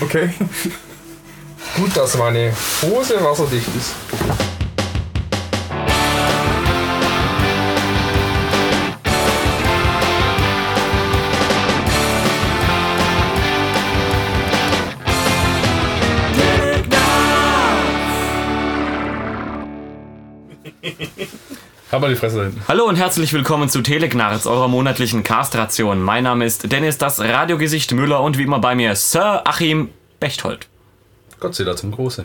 [0.00, 0.30] Okay.
[1.76, 4.51] Gut, dass meine Hose wasserdicht ist.
[22.00, 22.62] Mal die Fresse da hinten.
[22.68, 26.00] Hallo und herzlich willkommen zu Telegnarz, eurer monatlichen Castration.
[26.00, 30.68] Mein Name ist Dennis, das Radiogesicht Müller und wie immer bei mir Sir Achim Bechtold.
[31.38, 32.24] Gott sei Dank zum Große.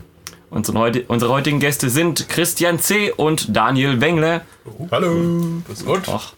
[0.49, 3.11] Unsere, heut unsere heutigen Gäste sind Christian C.
[3.11, 4.41] und Daniel Wengle.
[4.89, 5.61] Hallo.
[5.67, 6.03] Das ist gut.
[6.08, 6.31] Ach.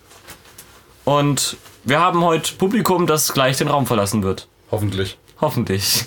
[1.06, 4.48] Und wir haben heute Publikum, das gleich den Raum verlassen wird.
[4.72, 5.20] Hoffentlich.
[5.40, 6.06] Hoffentlich.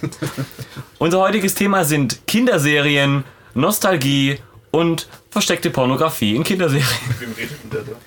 [0.98, 4.38] Unser heutiges Thema sind Kinderserien, Nostalgie
[4.70, 6.86] und versteckte Pornografie in Kinderserien.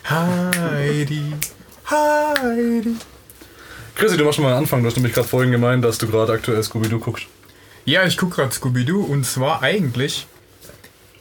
[0.10, 1.34] Heidi.
[1.90, 2.96] Heidi.
[3.96, 4.82] Chrissy, du machst schon mal einen Anfang.
[4.82, 7.26] Du hast nämlich gerade vorhin gemeint, dass du gerade aktuell Scooby-Doo guckst.
[7.86, 10.28] Ja, ich gucke gerade Scooby-Doo und zwar eigentlich.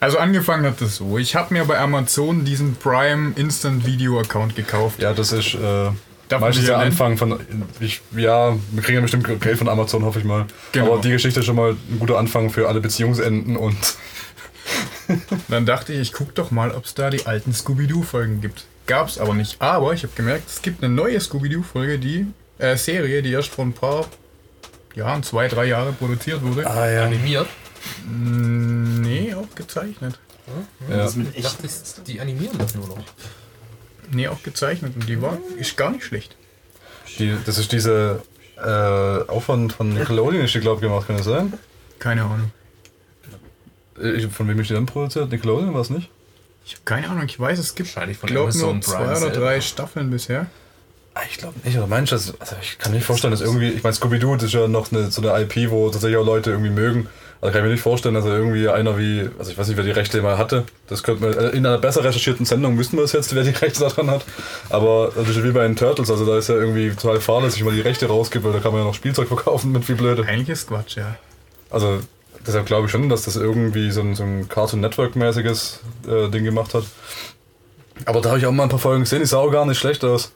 [0.01, 1.19] Also angefangen hat das so.
[1.19, 5.01] Ich habe mir bei Amazon diesen Prime Instant Video Account gekauft.
[5.01, 5.91] Ja, das ist äh,
[6.29, 6.79] Darf meistens der?
[6.79, 7.39] Anfang von.
[7.79, 10.47] Ich, ja, wir kriegen ja bestimmt Geld von Amazon, hoffe ich mal.
[10.73, 10.95] Genau.
[10.95, 13.77] Aber die Geschichte ist schon mal ein guter Anfang für alle Beziehungsenden und.
[15.49, 18.67] Dann dachte ich, ich guck doch mal, ob es da die alten Scooby-Doo Folgen gibt.
[18.87, 19.61] Gab's aber nicht.
[19.61, 22.27] Aber ich habe gemerkt, es gibt eine neue Scooby-Doo Folge, die
[22.59, 24.07] äh, Serie, die erst vor ein paar
[24.95, 26.69] Jahren, zwei, drei Jahre produziert wurde.
[26.69, 27.05] Ah ja.
[27.05, 27.47] Animiert?
[28.07, 30.19] Nee, auch gezeichnet.
[30.89, 31.09] ja.
[31.35, 31.69] Ich dachte,
[32.07, 32.99] die animieren das nur noch.
[34.11, 34.95] Nee, auch gezeichnet.
[34.95, 36.37] Und die war ist gar nicht schlecht.
[37.19, 38.23] Die, das ist diese.
[38.57, 41.53] Äh, auch von, von Nickelodeon ist die, glaube ich, gemacht, kann das sein?
[41.99, 42.53] Keine Ahnung.
[44.03, 45.31] Äh, Von wem ist die dann produziert?
[45.31, 46.09] Nickelodeon war es nicht?
[46.65, 47.25] Ich habe keine Ahnung.
[47.27, 50.47] Ich weiß, es gibt, Wahrscheinlich von glaube Amazon nur zwei Prime oder drei Staffeln bisher.
[51.15, 52.35] Ah, Ich glaube nicht, oder meinst du das?
[52.41, 55.11] Also ich kann mir nicht vorstellen, dass irgendwie, ich meine, Scooby-Doo ist ja noch eine,
[55.11, 57.09] so eine IP, wo tatsächlich auch Leute irgendwie mögen.
[57.43, 59.85] Also kann ich mir nicht vorstellen, dass irgendwie einer wie, also ich weiß nicht, wer
[59.85, 60.65] die Rechte mal hatte.
[60.87, 63.51] Das könnte man, äh, in einer besser recherchierten Sendung wüssten wir es jetzt, wer die
[63.51, 64.25] Rechte daran hat.
[64.71, 67.67] Aber das ist wie bei den Turtles, also da ist ja irgendwie total fahrlässig, wenn
[67.67, 70.25] man die Rechte rausgibt, weil da kann man ja noch Spielzeug verkaufen mit wie blöde.
[70.25, 71.17] Eigentlich ist Quatsch, ja.
[71.69, 71.99] Also
[72.47, 76.45] deshalb glaube ich schon, dass das irgendwie so ein, so ein Cartoon Network-mäßiges äh, Ding
[76.45, 76.85] gemacht hat.
[78.07, 79.79] Aber da habe ich auch mal ein paar Folgen gesehen, die sah auch gar nicht
[79.79, 80.33] schlecht aus.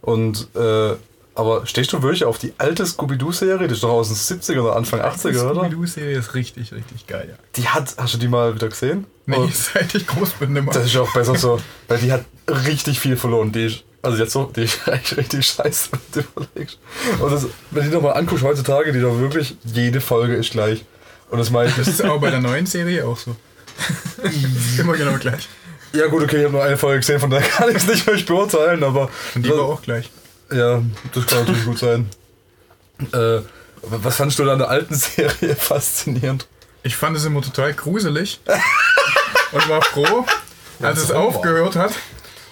[0.00, 0.94] Und äh,
[1.34, 3.68] aber stehst du wirklich auf die alte Scooby-Doo-Serie?
[3.68, 5.54] Die ist doch aus den 70er oder Anfang 80er, oder?
[5.60, 7.36] Scooby-Doo-Serie ist richtig, richtig geil, ja.
[7.56, 9.06] Die hat, hast du die mal wieder gesehen?
[9.26, 10.72] Nee, Oh, seit ich groß bin, immer.
[10.72, 13.52] das ist auch besser so, weil die hat richtig viel verloren.
[13.52, 16.78] Die ist, also jetzt so, die ist eigentlich richtig scheiße, wenn du überlegst.
[17.20, 20.84] Und das, wenn du die nochmal anguckst heutzutage, die doch wirklich, jede Folge ist gleich.
[21.30, 23.36] Und das meine ich, Das ist auch bei der neuen Serie auch so.
[24.78, 25.48] immer genau gleich.
[25.92, 28.06] Ja gut, okay, ich habe nur eine Folge gesehen, von daher kann ich es nicht
[28.06, 30.10] mehr beurteilen, aber Und die war auch gleich.
[30.52, 30.82] ja,
[31.14, 32.08] das kann natürlich gut sein.
[33.12, 33.40] Äh,
[33.82, 36.46] was fandest du da an der alten Serie faszinierend?
[36.82, 38.40] Ich fand es immer total gruselig
[39.52, 40.24] und war froh,
[40.80, 41.92] als es aufgehört hat.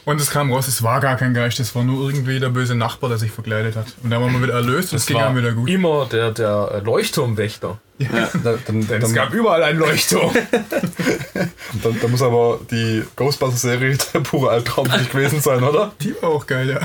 [0.09, 2.75] Und es kam raus, es war gar kein Geist, es war nur irgendwie der böse
[2.75, 3.89] Nachbar, der sich verkleidet hat.
[4.03, 5.69] Und dann waren wir wieder erlöst und es ging dann wieder gut.
[5.69, 7.79] immer der, der äh, Leuchtturmwächter.
[7.99, 10.33] Da, dann, Denn es dann, gab überall einen Leuchtturm.
[11.83, 15.93] dann, dann muss aber die Ghostbusters-Serie der pure Albtraum für dich gewesen sein, oder?
[16.01, 16.81] Die war auch geil, ja.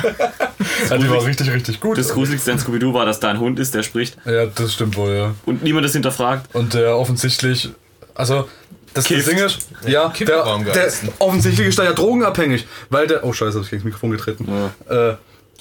[0.89, 1.97] Ja, die war richtig, richtig gut.
[1.97, 4.97] Das Gruseligste an Scooby-Doo war, dass da ein Hund ist, der spricht ja, das stimmt
[4.97, 5.35] wohl, ja.
[5.45, 6.53] und niemand das hinterfragt.
[6.53, 7.69] Und der offensichtlich,
[8.15, 8.49] also
[8.93, 9.25] das, das.
[9.25, 13.23] Ding ist, ja, Kifft der, war am der offensichtlich ist er ja drogenabhängig, weil der,
[13.23, 14.47] oh scheiße, hab ich gegen das Mikrofon getreten.
[14.87, 15.13] Äh,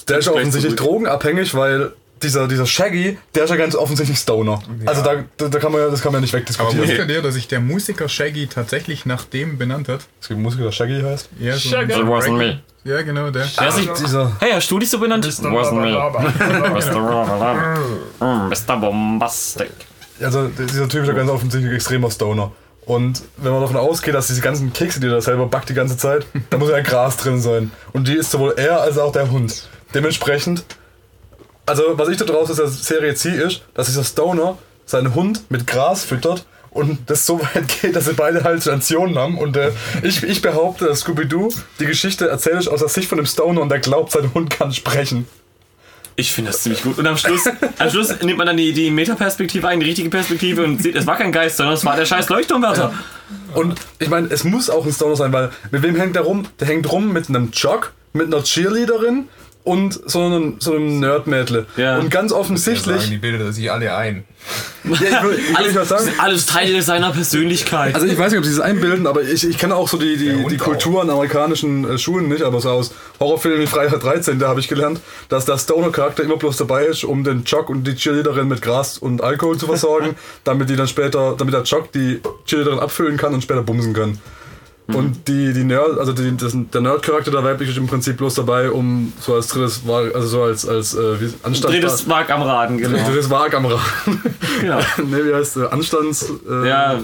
[0.08, 0.90] der ist gleich offensichtlich zurück.
[0.90, 4.62] drogenabhängig, weil dieser, dieser Shaggy, der ist ja ganz offensichtlich Stoner.
[4.86, 6.88] Also da, da, da kann man ja, das kann man ja nicht Aber wegdiskutieren.
[6.88, 10.02] wusstet ihr, dass sich der Musiker Shaggy tatsächlich nach dem benannt hat?
[10.20, 11.30] Es gibt einen Musiker, der Shaggy heißt.
[11.40, 11.92] Ja, so Shaggy.
[11.92, 12.60] It wasn't me.
[12.84, 13.46] Ja, genau, der.
[13.46, 15.24] Der ist nicht, Dieser, hey, hast du dich so benannt?
[15.24, 15.92] Wasn't me.
[18.20, 18.48] Mr.
[18.48, 18.76] Mr.
[18.76, 19.70] Bombastic.
[20.20, 22.52] also dieser Typ ist ja ganz offensichtlich extremer Stoner.
[22.92, 25.96] Und wenn man davon ausgeht, dass diese ganzen Kekse, die er selber backt die ganze
[25.96, 27.70] Zeit, da muss ja Gras drin sein.
[27.94, 29.66] Und die ist sowohl er als auch der Hund.
[29.94, 30.64] Dementsprechend,
[31.64, 35.50] also was ich da draus aus der Serie ziehe, ist, dass dieser Stoner seinen Hund
[35.50, 39.38] mit Gras füttert und das so weit geht, dass sie beide Halluzinationen haben.
[39.38, 39.72] Und äh,
[40.02, 41.48] ich, ich behaupte, dass Scooby-Doo
[41.80, 44.72] die Geschichte erzählt aus der Sicht von dem Stoner und der glaubt, sein Hund kann
[44.72, 45.26] sprechen.
[46.16, 46.98] Ich finde das ziemlich gut.
[46.98, 47.48] Und am Schluss,
[47.78, 51.06] am Schluss nimmt man dann die, die Metaperspektive ein, die richtige Perspektive und sieht, es
[51.06, 52.92] war kein Geist, sondern es war der scheiß Leuchtturmwärter.
[53.54, 56.46] Und ich meine, es muss auch ein Stoner sein, weil mit wem hängt der rum?
[56.60, 59.28] Der hängt rum mit einem Jock, mit einer Cheerleaderin
[59.64, 61.66] und so einem, so einem Nerd-Mädle.
[61.76, 61.98] Ja.
[61.98, 63.08] Und ganz Sagen, offensichtlich.
[63.08, 64.24] die bildet er sich alle ein.
[64.84, 65.38] Ja, ich will,
[65.68, 66.04] ich was sagen.
[66.04, 67.94] sind alles Teile seiner Persönlichkeit.
[67.94, 70.16] Also ich weiß nicht, ob sie das einbilden, aber ich, ich kenne auch so die,
[70.16, 74.00] die, und die Kultur an amerikanischen äh, Schulen nicht, aber so aus Horrorfilmen wie Freitag
[74.00, 77.70] 13, da habe ich gelernt, dass der Stoner-Charakter immer bloß dabei ist, um den Jock
[77.70, 81.62] und die Cheerleaderin mit Gras und Alkohol zu versorgen, damit die dann später, damit der
[81.62, 84.18] Jock die Cheerleaderin abfüllen kann und später bumsen kann.
[84.88, 88.34] Und die, die Nerd, also die, das, der Nerd-Charakter der weibliche ist im Prinzip bloß
[88.34, 92.28] dabei, um so als drittes, Wahl- also so als, als äh, wie, Anstand, Drittes Mark
[92.30, 92.98] am Raden, genau.
[93.08, 94.22] drittes Wag am Rahmen.
[94.60, 94.78] genau.
[95.08, 96.32] ne, wie heißt äh, Anstands...
[96.50, 97.00] Äh, Ja,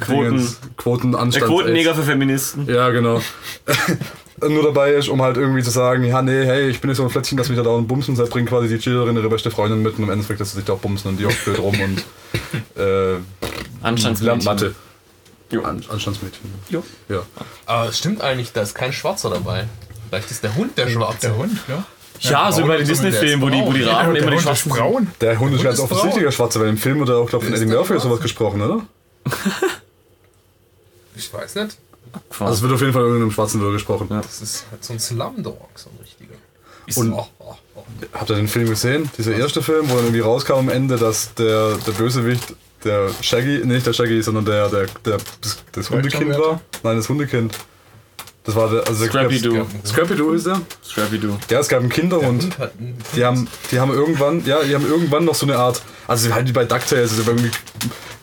[0.00, 1.34] Quoten- Dingens, Quotenanstand.
[1.42, 2.66] Der Quotenneger für Feministen.
[2.68, 3.20] Ja, genau.
[4.48, 7.04] Nur dabei ist, um halt irgendwie zu sagen, ja, nee, hey, ich bin nicht so
[7.04, 9.82] ein Flättchen, dass mich da dauernd bumsen, deshalb bringt quasi die Cheerleaderin ihre beste Freundin
[9.82, 11.76] mit und im Endeffekt lässt sie sich da auch bumsen und die hockt blöd rum
[11.80, 12.04] und
[12.82, 13.18] äh,
[14.24, 14.74] lernt Mathe.
[15.52, 15.62] Jo.
[15.62, 16.50] An Anstandsmädchen.
[16.70, 16.82] Jo.
[17.08, 17.22] Ja.
[17.66, 19.68] Aber es stimmt eigentlich, da ist kein Schwarzer dabei.
[20.08, 21.18] Vielleicht ist der Hund der Schwarze.
[21.20, 21.84] Der Hund, ja.
[22.20, 23.82] Ja, so braun bei den so, Disney-Filmen, wo die, wo die.
[23.82, 25.06] Raben der immer die Hund ist Schwarzen braun.
[25.20, 26.24] Der Hund ist ganz ist offensichtlich braun.
[26.24, 28.62] der Schwarze, weil im Film oder auch, glaube ich, von Eddie Murphy ist sowas gesprochen,
[28.62, 28.82] oder?
[31.14, 31.76] Ich weiß nicht.
[32.38, 34.06] Also es wird auf jeden Fall irgendeinem Schwarzen Würger gesprochen.
[34.10, 36.34] Das ist halt so ein Slumdog, so ein richtiger.
[36.86, 37.84] Ist Und- oh, oh, oh.
[38.14, 39.10] Habt ihr den Film gesehen?
[39.18, 42.54] Dieser erste Film, wo dann irgendwie rauskam am Ende, dass der, der Bösewicht
[42.84, 46.60] der Shaggy, nicht der Shaggy, sondern der, der, der das, das Hundekind war?
[46.82, 47.54] Nein, das Hundekind.
[48.44, 49.66] Das war der, also der Scrappy-Doo.
[49.86, 50.60] Scrappy-Doo ist der?
[50.84, 51.36] Scrappy-Doo.
[51.48, 52.52] Ja, es gab Der einen
[53.16, 56.48] die haben, die haben irgendwann, ja, die haben irgendwann noch so eine Art, also halt
[56.48, 57.50] wie bei DuckTales, also irgendwie,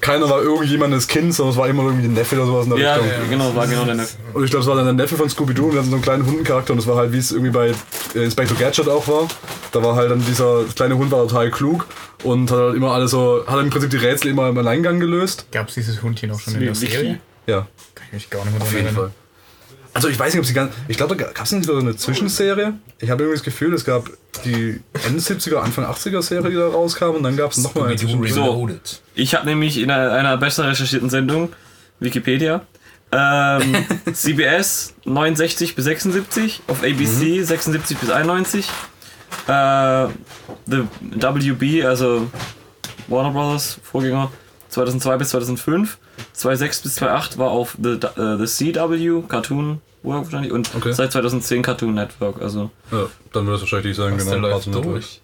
[0.02, 2.80] keiner war irgendjemandes Kind, sondern es war immer irgendwie ein Neffe oder sowas in der
[2.80, 3.30] Ja, Richtung.
[3.30, 4.18] genau, war genau der Neffe.
[4.34, 6.04] Und ich glaube, es war dann der Neffe von Scooby-Doo und wir hatten so einen
[6.04, 7.70] kleinen Hundencharakter und es war halt, wie es irgendwie bei
[8.14, 9.26] äh, Inspector Gadget auch war.
[9.72, 11.86] Da war halt dann dieser kleine Hund war total klug
[12.24, 15.46] und hat halt immer alle so, hat im Prinzip die Rätsel immer im Alleingang gelöst.
[15.54, 17.20] Gab es dieses Hundchen auch schon in der Serie?
[17.48, 19.04] Ja, Kann ich mich gar nicht mehr auf dran jeden erinnern.
[19.12, 19.12] Fall.
[19.94, 21.96] Also ich weiß nicht, ob sie ganz, ich glaube, da gab es nicht so eine
[21.96, 22.74] Zwischenserie.
[23.00, 24.10] Ich habe irgendwie das Gefühl, es gab
[24.46, 27.96] die Ende 70er, Anfang 80er Serie, die da rauskam und dann gab es nochmal eine
[27.96, 28.44] Zwischenserie.
[28.44, 29.02] Reloaded.
[29.16, 31.50] Ich habe nämlich in einer, einer besser recherchierten Sendung,
[32.00, 32.66] Wikipedia,
[33.12, 38.70] ähm, CBS 69 bis 76, auf ABC 76 bis 91,
[39.48, 40.08] äh,
[40.68, 42.30] The WB, also
[43.08, 44.32] Warner Brothers Vorgänger
[44.70, 45.98] 2002 bis 2005,
[46.40, 50.94] 2006 bis 2008 war auf The, äh, the CW Cartoon Network wahrscheinlich und Okay.
[50.94, 54.48] seit 2010 Cartoon Network, also Ja, dann würde es wahrscheinlich sein, Was, genau.
[54.48, 54.94] Cartoon Network.
[54.94, 55.22] durch.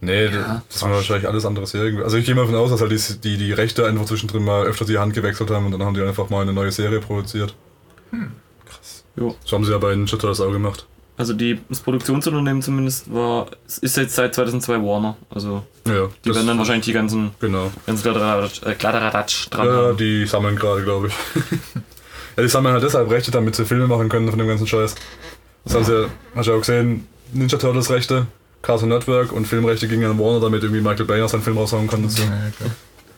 [0.00, 0.28] Nee,
[0.68, 2.02] das waren wahrscheinlich alles andere Serien.
[2.02, 4.64] Also ich gehe mal davon aus, dass halt die, die, die Rechte einfach zwischendrin mal
[4.66, 7.54] öfter die Hand gewechselt haben und dann haben die einfach mal eine neue Serie produziert.
[9.16, 9.34] jo.
[9.44, 10.86] So haben sie ja bei Ninja Turtles auch gemacht.
[11.16, 16.34] Also die, das Produktionsunternehmen zumindest war, es ist jetzt seit 2002 Warner, also Ja, die
[16.34, 17.70] werden dann wahrscheinlich die ganzen Genau.
[17.86, 19.96] Ganz Kladderadatsch äh, Kladderadatsch dran Ja, haben.
[19.96, 21.14] die sammeln gerade, glaube ich.
[22.36, 24.96] ja, die sammeln halt deshalb Rechte, damit sie Filme machen können von dem ganzen Scheiß.
[25.64, 28.26] Das haben sie ja, hast du ja auch gesehen, Ninja Turtles Rechte,
[28.62, 31.86] Cartoon Network und Filmrechte gingen an Warner, damit irgendwie Michael Bay noch seinen Film raushauen
[31.88, 32.08] kann.
[32.08, 32.22] So.
[32.22, 32.28] Ja,
[32.58, 32.70] klar.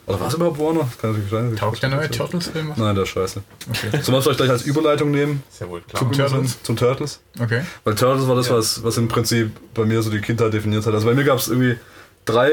[0.07, 0.79] Oder war es überhaupt Warner?
[0.89, 1.55] Das kann natürlich sein.
[1.57, 2.73] Taugt der neue Turtles-Film?
[2.77, 3.43] Nein, der ist scheiße.
[3.69, 3.89] Okay.
[3.91, 5.43] Wir es vielleicht gleich als Überleitung nehmen?
[5.51, 5.99] Ist ja wohl klar.
[6.01, 6.63] Zum Turtles?
[6.63, 7.19] Zum Turtles?
[7.41, 7.63] okay.
[7.83, 8.55] Weil Turtles war das, Ja.
[8.55, 10.93] was, was im Prinzip bei mir so die Kindheit definiert hat.
[10.93, 11.75] Also bei mir gab es irgendwie
[12.23, 12.49] drei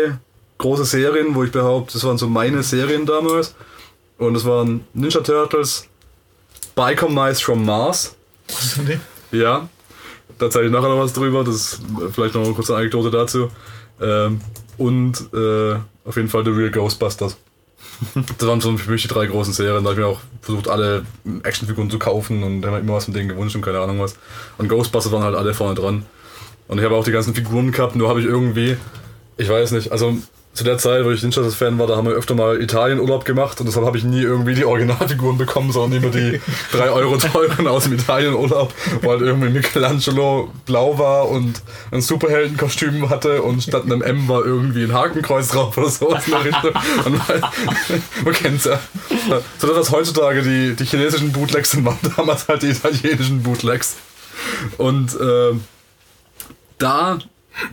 [0.58, 3.54] große Serien, wo ich behaupte, das waren so meine Serien damals.
[4.18, 5.86] Und das waren Ninja Turtles,
[6.74, 8.16] Biker Mice from Mars.
[8.48, 8.86] Was ist denn
[9.30, 9.38] die?
[9.38, 9.68] Ja,
[10.38, 11.44] da zeige ich nachher noch was drüber.
[11.44, 11.80] Das ist
[12.12, 13.48] vielleicht noch eine kurze Anekdote dazu.
[14.00, 14.40] Ähm,
[14.76, 17.36] und äh, auf jeden Fall The Real Ghostbusters.
[18.38, 19.84] Das waren so für mich die drei großen Serien.
[19.84, 21.04] Da habe ich mir auch versucht, alle
[21.42, 24.16] Actionfiguren zu kaufen und habe immer was von denen gewünscht und keine Ahnung was.
[24.58, 26.04] Und Ghostbusters waren halt alle vorne dran.
[26.68, 28.76] Und ich habe auch die ganzen Figuren gehabt, nur habe ich irgendwie,
[29.36, 30.16] ich weiß nicht, also
[30.54, 33.58] zu der Zeit, wo ich Ninja Fan war, da haben wir öfter mal Italien-Urlaub gemacht
[33.60, 36.40] und deshalb habe ich nie irgendwie die Originalfiguren bekommen, sondern immer die
[36.72, 43.10] 3 Euro teuren aus dem Italien-Urlaub, wo halt irgendwie Michelangelo blau war und ein Superheldenkostüm
[43.10, 46.70] hatte und statt einem M war irgendwie ein Hakenkreuz drauf oder sowas in der Richtung.
[47.04, 47.42] Und halt,
[48.24, 48.78] man kennt's ja.
[49.58, 53.96] So dass das heutzutage die, die chinesischen Bootlegs sind, waren damals halt die italienischen Bootlegs.
[54.78, 55.64] Und ähm,
[56.78, 57.18] da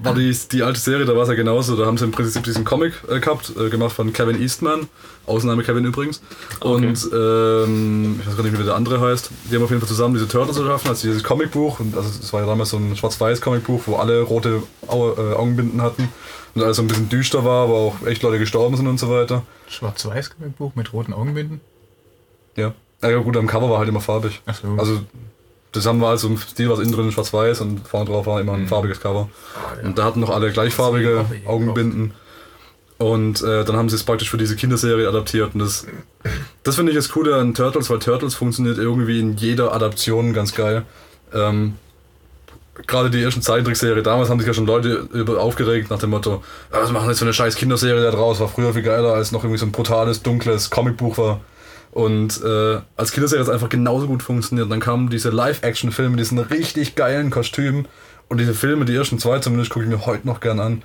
[0.04, 1.76] war die, die alte Serie, da war es ja genauso.
[1.76, 4.88] Da haben sie im Prinzip diesen Comic äh, gehabt, äh, gemacht von Kevin Eastman.
[5.26, 6.22] Ausnahme Kevin übrigens.
[6.60, 9.30] Und ähm, ich weiß gar nicht, wie der andere heißt.
[9.50, 11.80] Die haben auf jeden Fall zusammen diese Turtles geschaffen, also dieses Comicbuch.
[11.80, 15.34] Und also es war ja damals so ein schwarz-weiß Comicbuch, wo alle rote Au äh,
[15.34, 16.10] Augenbinden hatten.
[16.54, 19.10] Und alles so ein bisschen düster war, wo auch echt Leute gestorben sind und so
[19.10, 19.44] weiter.
[19.68, 21.62] Schwarz-Weiß-Buch mit roten Augenbinden?
[22.56, 22.74] Ja.
[23.02, 24.42] Ja gut, am Cover war halt immer farbig.
[24.46, 24.76] Ach so.
[24.78, 25.02] Also
[25.72, 28.54] das haben wir also im Stil, was innen drin schwarz-weiß und vorne drauf war immer
[28.54, 29.30] ein farbiges Cover.
[29.84, 32.14] Und da hatten noch alle gleichfarbige ist Augenbinden.
[32.98, 35.56] Und äh, dann haben sie es praktisch für diese Kinderserie adaptiert.
[35.56, 35.88] Und das,
[36.64, 40.54] das finde ich das Coole an Turtles, weil Turtles funktioniert irgendwie in jeder Adaption ganz
[40.54, 40.84] geil.
[41.34, 41.78] Ähm,
[42.86, 46.44] gerade die ersten Zeichentrickserie, damals haben sich ja schon Leute über aufgeregt nach dem Motto,
[46.72, 49.32] "Ah, was machen jetzt für eine scheiß Kinderserie da draus, war früher viel geiler, als
[49.32, 51.40] noch irgendwie so ein brutales, dunkles Comicbuch war.
[51.92, 54.72] Und äh, als Kinderserie hat es einfach genauso gut funktioniert.
[54.72, 57.88] Dann kamen diese Live-Action-Filme, diesen richtig geilen Kostümen.
[58.30, 60.84] Und diese Filme, die ersten zwei zumindest, gucke ich mir heute noch gern an.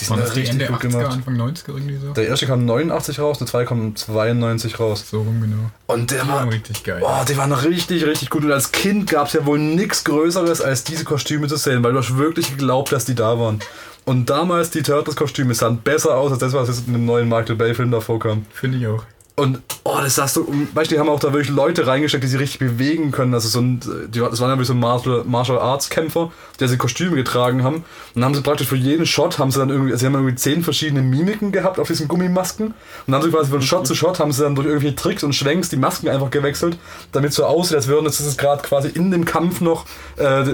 [0.00, 1.12] Die sind das die richtig Ende gut 80er, gemacht.
[1.12, 2.12] Anfang 90er irgendwie so?
[2.12, 5.04] Der erste kam 89 raus, der zweite kam 92 raus.
[5.10, 5.70] So rum genau.
[5.88, 7.02] Und der Die war richtig geil.
[7.04, 8.44] Oh, die waren richtig, richtig gut.
[8.44, 11.92] Und als Kind gab es ja wohl nichts Größeres, als diese Kostüme zu sehen, weil
[11.92, 13.58] du hast wirklich geglaubt, dass die da waren.
[14.06, 17.56] Und damals die Turtles-Kostüme sahen besser aus als das, was jetzt in dem neuen Michael
[17.56, 18.46] Bay-Film davor kam.
[18.52, 19.04] Finde ich auch.
[19.40, 20.42] Und oh, das so.
[20.42, 23.32] und Weißt du, die haben auch da wirklich Leute reingesteckt, die sich richtig bewegen können.
[23.32, 26.76] Also so ein, die, das waren ja wie so Martial, Martial Arts Kämpfer, die diese
[26.76, 27.76] Kostüme getragen haben.
[27.76, 27.84] Und
[28.16, 30.34] dann haben sie praktisch für jeden Shot haben sie dann irgendwie, also sie haben irgendwie
[30.34, 32.66] zehn verschiedene Mimiken gehabt auf diesen Gummimasken.
[32.66, 32.74] Und
[33.06, 35.34] dann haben sie quasi von Shot zu Shot haben sie dann durch irgendwelche Tricks und
[35.34, 36.76] Schwenks die Masken einfach gewechselt,
[37.12, 39.86] damit so aussieht, als würden jetzt gerade quasi in dem Kampf noch
[40.18, 40.44] äh,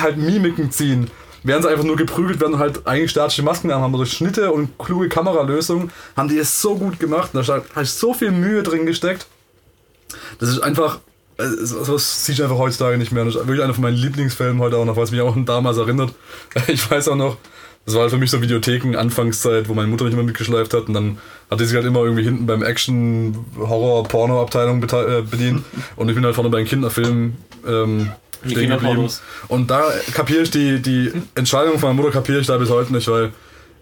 [0.00, 1.10] halt Mimiken ziehen.
[1.44, 4.78] Während sie einfach nur geprügelt werden halt eigentlich statische Masken haben, aber durch Schnitte und
[4.78, 7.30] kluge Kameralösungen haben die es so gut gemacht.
[7.34, 9.26] Und da hat so viel Mühe drin gesteckt.
[10.38, 11.00] Das ist einfach,
[11.38, 13.24] äh, sowas siehst du einfach heutzutage nicht mehr.
[13.24, 15.44] Das ist wirklich einer von meinen Lieblingsfilmen heute auch noch, weil es mich auch an
[15.46, 16.14] damals erinnert.
[16.68, 17.36] Ich weiß auch noch,
[17.84, 20.86] das war halt für mich so Videotheken Anfangszeit, wo meine Mutter mich immer mitgeschleift hat
[20.86, 21.18] und dann
[21.50, 25.64] hat die sich halt immer irgendwie hinten beim Action, Horror, Porno-Abteilung äh, bedient
[25.96, 28.12] und ich bin halt vorne bei den Kinderfilmen ähm,
[28.44, 29.08] stehen geblieben.
[29.48, 32.92] Und da kapiere ich die, die Entscheidung von meiner Mutter kapiere ich da bis heute
[32.92, 33.32] nicht, weil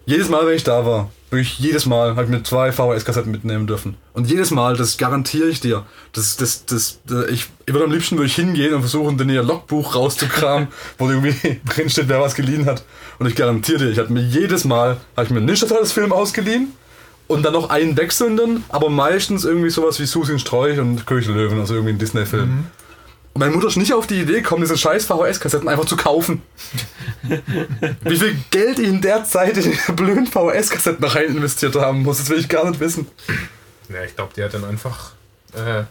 [0.05, 3.67] jedes Mal, wenn ich da war, wirklich jedes Mal, habe ich mir zwei VHS-Kassetten mitnehmen
[3.67, 3.95] dürfen.
[4.13, 7.91] Und jedes Mal, das garantiere ich dir, das, das, das, das ich, ich würde am
[7.91, 12.35] liebsten würde ich hingehen und versuchen, den ihr Logbuch rauszukramen, wo irgendwie drinsteht, wer was
[12.35, 12.83] geliehen hat.
[13.19, 16.11] Und ich garantiere dir, ich hatte mir jedes Mal, habe ich mir nicht das Film
[16.11, 16.73] ausgeliehen
[17.27, 21.59] und dann noch einen wechselnden, aber meistens irgendwie sowas wie Susi und Sträuch und Löwen,
[21.59, 22.65] also irgendwie ein Disney-Film.
[23.33, 26.41] Und meine Mutter ist nicht auf die Idee gekommen, diese scheiß VHS-Kassetten einfach zu kaufen.
[28.03, 32.17] Wie viel Geld ich in der Zeit in die blöden VHS-Kassetten rein investiert haben muss,
[32.17, 33.07] das will ich gar nicht wissen.
[33.89, 35.11] Ja, ich glaube, die hat dann einfach.
[35.53, 35.83] Äh,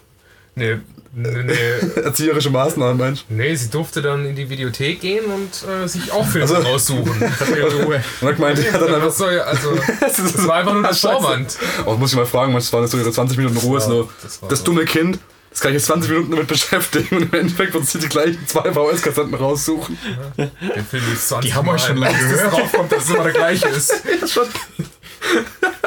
[0.54, 0.82] ne,
[1.14, 1.54] ne, ne,
[2.04, 6.26] Erzieherische Maßnahmen, meinst nee, sie durfte dann in die Videothek gehen und äh, sich auch
[6.26, 7.20] Filme Also- raussuchen.
[7.40, 8.02] Hat ihre Ruhe.
[8.20, 8.26] du?
[8.26, 9.11] Und meinte, hat dann einfach.
[9.12, 10.99] soll, also, das war einfach nur Scheiße.
[11.09, 11.56] Vorwand.
[11.87, 13.78] Oh, muss ich mal fragen, manchmal waren das so ihre 20 Minuten Ruhe.
[13.78, 14.64] Das war- so, das das so.
[14.66, 15.18] dumme Kind,
[15.50, 18.47] das kann ich jetzt 20 Minuten damit beschäftigen und im Endeffekt wird sie die gleichen
[18.47, 19.99] zwei VHS-Kassetten raussuchen.
[20.37, 22.52] Den Film ist 20 Die haben wir Mal, schon lange gehört.
[22.52, 23.92] draufkommt, dass es immer der gleiche ist.
[24.21, 24.47] Ja, schon.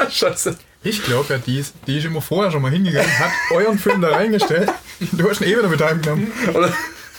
[0.10, 0.56] Scheiße.
[0.82, 4.02] Ich glaube ja, die ist, die ist immer vorher schon mal hingegangen, hat euren Film
[4.02, 4.70] da reingestellt.
[5.12, 6.30] Du hast ihn eh wieder mit heimgenommen.
[6.52, 6.70] Oder,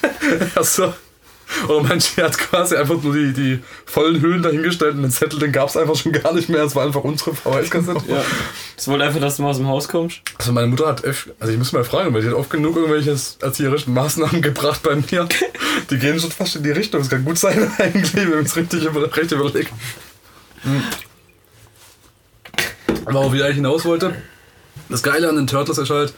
[0.55, 0.93] achso.
[1.67, 5.51] Oder manche hat quasi einfach nur die, die vollen Hüllen dahingestellt und den Zettel, den
[5.51, 6.63] gab es einfach schon gar nicht mehr.
[6.63, 8.03] Es war einfach unsere VHS-Kassette.
[8.07, 8.23] Ja.
[8.75, 10.21] Das wollte einfach, dass du mal aus dem Haus kommst.
[10.37, 12.75] Also meine Mutter hat, öf- also ich muss mal fragen, weil die hat oft genug
[12.75, 15.27] irgendwelche erzieherischen Maßnahmen gebracht bei mir.
[15.89, 17.01] Die gehen schon fast in die Richtung.
[17.01, 19.71] Das kann gut sein eigentlich, wenn man es richtig über, recht überlegt.
[20.63, 20.83] Hm.
[23.05, 24.15] Aber auch wie ich eigentlich hinaus wollte,
[24.89, 26.13] das Geile an den Turtles ist halt,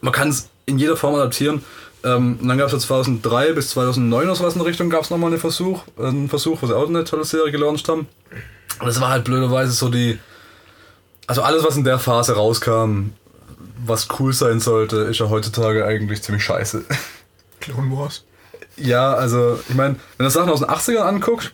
[0.00, 1.64] man kann es in jeder Form adaptieren.
[2.04, 5.02] Ähm, und dann gab es ja 2003 bis 2009 oder sowas in der Richtung, gab
[5.02, 8.06] es nochmal einen Versuch, einen Versuch, wo sie auch eine tolle Serie gelauncht haben.
[8.78, 10.18] Und das war halt blöderweise so die,
[11.26, 13.10] also alles, was in der Phase rauskam,
[13.84, 16.84] was cool sein sollte, ist ja heutzutage eigentlich ziemlich scheiße.
[17.60, 18.24] Clone Wars.
[18.76, 21.52] Ja, also, ich meine, wenn du Sachen aus den 80ern anguckst,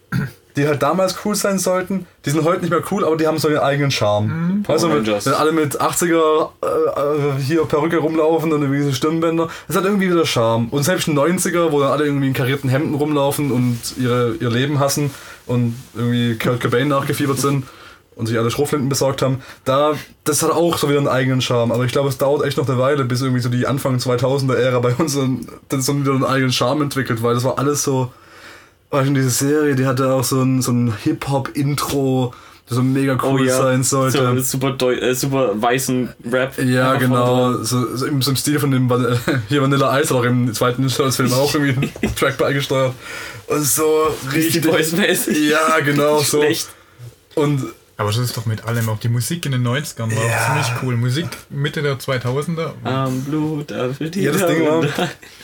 [0.57, 3.39] die halt damals cool sein sollten, die sind heute nicht mehr cool, aber die haben
[3.39, 4.65] so ihren eigenen Charme.
[4.67, 8.95] Weißt du, Power wenn, alle mit 80er äh, äh, hier Perücke rumlaufen und irgendwie diese
[8.95, 10.69] Stirnbänder, das hat irgendwie wieder Charme.
[10.71, 14.81] Und selbst 90er, wo dann alle irgendwie in karierten Hemden rumlaufen und ihre, ihr Leben
[14.81, 15.11] hassen
[15.47, 17.65] und irgendwie Kurt Cobain nachgefiebert sind
[18.17, 19.93] und sich alle Schrotflinten besorgt haben, da,
[20.25, 21.71] das hat auch so wieder einen eigenen Charme.
[21.71, 24.55] Aber ich glaube, es dauert echt noch eine Weile, bis irgendwie so die Anfang 2000er
[24.55, 27.83] Ära bei uns dann, dann so wieder einen eigenen Charme entwickelt, weil das war alles
[27.83, 28.11] so,
[28.91, 32.33] weißt du, diese Serie, die hatte auch so ein, so ein Hip-Hop-Intro,
[32.69, 34.29] das so mega cool sein sollte.
[34.33, 36.59] Oh So, super, deu äh, super weißen Rap.
[36.65, 37.53] Ja, genau.
[37.63, 40.83] So, so im, so im Stil von dem Van- hier Vanilla Ice auch im zweiten
[40.83, 42.93] Ninja-Film auch irgendwie einen Track beigesteuert.
[43.47, 44.65] Und so richtig.
[44.97, 45.51] Mäßig.
[45.51, 46.41] Ja, genau so.
[46.43, 46.69] Schlecht.
[47.37, 47.63] Und
[47.99, 50.47] Aber das ist doch mit allem, auch die Musik in den 90ern war Ja.
[50.47, 50.97] ziemlich cool.
[50.97, 52.73] Musik Mitte der 2000er.
[52.83, 54.83] Am Blut, auf die ja, das Ding war,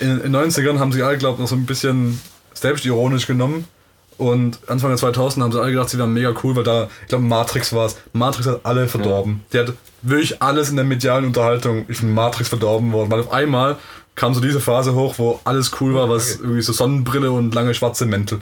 [0.00, 2.20] in den 90ern haben sie alle, glaube ich, noch so ein bisschen
[2.54, 3.66] selbstironisch genommen.
[4.18, 7.08] Und Anfang der 2000 haben sie alle gedacht, sie wären mega cool, weil da, ich
[7.08, 7.96] glaube, Matrix war es.
[8.12, 9.42] Matrix hat alle verdorben.
[9.52, 13.10] Die hat wirklich alles in der medialen Unterhaltung mit Matrix verdorben worden.
[13.10, 13.76] Weil auf einmal
[14.14, 17.74] kam so diese Phase hoch, wo alles cool war, was irgendwie so Sonnenbrille und lange
[17.74, 18.40] schwarze Mäntel.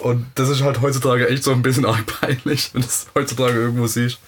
[0.00, 3.58] Und das ist halt heutzutage echt so ein bisschen arg peinlich, wenn du das heutzutage
[3.58, 4.18] irgendwo siehst.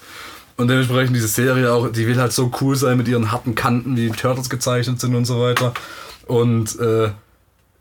[0.56, 3.96] Und dementsprechend diese Serie auch, die will halt so cool sein mit ihren harten Kanten,
[3.96, 5.72] wie die Turtles gezeichnet sind und so weiter.
[6.26, 7.10] Und äh,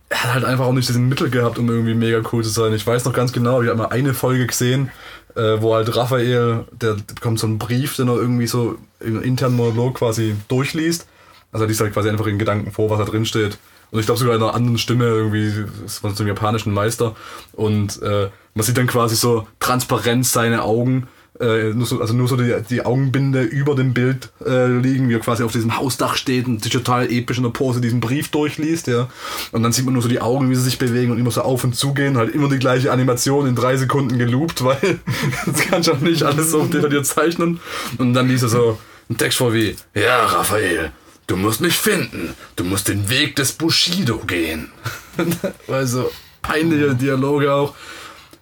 [0.10, 2.74] er hat halt einfach auch nicht diesen Mittel gehabt, um irgendwie mega cool zu sein.
[2.74, 4.90] Ich weiß noch ganz genau, ich habe mal eine Folge gesehen,
[5.36, 9.56] äh, wo halt Raphael, der bekommt so einen Brief, den er irgendwie so im internen
[9.56, 11.08] Monolog quasi durchliest.
[11.52, 13.58] Also er liest halt quasi einfach in Gedanken vor, was da drin steht.
[13.92, 17.16] Und ich glaube sogar in einer anderen Stimme irgendwie, das war so einem japanischen Meister.
[17.54, 21.08] Und äh, man sieht dann quasi so transparent seine Augen,
[21.40, 25.14] äh, nur so, also nur so die, die Augenbinde über dem Bild äh, liegen, wie
[25.14, 28.30] er quasi auf diesem Hausdach steht und sich total episch in der Pose diesen Brief
[28.30, 29.10] durchliest, ja.
[29.52, 31.42] Und dann sieht man nur so die Augen, wie sie sich bewegen und immer so
[31.42, 35.00] auf und zu gehen, halt immer die gleiche Animation in drei Sekunden geloopt, weil
[35.46, 37.60] das kann auch nicht alles so detailliert zeichnen.
[37.98, 38.80] Und dann liest er so
[39.10, 40.92] einen Text vor wie, ja, Raphael,
[41.28, 44.72] du musst mich finden, du musst den Weg des Bushido gehen.
[45.68, 46.10] also
[46.42, 47.76] peinliche Dialoge auch.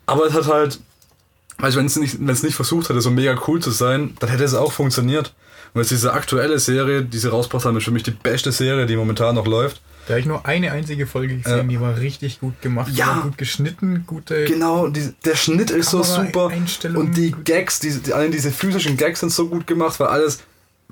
[0.06, 0.80] Aber es hat halt,
[1.58, 4.30] also wenn es nicht, wenn es nicht versucht hätte, so mega cool zu sein, dann
[4.30, 5.34] hätte es auch funktioniert.
[5.74, 8.96] Und jetzt diese aktuelle Serie, diese rausgebracht haben, ist für mich die beste Serie, die
[8.96, 9.82] momentan noch läuft.
[10.08, 11.64] Da habe ich nur eine einzige Folge gesehen, Ja.
[11.64, 12.92] die war richtig gut gemacht.
[12.94, 13.22] Ja.
[13.24, 14.46] gut geschnitten, gute.
[14.46, 16.52] Genau, die, der Schnitt ist so super
[16.94, 20.42] und die Gags, diese, die, alle diese physischen Gags sind so gut gemacht, weil alles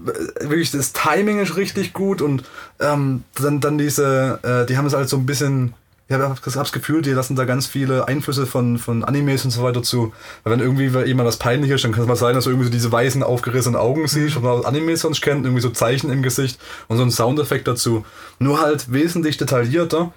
[0.04, 2.44] äh, wirklich das Timing ist richtig gut und
[2.80, 5.76] ähm, dann, dann diese, äh, die haben es halt so ein bisschen,
[6.08, 9.64] ich habe das Gefühl, die lassen da ganz viele Einflüsse von, von Animes und so
[9.64, 10.14] weiter zu.
[10.44, 12.66] Weil wenn irgendwie jemand was peinlich ist, dann kann es mal sein, dass du irgendwie
[12.66, 16.22] so diese weißen, aufgerissenen Augen siehst, oder aus Animes sonst kennt, irgendwie so Zeichen im
[16.22, 18.06] Gesicht und so ein Soundeffekt dazu.
[18.38, 20.12] Nur halt wesentlich detaillierter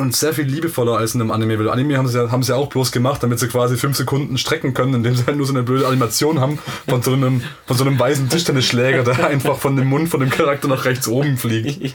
[0.00, 1.58] und sehr viel liebevoller als in einem Anime.
[1.58, 3.96] Weil Anime haben sie, ja, haben sie ja auch bloß gemacht, damit sie quasi fünf
[3.96, 7.42] Sekunden strecken können, indem sie halt nur so eine blöde Animation haben von so einem,
[7.66, 11.08] von so einem weißen Tischtennisschläger, der einfach von dem Mund von dem Charakter nach rechts
[11.08, 11.94] oben fliegt.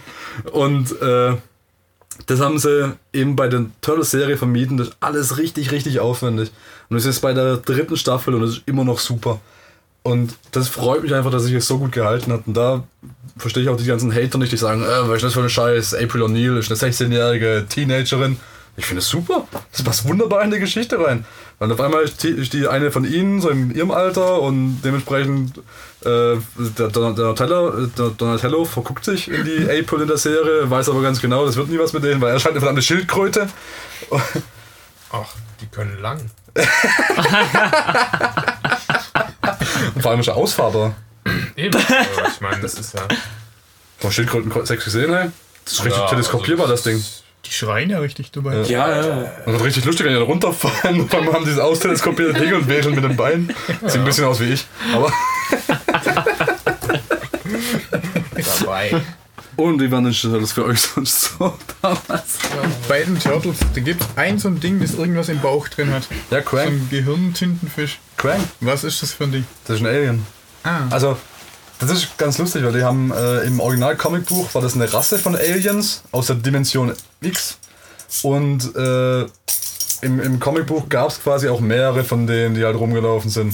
[0.51, 1.33] Und äh,
[2.27, 4.77] das haben sie eben bei der Turtles-Serie vermieden.
[4.77, 6.51] Das ist alles richtig, richtig aufwendig.
[6.89, 9.39] Und es ist bei der dritten Staffel und es ist immer noch super.
[10.03, 12.43] Und das freut mich einfach, dass sich es so gut gehalten hat.
[12.45, 12.83] Und da
[13.37, 15.49] verstehe ich auch die ganzen Hater nicht, die sagen, äh, was ist das für ein
[15.49, 15.95] Scheiß?
[15.95, 18.37] April O'Neil ist eine 16-jährige Teenagerin.
[18.77, 19.47] Ich finde es super.
[19.71, 21.25] Das passt wunderbar in die Geschichte rein.
[21.59, 25.57] Weil auf einmal ist die, eine von ihnen, so in ihrem Alter, und dementsprechend
[26.03, 30.89] äh, der Don- Donatello, der Donatello verguckt sich in die April in der Serie, weiß
[30.89, 33.47] aber ganz genau, das wird nie was mit denen, weil er scheint eine verdammte Schildkröte.
[35.11, 36.19] Ach, die können lang.
[39.95, 40.95] Und vor allem ist er ausfahrbar.
[41.55, 41.79] Eben.
[42.33, 43.01] Ich meine, das ist ja.
[43.99, 45.29] Von Schildkröten Sex gesehen, ey?
[45.63, 47.03] Das ist richtig Ja, teleskopierbar, also das Ding.
[47.45, 48.55] Die schreien ja richtig dabei.
[48.63, 49.31] Ja, ja.
[49.45, 52.67] Das wird richtig lustig, wenn die da runterfallen und dann haben dieses austeleskopierte Ding und
[52.67, 53.53] wedeln mit dem Bein.
[53.85, 54.65] Sieht ein bisschen aus wie ich.
[54.93, 55.11] Aber
[58.59, 59.01] dabei.
[59.55, 62.37] und wie war denn das für euch sonst so damals?
[62.87, 65.91] Bei den Turtles, da gibt es ein so ein Ding, das irgendwas im Bauch drin
[65.93, 66.07] hat.
[66.31, 66.69] Ja, So Crank.
[66.71, 67.99] ein Gehirntintenfisch.
[68.17, 68.43] Crank.
[68.61, 69.45] Was ist das für ein Ding?
[69.67, 70.25] Das ist ein Alien.
[70.63, 70.81] Ah.
[70.89, 71.17] Also,
[71.79, 75.35] das ist ganz lustig, weil die haben äh, im Original-Comicbuch war das eine Rasse von
[75.35, 77.57] Aliens aus der Dimension X.
[78.23, 79.25] Und äh,
[80.01, 83.53] im, im Comicbuch gab es quasi auch mehrere von denen, die halt rumgelaufen sind.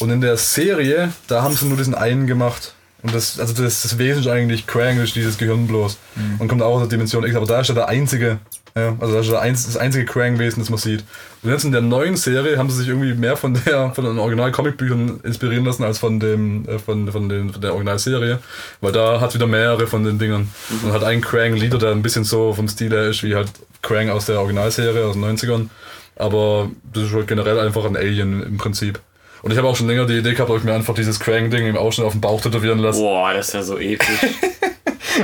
[0.00, 2.74] Und in der Serie, da haben sie nur diesen einen gemacht.
[3.02, 5.96] Und das, also das, das Wesen ist eigentlich Krang, dieses Gehirn bloß.
[6.38, 7.34] Und kommt auch aus der Dimension X.
[7.36, 8.38] Aber da ist er der einzige,
[8.76, 11.04] ja, also das ist das einzige Krang-Wesen, das man sieht.
[11.42, 14.18] Und jetzt in der neuen Serie haben sie sich irgendwie mehr von der von den
[14.18, 18.38] Original-Comic-Büchern inspirieren lassen als von dem äh, von, von, den, von der Originalserie.
[18.80, 20.50] Weil da hat wieder mehrere von den Dingern.
[20.82, 23.48] Und hat einen Krang-Leader, der ein bisschen so vom Stil her ist wie halt
[23.82, 25.68] Krang aus der Originalserie aus den 90ern.
[26.16, 29.00] Aber das ist halt generell einfach ein Alien im Prinzip.
[29.42, 31.66] Und ich habe auch schon länger die Idee gehabt, ob ich mir einfach dieses Krang-Ding
[31.66, 33.00] im Ausschnitt auf den Bauch tätowieren lasse.
[33.00, 34.06] Boah, das ist ja so episch.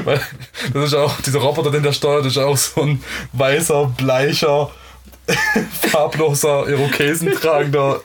[0.04, 0.20] Weil
[0.72, 4.70] das ist auch, dieser Roboter, den der steuert, ist auch so ein weißer, bleicher,
[5.90, 8.00] farbloser, Irokesen tragender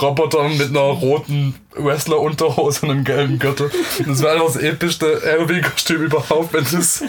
[0.00, 3.70] Roboter mit einer roten Wrestler-Unterhose und einem gelben Gürtel.
[4.06, 7.02] Das wäre einfach das epischste RW-Kostüm überhaupt, wenn du es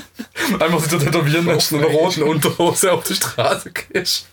[0.59, 4.27] einfach sich so tätowieren lässt und in einer roten Unterhose auf die Straße gehst.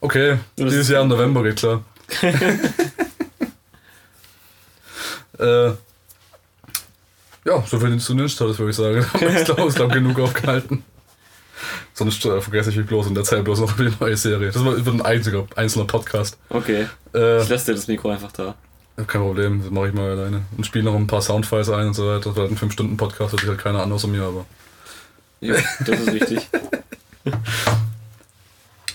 [0.00, 1.82] Okay, dieses Jahr im November geht klar.
[5.38, 5.72] äh,
[7.44, 9.06] ja, so viel zu Ninja Turtles würde ich sagen.
[9.20, 10.84] Jetzt, glaube ich, glaub, genug aufgehalten.
[11.94, 14.50] Sonst äh, vergesse ich mich bloß und erzähle bloß noch über die neue Serie.
[14.52, 16.36] Das wird ein einziger, einzelner Podcast.
[16.50, 16.86] Okay.
[17.14, 18.54] Äh, Ich lasse dir das Mikro einfach da.
[19.06, 20.42] kein Problem, das mache ich mal alleine.
[20.56, 22.30] Und spiele noch ein paar Soundfiles ein und so weiter.
[22.30, 24.44] Das wird ein 5-Stunden-Podcast, das ist halt keiner an außer mir, aber.
[25.40, 25.54] Ja,
[25.86, 26.48] das ist wichtig.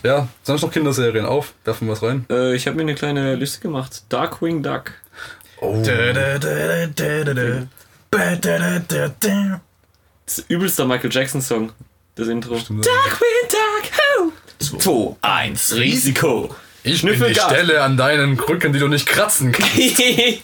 [0.04, 2.26] Ja, sonst noch Kinderserien auf, werfen wir was rein.
[2.30, 4.04] äh, ich habe mir eine kleine Liste gemacht.
[4.10, 4.92] Darkwing Duck.
[5.64, 5.82] Oh.
[10.26, 11.72] Das ist übelster Michael Jackson Song.
[12.16, 12.60] Das Intro.
[12.60, 12.86] Stimmt.
[12.86, 13.92] Darkwing Duck.
[14.20, 14.32] Ho!
[14.60, 16.54] 2, 1, Risiko.
[16.84, 17.46] Ich bin die Schnüffelgas.
[17.46, 19.74] Stelle an deinen Krücken, die du nicht kratzen kannst.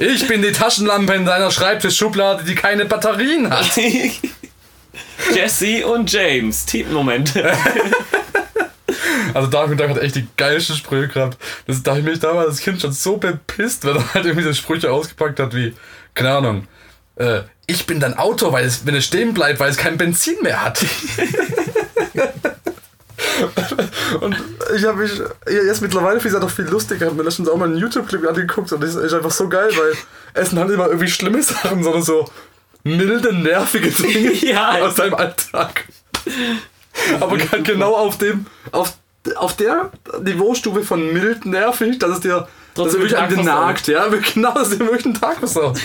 [0.00, 3.70] Ich bin die Taschenlampe in deiner Schreibtischschublade, die keine Batterien hat.
[5.32, 7.52] Jesse und James, Teammomente.
[9.34, 11.38] Also Darkwing Duck hat echt die geilsten Sprüche gehabt.
[11.66, 14.44] Das, da hab ich mich damals als Kind schon so bepisst, wenn er halt irgendwie
[14.46, 15.74] so Sprüche ausgepackt hat wie,
[16.14, 16.66] keine Ahnung,
[17.16, 20.36] äh, ich bin dein Auto, weil es, wenn es stehen bleibt, weil es kein Benzin
[20.42, 20.78] mehr hat.
[24.20, 24.36] und
[24.76, 26.96] ich habe mich ja, jetzt mittlerweile ich es noch viel lustiger.
[26.96, 29.70] Ich habe mir letztens auch mal einen YouTube-Clip angeguckt und das ist einfach so geil,
[29.76, 29.94] weil
[30.34, 32.28] es sind halt immer irgendwie schlimme Sachen, sondern so
[32.84, 34.78] milde, nervige Dinge Ja.
[34.82, 35.86] aus deinem Alltag.
[37.20, 38.96] Aber genau auf dem, auf,
[39.36, 39.90] auf der
[40.22, 43.46] Niveaustufe von mild nervig, dass es dir, dass Trotzdem wirklich den versaut.
[43.46, 45.76] nagt, ja, genau, dass es dir wirklich einen Tag versaut.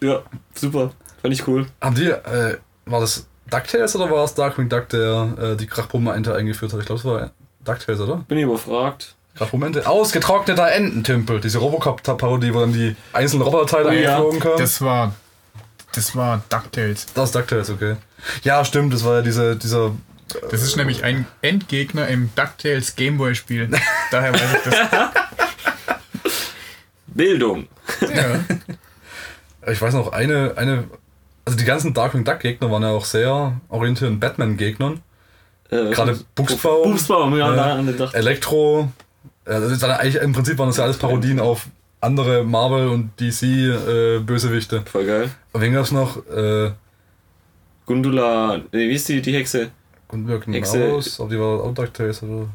[0.00, 0.22] ja,
[0.54, 0.90] super.
[1.22, 1.66] Fand ich cool.
[1.80, 6.34] Haben die, äh, war das DuckTales oder war es Darkwing Duck, der äh, die Krachbummer-Ente
[6.34, 6.80] eingeführt hat?
[6.80, 7.30] Ich glaube, es war
[7.64, 8.16] DuckTales, oder?
[8.28, 9.14] Bin ich überfragt.
[9.36, 9.86] Krachbummer-Ente?
[9.86, 14.10] Ausgetrockneter Ententümpel, diese Robocop-Parodie, wo dann die einzelnen Roboterteile Oh ja.
[14.16, 14.58] eingeflogen kamen.
[14.58, 15.14] Das war.
[15.94, 17.06] Das war DuckTales.
[17.14, 17.94] das ist DuckTales, okay.
[18.42, 19.92] Ja, stimmt, das war ja diese, dieser
[20.50, 23.70] Das ist nämlich ein Endgegner im DuckTales Gameboy-Spiel.
[24.10, 24.74] Daher weiß ich das.
[27.06, 27.68] Bildung.
[28.00, 29.70] Ja.
[29.70, 30.84] Ich weiß noch, eine, eine.
[31.44, 35.02] Also die ganzen Darkwing Duck Gegner waren ja auch sehr orientiert an Batman-Gegnern.
[35.70, 37.56] Äh, Gerade Buchsbaum, Buchsbaum, ja, Ja.
[37.56, 38.14] daran gedacht.
[38.14, 38.90] Elektro.
[39.46, 41.66] Ja, das ist dann eigentlich, Im Prinzip waren das ja alles Parodien auf
[42.00, 44.82] andere Marvel- und DC-Bösewichte.
[44.90, 45.30] Voll geil.
[45.52, 46.16] Und wen gab's noch?
[46.28, 46.72] Äh,
[47.86, 49.70] Gundula, nee, wie ist die, die Hexe?
[50.14, 50.78] Gunbjörg Hexe.
[50.88, 52.46] Maus, aber die war auch DuckTales oder.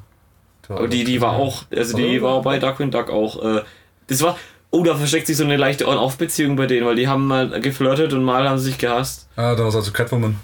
[0.69, 2.28] Aber die, die war auch, also die Oder?
[2.28, 3.43] war bei Darkwing Duck auch.
[3.43, 3.63] Äh,
[4.08, 4.38] das war,
[4.69, 8.13] oh, da versteckt sich so eine leichte On-Off-Beziehung bei denen, weil die haben mal geflirtet
[8.13, 9.28] und mal haben sie sich gehasst.
[9.36, 10.39] Ah, da war es also Catwoman.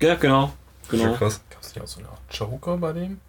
[0.00, 0.52] Ja, genau.
[0.90, 1.12] Genau.
[1.14, 1.40] krass.
[1.50, 3.20] Gab es nicht auch so eine Art Joker bei dem?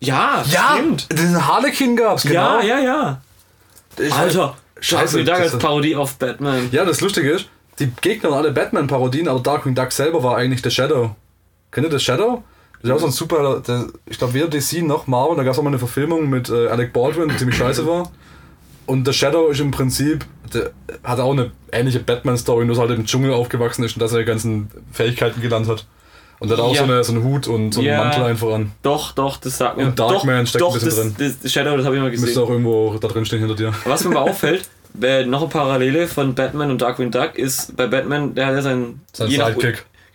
[0.00, 1.12] Ja, stimmt.
[1.12, 2.60] den Harlequin gab's, genau.
[2.60, 3.20] Ja, ja, ja.
[3.98, 6.70] Ich- Alter, Scheiße, Darkwing Duck das- als Parodie auf Batman.
[6.72, 7.46] Ja, das Lustige ist,
[7.78, 11.14] die Gegner waren alle Batman-Parodien, aber Darkwing Duck selber war eigentlich The Shadow.
[11.70, 12.42] Kennt ihr The Shadow?
[12.82, 15.52] Das ist auch so ein super, der, ich glaube weder DC noch Marvel, da gab
[15.52, 18.10] es auch mal eine Verfilmung mit äh, Alec Baldwin, die ziemlich scheiße war.
[18.86, 20.70] Und The Shadow ist im Prinzip, der
[21.04, 24.12] hat auch eine ähnliche Batman-Story, nur dass er halt im Dschungel aufgewachsen ist und dass
[24.12, 25.86] er die ganzen Fähigkeiten gelernt hat.
[26.40, 26.78] Und der hat auch Ja.
[26.86, 27.98] so, eine, so einen Hut und so einen Ja.
[28.02, 28.72] Mantel einfach an.
[28.82, 29.84] Doch, doch, das sagt mir.
[29.84, 32.24] Und Darkman doch, steckt doch, ein bisschen das, Das, Shadow, das habe ich mal gesehen.
[32.24, 33.74] Müsste auch irgendwo da drin stehen hinter dir.
[33.84, 34.68] Was mir mal auffällt,
[35.02, 38.62] äh, noch eine Parallele von Batman und Darkwing Duck ist, bei Batman, der hat ja
[38.62, 39.50] sein, Sein je nach,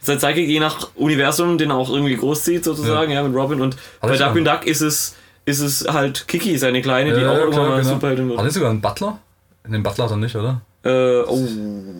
[0.06, 3.62] Sidekick je nach Universum, den er auch irgendwie großzieht sozusagen, ja, mit Robin.
[3.62, 5.16] Und bei ich Darkwing Duck ist es,
[5.46, 7.94] ist es halt Kiki, seine Kleine, die Ja, auch ja, irgendwann klar, mal genau.
[7.94, 8.46] Superheldin Hat wird.
[8.46, 9.20] nicht sogar einen Butler?
[9.68, 10.62] Den Butler hat er nicht, oder?
[10.86, 11.48] Äh, oh,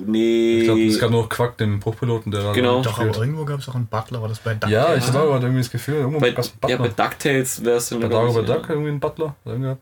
[0.06, 0.60] nee.
[0.60, 2.84] Ich glaube, es gab nur Quack, den Bruchpiloten, der da Genau.
[2.84, 4.22] Doch, aber irgendwo gab es auch einen Butler.
[4.22, 4.72] War das bei DuckTales?
[4.72, 7.06] Ja, ich habe irgendwie das Gefühl, irgendwo bei, gab es einen ja, bei Butler.
[7.06, 9.36] DuckTales wäre es dann Bei Dagobert ich, Duck irgendwie einen Butler?
[9.46, 9.54] Ja.
[9.56, 9.78] ja.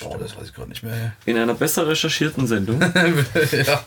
[0.00, 1.12] Boah, das weiß ich gerade nicht mehr.
[1.26, 2.80] In einer besser recherchierten Sendung.
[3.66, 3.84] ja.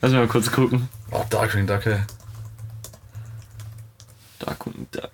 [0.00, 0.88] Lass mal kurz gucken.
[1.10, 1.96] Oh, Darkwing Duck, ey.
[4.44, 5.10] Darkwing Duck.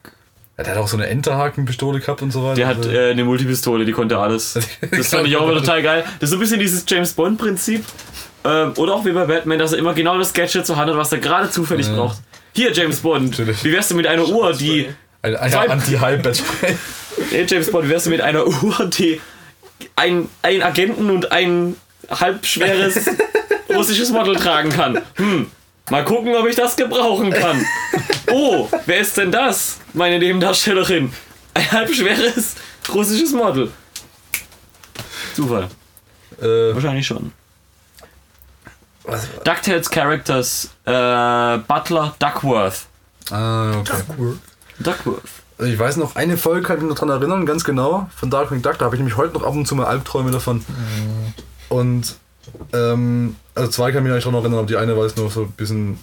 [0.58, 2.54] Ja, der hat auch so eine Enterhakenpistole gehabt und so weiter.
[2.56, 4.54] Der hat Also, äh, eine Multipistole, die konnte alles.
[4.90, 6.04] Das fand ich auch immer total geil.
[6.18, 7.84] Das ist so ein bisschen dieses James Bond-Prinzip.
[8.44, 10.96] Ähm, oder auch wie bei Batman, dass er immer genau das Gadget zur Hand hat,
[10.96, 11.94] was er gerade zufällig Ja.
[11.94, 12.18] braucht.
[12.54, 13.62] Hier, James Bond, Natürlich.
[13.64, 14.88] wie wärst du mit einer Uhr, die.
[15.22, 16.76] ein ein Anti-Hype-Batspray.
[17.30, 19.20] Hey, James Bond, wie wärst du mit einer Uhr, die
[19.94, 21.76] ein, ein Agenten und ein
[22.10, 23.06] halbschweres
[23.68, 25.00] russisches Model tragen kann?
[25.16, 25.50] Hm,
[25.90, 27.64] mal gucken, ob ich das gebrauchen kann.
[28.32, 31.12] Oh, wer ist denn das, meine Nebendarstellerin?
[31.52, 32.54] Ein halbschweres
[32.94, 33.72] russisches Model.
[35.34, 35.68] Zufall.
[36.40, 37.32] äh, Wahrscheinlich schon.
[39.02, 39.26] was?
[39.42, 40.90] DuckTales Characters, äh,
[41.66, 42.86] Butler Duckworth.
[43.32, 44.02] Ah, okay.
[44.78, 45.22] Duckworth.
[45.58, 48.30] Also ich weiß noch, eine Folge kann ich mich noch dran erinnern, ganz genau, von
[48.30, 48.78] Darkwing Duck.
[48.78, 50.64] Da habe ich nämlich heute noch ab und zu mal Albträume davon.
[51.68, 52.14] Und,
[52.72, 55.42] ähm, also zwei kann ich mich eigentlich dran erinnern, aber die eine weiß noch so
[55.42, 55.98] ein bisschen,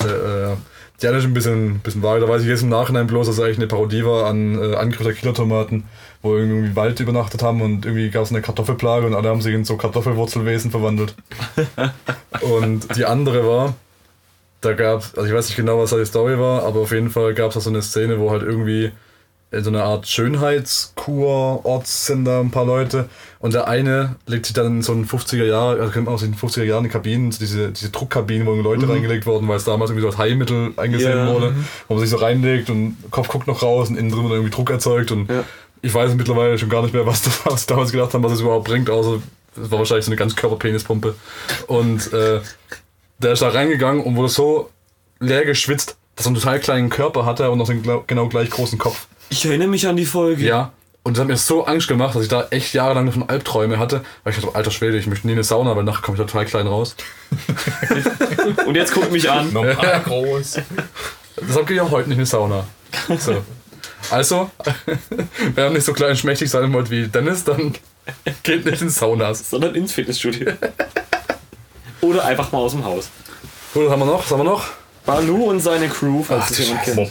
[0.00, 0.56] äh,
[1.02, 2.20] die eine ist ein bisschen, bisschen vage.
[2.20, 4.76] Da weiß ich jetzt im Nachhinein bloß, dass es eigentlich eine Parodie war an äh,
[4.76, 5.84] Angriff der Killertomaten,
[6.22, 9.54] wo irgendwie Wald übernachtet haben und irgendwie gab es eine Kartoffelplage und alle haben sich
[9.54, 11.14] in so Kartoffelwurzelwesen verwandelt.
[12.40, 13.74] und die andere war,
[14.60, 17.10] da gab also ich weiß nicht genau, was da die Story war, aber auf jeden
[17.10, 18.92] Fall gab es da so eine Szene, wo halt irgendwie
[19.52, 23.08] so eine Art Schönheitskur-Ort sind da ein paar Leute
[23.40, 26.62] und der eine legt sich dann in so einen 50er Jahre, also aus den 50er
[26.64, 30.08] Jahren die Kabinen, diese, diese Druckkabinen, wo Leute reingelegt wurden, weil es damals irgendwie so
[30.08, 31.32] als Heilmittel eingesehen Ja.
[31.34, 31.54] wurde,
[31.88, 34.50] wo man sich so reinlegt und Kopf guckt noch raus und innen drin wird irgendwie
[34.54, 35.42] Druck erzeugt und Ja.
[35.82, 38.40] ich weiß mittlerweile schon gar nicht mehr, was, das, was damals gedacht haben, was es
[38.40, 39.20] überhaupt bringt, außer
[39.60, 41.16] es war wahrscheinlich so eine ganz Körperpenispumpe
[41.66, 42.40] und äh,
[43.18, 44.70] der ist da reingegangen und wurde so
[45.18, 48.78] leer geschwitzt, dass er einen total kleinen Körper hatte und noch glau- genau gleich großen
[48.78, 49.06] Kopf.
[49.30, 50.44] Ich erinnere mich an die Folge.
[50.44, 50.72] Ja.
[51.02, 54.02] Und das hat mir so Angst gemacht, dass ich da echt jahrelang davon Albträume hatte.
[54.22, 56.22] Weil ich dachte, alter Schwede, ich möchte nie in eine Sauna, weil nachher komme ich
[56.22, 56.94] total klein raus.
[58.66, 59.52] Und jetzt guck mich an.
[59.52, 60.58] Normal groß.
[61.48, 62.64] Deshalb gehe ich auch heute nicht in eine Sauna.
[63.18, 63.42] So.
[64.10, 64.50] Also,
[65.54, 67.74] wer nicht so klein und schmächtig sein wollt wie Dennis, dann
[68.42, 69.48] geht nicht in Saunas.
[69.48, 70.52] Sondern ins Fitnessstudio.
[72.00, 73.08] Oder einfach mal aus dem Haus.
[73.72, 74.24] Gut, was haben wir noch?
[74.24, 74.66] Was haben wir noch?
[75.06, 77.10] Balu und seine Crew, falls es jemand kennt.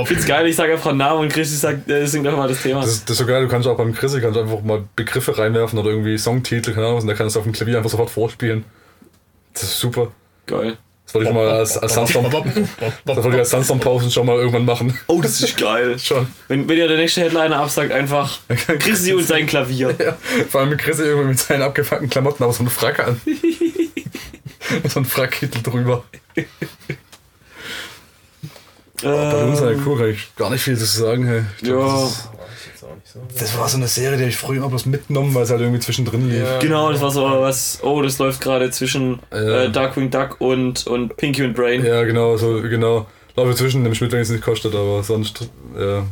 [0.00, 2.48] Ich find's geil, ich sage einfach einen Namen und Christi sagt, äh, singt einfach mal
[2.48, 2.80] das Thema.
[2.80, 5.36] Das, ist- das ist so geil, du kannst auch beim Chrissy kannst einfach mal Begriffe
[5.36, 8.10] reinwerfen oder irgendwie Songtitel, keine Ahnung, und der kann es auf dem Klavier einfach sofort
[8.10, 8.64] vorspielen.
[9.52, 10.08] Das ist super.
[10.46, 10.76] Geil.
[11.04, 14.66] Das wollte ich mal als, als Sunstorm, das wollte ich als Sunstorm-Pausen schon mal irgendwann
[14.66, 14.98] machen.
[15.06, 15.98] Oh, das ist geil.
[15.98, 16.26] Schon.
[16.48, 18.40] Wenn, wenn ihr der nächste Headliner absagt, einfach
[18.78, 19.94] Christi und sein Klavier.
[19.98, 20.18] Ja,
[20.50, 23.20] vor allem mit Chrissy irgendwie mit seinen abgefuckten Klamotten, aber so eine Fracke an.
[24.88, 26.04] so ein Frackkittel drüber.
[29.02, 31.24] Bei uns an der Crew kann ich gar nicht viel zu sagen.
[31.26, 31.42] Hey.
[31.62, 32.02] Glaub, Ja.
[32.02, 35.50] Das, ist, das war so eine Serie, die ich früher immer bloß mitgenommen, weil es
[35.50, 36.42] halt irgendwie zwischendrin lief.
[36.42, 36.58] Ja.
[36.58, 37.78] Genau, das war so was.
[37.82, 39.64] Oh, das läuft gerade zwischen Ja.
[39.64, 41.84] äh, Darkwing Duck und, und Pinky und Brain.
[41.84, 43.06] Ja, genau, so, genau.
[43.36, 46.04] Laufe zwischen dem Schmidt, wenn es nicht kostet, aber sonst, ja.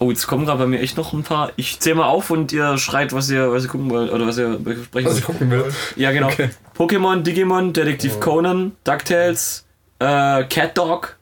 [0.00, 1.50] Oh, jetzt kommen gerade bei mir echt noch ein paar.
[1.56, 4.38] Ich zähle mal auf und ihr schreit, was ihr, was ihr gucken wollt oder was
[4.38, 5.38] ihr besprechen Was ich wollt.
[5.38, 5.64] gucken will.
[5.96, 6.28] Ja, genau.
[6.28, 6.50] Okay.
[6.76, 9.64] Pokémon, Digimon, Detektiv Conan, DuckTales,
[9.98, 11.16] äh, Cat Dog,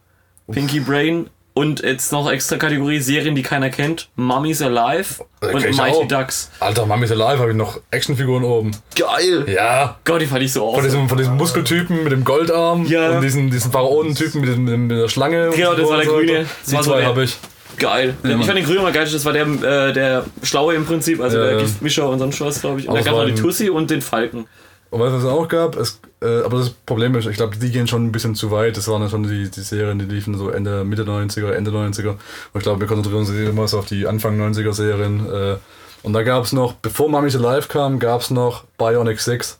[0.53, 4.11] Pinky Brain und jetzt noch extra Kategorie Serien, die keiner kennt.
[4.17, 6.07] Mummies Alive Äh, und Mighty auch.
[6.09, 6.51] Ducks.
[6.61, 8.73] Alter, Mami's Alive habe ich noch Actionfiguren oben.
[8.95, 9.47] Geil!
[9.49, 9.97] Ja.
[10.05, 10.85] Gott, die fand ich so Von awesome.
[10.91, 13.13] diesem, von diesem Muskeltypen mit dem Goldarm Ja.
[13.13, 15.49] und diesen, diesen Pharaonentypen mit, mit, der Schlange.
[15.57, 16.47] Genau, das so war der so Grüne.
[16.67, 17.39] Die so zwei der- habe ich.
[17.79, 18.15] Geil.
[18.23, 18.43] ich Mann.
[18.43, 21.45] fand den Grünen mal geil, das war der, äh, der Schlaue im Prinzip, also Ja,
[21.45, 21.59] der ja.
[21.61, 22.89] Giftmischer und sonst was, glaube ich.
[22.89, 24.47] Und da gab es noch die Tussi und den Falken.
[24.91, 25.77] Und weißt du, was es auch gab?
[25.77, 28.77] Es, äh, aber das Problem ist, ich glaube, die gehen schon ein bisschen zu weit.
[28.77, 32.11] Das waren ja schon die, die Serien, die liefen so Ende, Mitte 90er, Ende 90er.
[32.11, 32.19] Und
[32.55, 35.27] ich glaube, wir konzentrieren uns immer so auf die Anfang 90er Serien.
[35.31, 35.57] Äh,
[36.03, 39.59] und da gab es noch, bevor Mami's Alive kam, gab es noch Bionic 6.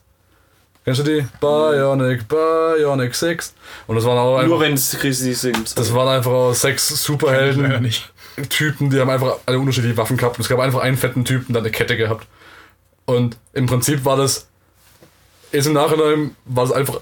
[0.87, 1.27] Kennst du die?
[1.41, 3.53] Bionic, Bionic 6.
[3.87, 5.77] Und das waren auch Nur einfach, wenn es Chrissy singt.
[5.77, 7.81] das waren einfach auch sechs Superhelden.
[7.81, 8.13] nicht.
[8.47, 10.37] Typen, die haben einfach alle unterschiedliche Waffen gehabt.
[10.37, 12.25] Und es gab einfach einen fetten Typen, der eine Kette gehabt.
[13.03, 14.46] Und im Prinzip war das.
[15.51, 16.99] Jetzt im Nachhinein war es einfach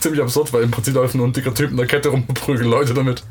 [0.00, 2.34] ziemlich absurd, weil im Prinzip laufen nur ein dicker Typ in der Kette rum und
[2.34, 3.24] prügeln Leute damit.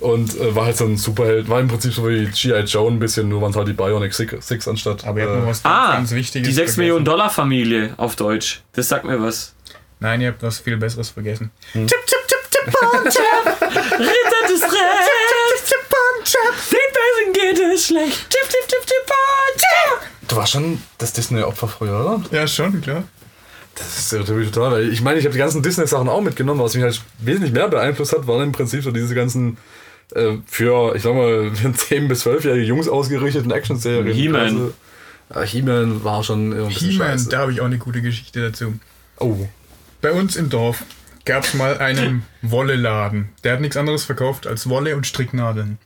[0.00, 1.48] Und äh, war halt so ein Superheld.
[1.48, 2.60] War im Prinzip so wie G.I.
[2.64, 5.04] Joe ein bisschen, nur waren es halt die Bionic Six, Six anstatt.
[5.06, 6.80] Aber ihr habt noch äh, was Ah, ganz Wichtiges die 6 vergessen.
[6.80, 8.62] Millionen Dollar Familie auf Deutsch.
[8.72, 9.54] Das sagt mir was.
[9.98, 11.50] Nein, ihr habt was viel Besseres vergessen.
[11.74, 11.92] Ritter
[14.48, 15.70] des Rechts!
[16.70, 18.30] Den Bösen geht es schlecht.
[18.30, 19.06] Tipp, tipp, tipp, tipp,
[19.56, 20.28] tipp.
[20.28, 22.22] du warst schon das Disney-Opfer früher, oder?
[22.30, 23.04] Ja, schon, klar.
[23.80, 24.72] Das ist natürlich total.
[24.72, 27.68] Weil ich meine, ich habe die ganzen Disney-Sachen auch mitgenommen, was mich halt wesentlich mehr
[27.68, 29.56] beeinflusst hat, waren im Prinzip so diese ganzen
[30.14, 34.14] äh, für, ich sag mal, für 10- bis 12-jährige Jungs ausgerichteten Action-Serien.
[34.14, 34.40] He-Man.
[34.40, 34.72] Also,
[35.34, 38.74] ja, He-Man war schon bisschen He-Man, da habe ich auch eine gute Geschichte dazu.
[39.18, 39.48] Oh.
[40.00, 40.82] Bei uns im Dorf
[41.24, 43.30] gab es mal einen Wolleladen.
[43.44, 45.78] Der hat nichts anderes verkauft als Wolle und Stricknadeln.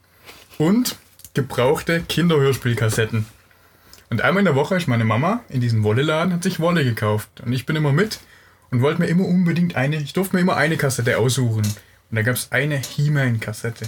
[0.59, 0.97] Und
[1.35, 3.27] gebrauchte Kinderhörspielkassetten.
[4.11, 7.41] Und einmal in der Woche ist meine Mama in diesen Wolleladen, hat sich Wolle gekauft.
[7.45, 8.21] Und ich bin immer mit
[8.71, 11.63] und wollte mir immer unbedingt eine, ich durfte mir immer eine Kassette aussuchen.
[11.63, 13.87] Und da gab es eine He-Man-Kassette.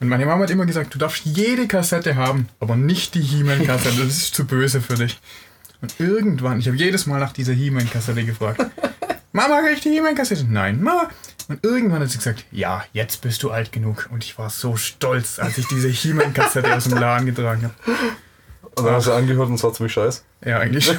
[0.00, 4.04] Und meine Mama hat immer gesagt, du darfst jede Kassette haben, aber nicht die He-Man-Kassette,
[4.04, 5.18] das ist zu böse für dich.
[5.80, 8.64] Und irgendwann, ich habe jedes Mal nach dieser He-Man-Kassette gefragt.
[9.32, 10.44] Mama, krieg ich die He-Man-Kassette?
[10.48, 11.08] Nein, Mama.
[11.48, 14.08] Und irgendwann hat sie gesagt, ja, jetzt bist du alt genug.
[14.10, 17.74] Und ich war so stolz, als ich diese He-Man-Kassette aus dem Laden getragen habe.
[18.76, 20.22] Und dann hast du angehört und es war ziemlich scheiße.
[20.44, 20.90] Ja, eigentlich.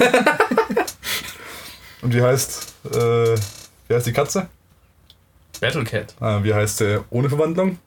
[2.02, 3.36] Und wie heißt, äh,
[3.88, 4.48] wie heißt die Katze?
[5.60, 6.14] Battlecat.
[6.20, 7.78] Ah, wie heißt der ohne Verwandlung?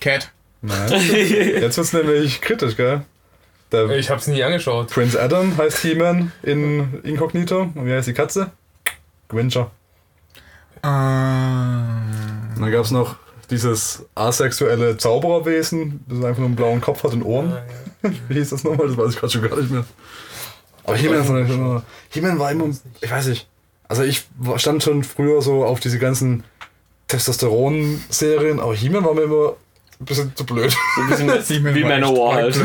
[0.00, 0.30] Cat.
[0.62, 0.90] Nein.
[0.90, 3.02] Jetzt wird's nämlich kritisch, gell?
[3.72, 4.88] Der Ich hab's nie angeschaut.
[4.88, 7.62] Prince Adam heißt He-Man in Incognito.
[7.74, 8.52] Und wie heißt die Katze?
[9.28, 9.70] Gwencher.
[10.82, 11.98] Ah.
[12.54, 13.16] Und dann gab es noch
[13.50, 17.58] dieses asexuelle Zaubererwesen, das einfach nur einen blauen Kopf hat und Ohren.
[18.28, 18.88] Wie hieß das nochmal?
[18.88, 19.84] Das weiß ich gerade schon gar nicht mehr.
[20.84, 21.82] Aber He-Man ich immer.
[22.10, 22.68] He-Man war immer.
[23.00, 23.48] Ich weiß nicht.
[23.88, 26.44] Also ich war- stand schon früher so auf diese ganzen
[27.08, 29.54] Testosteron-Serien, aber He-Man war mir immer
[30.00, 30.74] ein bisschen zu blöd.
[30.96, 32.60] So ein bisschen He-Man wie war Manowar halt.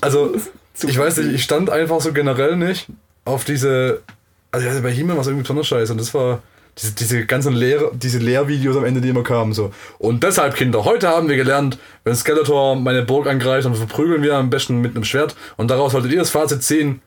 [0.00, 0.34] Also,
[0.86, 2.86] ich weiß nicht, ich stand einfach so generell nicht
[3.24, 4.02] auf diese.
[4.50, 6.42] Also, also bei He-Man war es irgendwie besonders scheiße und das war
[6.78, 9.52] diese, diese ganzen Lehr diese Lehrvideos am Ende, die immer kamen.
[9.52, 9.72] So.
[9.98, 14.34] Und deshalb, Kinder, heute haben wir gelernt, wenn Skeletor meine Burg angreift, dann verprügeln wir
[14.34, 17.00] am besten mit einem Schwert und daraus solltet ihr das Fazit ziehen: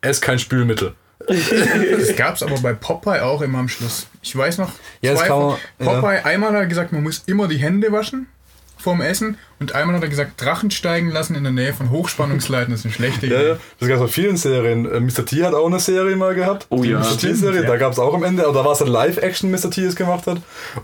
[0.00, 0.94] es ist kein Spülmittel.
[1.28, 4.06] Das gab's aber bei Popeye auch immer am Schluss.
[4.22, 4.70] Ich weiß noch,
[5.02, 6.00] Ja, das zwei kann von- man- ja.
[6.00, 8.26] Popeye, einmal hat er gesagt, man muss immer die Hände waschen
[8.80, 12.70] vorm Essen und einmal hat er gesagt, Drachen steigen lassen in der Nähe von Hochspannungsleitern,
[12.70, 13.48] das ist eine schlechte Ja, Idee.
[13.50, 13.56] ja.
[13.78, 14.90] Das gab es bei vielen Serien.
[14.90, 15.24] Äh, Mr.
[15.26, 16.66] T hat auch eine Serie mal gehabt.
[16.70, 16.98] Oh Die ja.
[17.00, 17.18] Mr.
[17.18, 17.66] T-Serie, ja.
[17.68, 19.70] da gab es auch am Ende, aber da war es ein Live-Action Mr.
[19.70, 20.38] T es gemacht hat.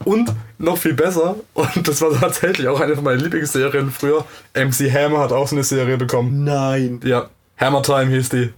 [0.04, 4.92] Und noch viel besser, und das war tatsächlich auch eine von meinen Lieblingsserien früher, MC
[4.92, 6.44] Hammer hat auch so eine Serie bekommen.
[6.44, 7.00] Nein.
[7.04, 7.28] Ja,
[7.59, 8.52] Hammer Time hieß die.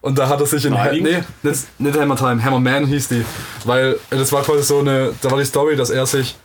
[0.00, 0.78] Und da hat er sich in.
[0.78, 3.24] Ha nee, nicht, nicht Hammer Time, Hammer Man hieß die.
[3.64, 5.12] Weil äh, das war quasi so eine.
[5.20, 6.36] Da war die Story, dass er sich.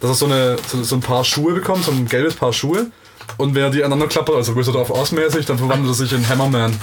[0.00, 2.86] Dass er so, eine, so, so ein paar Schuhe bekommt, so ein gelbes Paar Schuhe.
[3.36, 6.12] Und wenn er die aneinander klappert, also Wizard of Oz mäßig, dann verwandelt er sich
[6.12, 6.78] in Hammerman.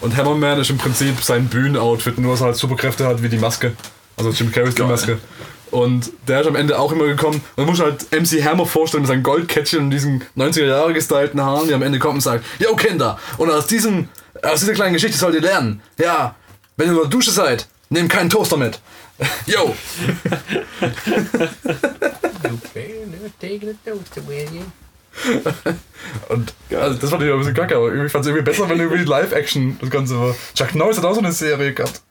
[0.00, 3.38] Und Hammerman ist im Prinzip sein Bühnenoutfit, nur dass er halt Superkräfte hat wie die
[3.38, 3.72] Maske.
[4.16, 5.18] Also Jim Carreys die Maske.
[5.70, 7.36] Und der ist am Ende auch immer gekommen.
[7.36, 11.42] Und dann muss halt MC Hammer vorstellen mit seinem Goldkettchen und diesen 90er Jahre gestylten
[11.42, 14.08] Haaren, die am Ende kommt und sagt, Yo Kinder, und aus diesem,
[14.42, 15.82] aus dieser kleinen Geschichte sollt ihr lernen.
[15.98, 16.34] Ja,
[16.76, 18.80] wenn ihr in der Dusche seid, nehmt keinen Toaster mit.
[19.46, 19.74] Yo!
[26.28, 28.78] Und also das fand ich ein bisschen kacke, aber irgendwie fand es irgendwie besser, wenn
[28.78, 30.36] irgendwie Live-Action das Ganze war.
[30.54, 32.02] Chuck Norris hat auch so eine Serie gehabt.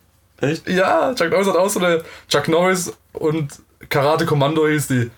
[0.41, 0.67] Echt?
[0.67, 2.03] Ja, Chuck Norris hat auch so eine.
[2.27, 5.11] Chuck Norris und Karate Kommando hieß die.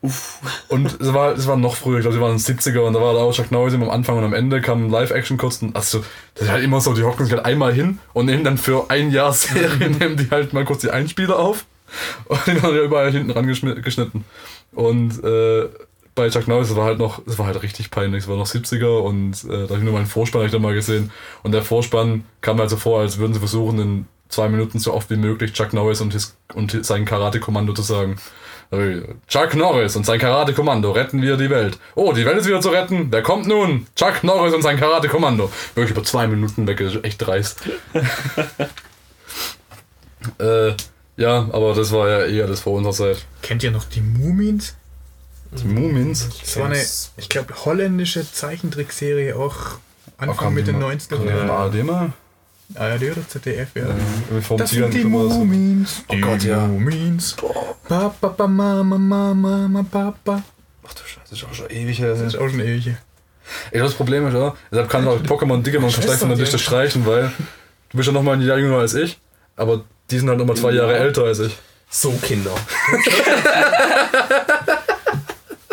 [0.68, 2.92] Und es war, es war noch früher, ich glaube, sie waren in den 70er und
[2.92, 5.60] da war da auch Chuck Norris am Anfang und am Ende kam Live-Action kurz.
[5.60, 8.44] Und, also, das ist halt immer so, die hocken sich halt einmal hin und nehmen
[8.44, 11.66] dann für ein Jahr Serie, nehmen die halt mal kurz die Einspieler auf
[12.26, 14.24] und die werden ja überall hinten rangeschnitten.
[14.72, 15.68] Und äh,
[16.14, 19.00] bei Chuck Norris, war halt noch, das war halt richtig peinlich, es war noch 70er
[19.00, 21.10] und äh, da habe ich nur meinen Vorspann hab ich da mal gesehen.
[21.42, 24.94] Und der Vorspann kam halt so vor, als würden sie versuchen, in zwei Minuten so
[24.94, 28.16] oft wie möglich Chuck Norris und, his, und sein Karate-Kommando zu sagen.
[28.70, 31.78] Äh, Chuck Norris und sein Karate-Kommando retten wir die Welt.
[31.94, 33.08] Oh, die Welt ist wieder zu retten.
[33.10, 33.86] Wer kommt nun?
[33.96, 35.50] Chuck Norris und sein Karate-Kommando.
[35.74, 37.62] Wirklich über zwei Minuten weg, das ist echt dreist.
[40.38, 40.72] äh,
[41.16, 43.24] ja, aber das war ja eher das vor unserer Zeit.
[43.42, 44.74] Kennt ihr noch die Mumins?
[45.50, 46.28] Die Mumins.
[46.40, 46.84] Das war eine,
[47.16, 49.78] ich glaube, holländische Zeichentrickserie auch
[50.18, 51.24] Anfang Mitte 90er.
[51.24, 51.46] Ja.
[51.46, 51.52] Ja.
[51.52, 52.12] ARD mal?
[52.74, 53.86] ARD oder ZDF, ja.
[53.86, 55.04] Irgendwie Vom Das Tiger sind die.
[55.04, 56.02] Mumins.
[56.08, 56.66] Oh Gott, ja.
[56.66, 57.34] Mumins.
[57.88, 60.42] Papa, Papa, Mama, Mama, Mama, Papa.
[60.86, 62.08] Ach du Scheiße, das ist auch schon ewig her.
[62.10, 62.86] Das ist auch schon ewig.
[62.86, 62.98] her.
[63.70, 66.36] Ey, das Problem ist, ja, deshalb kann ich auch Pokémon und Digimon verstärkt von der
[66.38, 67.32] Liste streichen, weil
[67.90, 69.18] du bist ja noch mal ein Jahr jünger als ich,
[69.56, 71.56] aber die sind halt noch mal zwei Jahre älter als ich.
[71.88, 72.50] So, Kinder.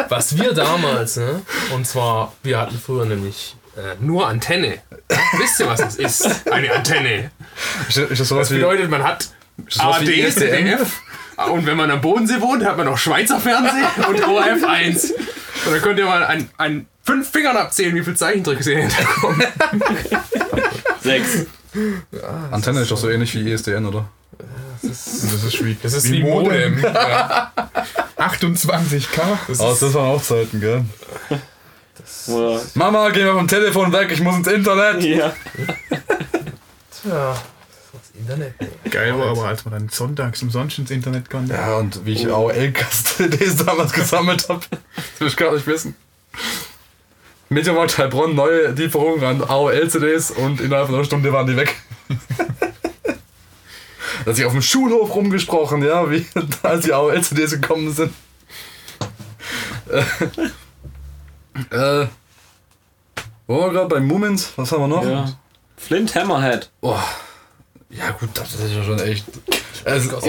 [0.10, 1.42] Was wir damals, ne?
[1.74, 4.80] Und zwar, wir hatten früher nämlich äh, nur Antenne.
[5.38, 6.50] Wisst ihr, was das ist?
[6.52, 7.32] Eine Antenne.
[7.90, 8.62] Ist, ist das sowas Das wie...
[8.62, 9.30] bedeutet, man hat
[9.78, 10.68] ARD, wie ISDN?
[10.68, 11.02] ZDF.
[11.52, 15.12] Und wenn man am Bodensee wohnt, hat man noch Schweizer Fernsehen und ORF 1.
[15.12, 19.44] Und dann könnt ihr mal an, an fünf Fingern abzählen, wie viel Zeichentrickserien da kommen.
[21.02, 21.46] Sechs.
[22.52, 24.08] Antenne ist doch so ähnlich wie ISDN, oder?
[24.82, 26.80] Das ist wie, Das ist wie Modem.
[26.84, 27.52] Ja.
[28.18, 29.22] 28k.
[29.48, 30.86] Das ist, das waren auch Zeiten, gell?
[32.28, 35.04] Oder, Mama, geh mal vom Telefon weg, ich muss ins Internet.
[35.04, 35.34] ja.
[37.04, 37.36] ja,
[37.94, 38.54] das Internet.
[38.90, 41.54] Geil war aber, als man dann sonntags umsonst ins Internet konnte.
[41.54, 45.96] Ja, und wie ich AOL-CDs damals gesammelt habe, das will ich gar nicht wissen.
[47.50, 51.76] Mediamarkt Heilbronn, neue Lieferungen an AOL-CDs und innerhalb von einer Stunde waren die weg.
[53.04, 56.26] da hat sich auf dem Schulhof rumgesprochen, ja, wie
[56.64, 58.12] als die AOL-CDs gekommen sind.
[61.72, 62.08] Äh,
[63.48, 64.52] wo waren wir gerade bei Mumins?
[64.56, 65.06] Was haben wir noch?
[65.06, 65.38] ja.
[65.78, 66.72] Flint Hammerhead.
[66.82, 66.98] Oh,
[67.90, 69.26] ja gut, das ist ja schon echt.
[69.84, 70.22] Es, oh.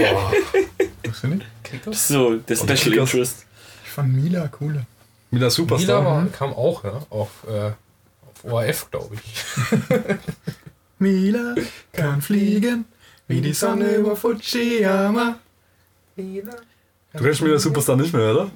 [1.93, 3.15] So der Special Kickers.
[3.15, 3.47] Interest.
[3.85, 4.73] Ich fand Mila cooler.
[4.75, 4.87] Mila
[5.31, 6.05] Mila Superstar.
[6.05, 9.45] war, kam auch, ja, auf, äh, auf ORF, glaube ich.
[10.99, 11.55] Mila
[11.93, 12.85] kann fliegen
[13.29, 15.39] wie die Sonne über Fujiyama.
[16.17, 18.51] Du kennst Mila Superstar nicht mehr, oder?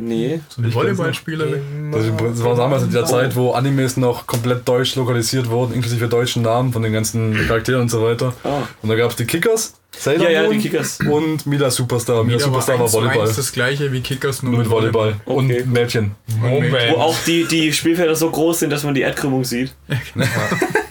[0.00, 0.40] Nee.
[0.48, 1.92] So eine Volleyballspielerin.
[1.92, 6.08] Das, das war damals in der Zeit, wo Animes noch komplett deutsch lokalisiert wurden, inklusive
[6.08, 8.32] deutschen Namen von den ganzen Charakteren und so weiter.
[8.44, 8.62] Ah.
[8.82, 10.98] Und da gab es die Kickers, Sailor Ja, ja, die Kickers.
[11.00, 12.24] und Mila Superstar.
[12.24, 13.26] Mila, Superstar war zu Volleyball.
[13.26, 15.14] eins das gleiche wie Kickers, nur Nur mit Volleyball.
[15.24, 15.62] Okay.
[15.62, 16.12] Und Mädchen.
[16.40, 16.72] Moment.
[16.94, 19.74] Wo auch die, die Spielfelder so groß sind, dass man die Erdkrümmung sieht.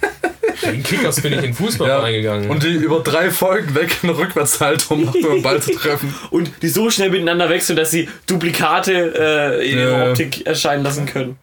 [0.73, 1.99] In Kickers bin ich in Fußball Ja.
[1.99, 2.49] reingegangen.
[2.49, 6.13] Und die über drei Folgen weg eine Rückwärtshaltung macht, um den Ball zu treffen.
[6.31, 9.83] Und die so schnell miteinander wechseln, dass sie Duplikate äh, in Ja.
[9.85, 11.37] ihrer Optik erscheinen lassen können.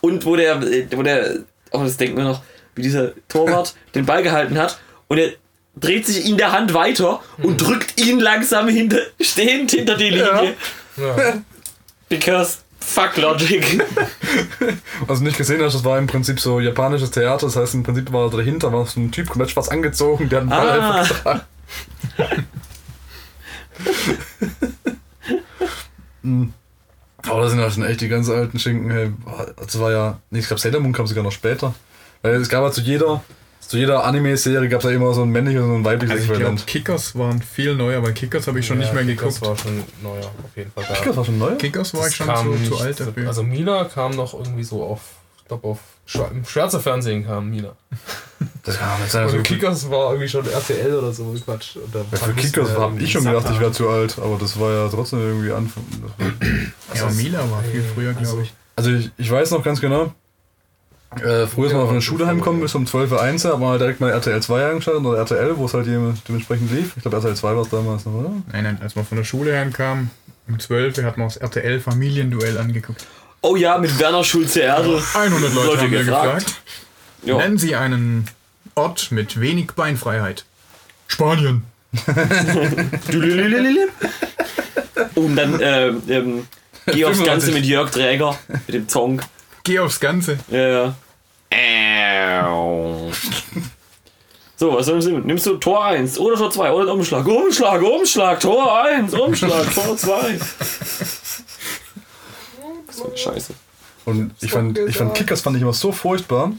[0.00, 1.36] Und wo der, äh, wo der,
[1.70, 2.42] oh, das denkt mir noch,
[2.74, 5.32] wie dieser Torwart den Ball gehalten hat und er
[5.76, 10.54] dreht sich in der Hand weiter und drückt ihn langsam hinter, stehend hinter die Linie.
[10.98, 11.42] ja.
[12.08, 13.64] Because Fuck Logic.
[15.06, 17.46] Was du nicht gesehen hast, das war im Prinzip so japanisches Theater.
[17.46, 20.42] Das heißt, im Prinzip war dahinter war so ein Typ komplett schwarz angezogen, der hat
[20.42, 21.00] einen Ball Ah.
[21.00, 21.40] einfach getragen.
[26.22, 26.52] Hm.
[27.28, 28.90] Aber das sind ja schon echt die ganz alten Schinken.
[28.90, 29.12] Hey.
[29.56, 31.72] Das war ja, nee, ich glaube Sailor Moon kam sogar noch später.
[32.22, 33.22] Weil es gab ja zu jeder,
[33.72, 36.28] zu jeder Anime-Serie gab es ja immer so ein männliches und ein weibliches Also ich
[36.28, 36.66] glaube, Äquivalent.
[36.66, 39.48] Kickers waren viel neuer, weil Kickers habe ich schon nicht mehr Kickers geguckt.
[39.50, 40.84] war schon neuer, auf jeden Fall.
[40.86, 40.94] Da.
[40.94, 41.54] Kickers war schon neu?
[41.56, 43.28] Kickers war Das ich schon zu, nicht zu alt so- dafür.
[43.28, 45.00] Also Mina kam noch irgendwie so auf,
[45.38, 47.72] ich glaube auf Schwa- im Schweizer Fernsehen kam Mina.
[48.64, 49.22] Das kann nicht sein.
[49.24, 51.76] Also Also, Kickers war irgendwie schon RTL oder so, Quatsch.
[51.76, 54.70] Ja, für Kickers wir habe ich schon gedacht, ich wäre zu alt, aber das war
[54.72, 55.82] ja trotzdem irgendwie Anfang.
[56.94, 58.52] ja, Mila war viel früher, Also- glaube ich.
[58.76, 60.12] Also ich, ich weiß noch ganz genau,
[61.20, 63.78] äh, früher ist man von der Schule heimgekommen bis um 12 Uhr 1, hat man
[63.78, 66.92] direkt mal RTL 2 eingeschaltet oder RTL, wo es halt dem- dementsprechend lief.
[66.96, 68.30] Ich glaube RTL 2 war es damals noch, oder?
[68.52, 70.10] Nein, nein, als man von der Schule heimkam,
[70.48, 73.06] um 12 Uhr hat man das RTL Familienduell angeguckt.
[73.42, 75.00] Oh ja, mit Werner Schulze Erdl.
[75.14, 76.44] 100 Leute, Leute haben wir gefragt.
[76.46, 76.62] gefragt.
[77.24, 77.36] Ja.
[77.38, 78.26] Nennen Sie einen
[78.74, 80.44] Ort mit wenig Beinfreiheit.
[81.08, 81.64] Spanien.
[85.14, 86.46] Und dann ähm, ähm,
[86.86, 87.24] geh aufs 95.
[87.26, 89.20] Ganze mit Jörg Träger, mit dem Song.
[89.64, 90.38] Geh aufs Ganze.
[90.50, 90.86] Ja.
[90.88, 90.94] Äau.
[94.62, 97.26] So, was soll ich Nimmst du Tor 1 oder Tor 2 oder Umschlag?
[97.26, 100.38] Umschlag, Umschlag, Tor 1, Umschlag, Tor 2.
[102.92, 103.54] So eine Scheiße.
[104.04, 106.52] Und ich fand, ich fand Kickers fand ich immer so furchtbar.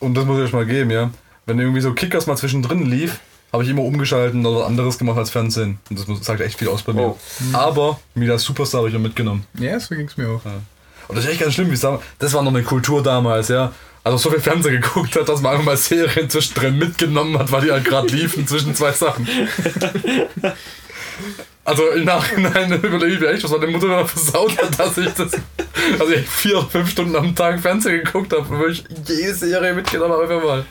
[0.00, 1.10] Und das muss ich euch mal geben, ja.
[1.46, 3.20] Wenn irgendwie so Kickers mal zwischendrin lief,
[3.52, 5.78] habe ich immer umgeschalten oder anderes gemacht als Fernsehen.
[5.90, 7.02] Und das sagt echt viel aus bei mir.
[7.02, 7.18] Oh.
[7.52, 9.46] Aber mir das Superstar habe ich ja mitgenommen.
[9.58, 10.40] Ja, so ging es mir auch.
[11.08, 13.46] Und das ist echt ganz schlimm, wie ich sage, das war noch eine Kultur damals,
[13.46, 13.72] ja.
[14.08, 17.60] Also so viel Fernsehen geguckt hat, dass man einfach mal Serien zwischendrin mitgenommen hat, weil
[17.60, 19.28] die halt gerade liefen zwischen zwei Sachen.
[21.64, 25.10] Also im Nachhinein überlege ich mir echt, was meine Mutter da versaut hat, dass ich
[25.12, 25.32] das,
[25.98, 29.74] also ich vier oder fünf Stunden am Tag Fernsehen geguckt habe, wo ich jede Serie
[29.74, 30.64] mitgenommen habe, einfach mal.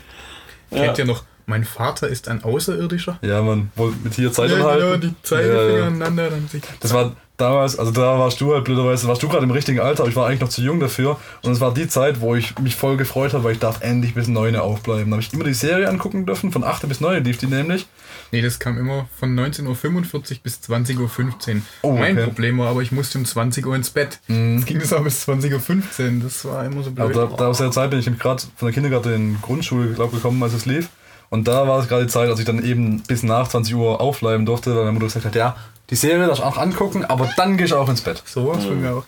[0.72, 0.86] Ja.
[0.86, 3.18] Kennt ihr noch, mein Vater ist ein Außerirdischer?
[3.22, 4.80] Ja, man, wo mit hier Zeit Ja, anhalten.
[4.82, 5.86] genau, die Zeigefinger Ja, ja.
[5.86, 9.44] aneinander, dann sieht Das war damals, also da warst du halt blöderweise, warst du gerade
[9.44, 11.18] im richtigen Alter, aber ich war eigentlich noch zu jung dafür.
[11.42, 14.14] Und es war die Zeit, wo ich mich voll gefreut habe, weil ich darf endlich
[14.14, 15.06] bis 9 Uhr aufbleiben.
[15.10, 17.86] Da habe ich immer die Serie angucken dürfen, von 8 bis 9 lief die nämlich.
[18.30, 21.62] Nee, das kam immer von 19.45 Uhr bis 20.15 Uhr.
[21.82, 22.20] Oh, mein okay.
[22.20, 22.24] Mhm.
[22.24, 24.20] Problem war aber, ich musste um 20 Uhr ins Bett.
[24.28, 26.22] Jetzt ging es aber bis 20.15 Uhr.
[26.24, 27.16] Das war immer so Aber blöd.
[27.16, 30.16] da, da aus der Zeit bin ich gerade von der Kindergarten in die Grundschule, glaube
[30.16, 30.88] gekommen, als es lief.
[31.30, 34.00] Und da war es gerade die Zeit, als ich dann eben bis nach 20 Uhr
[34.00, 35.56] aufbleiben durfte, weil meine Mutter gesagt hat, ja,
[35.90, 38.22] die Serie darfst du auch angucken, aber dann gehst du auch ins Bett.
[38.26, 39.04] so was für mir auch.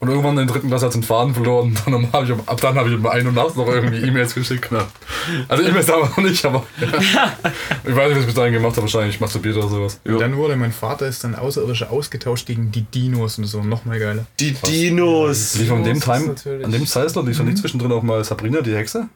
[0.00, 1.76] Und irgendwann in der dritten Klasse hat den Faden verloren.
[1.84, 4.34] Und dann hab ich, ab dann habe ich um 1 Uhr nachts noch irgendwie E-Mails
[4.34, 4.72] geschickt.
[4.72, 4.86] Ne?
[5.46, 6.88] Also E-Mails damals noch nicht, aber ja.
[7.84, 8.82] ich weiß nicht, was ich bis dahin gemacht habe.
[8.82, 10.00] Wahrscheinlich masturbiert oder sowas.
[10.06, 10.16] Ja.
[10.16, 13.62] Dann wurde mein Vater ist dann Außerirdische ausgetauscht gegen die Dinos und so.
[13.62, 14.24] Noch mal geiler.
[14.40, 15.56] Die Dinos.
[15.56, 18.62] Lief an dem Das Time, an dem Zeitslot lief doch nicht zwischendrin auch mal Sabrina
[18.62, 19.06] die Hexe?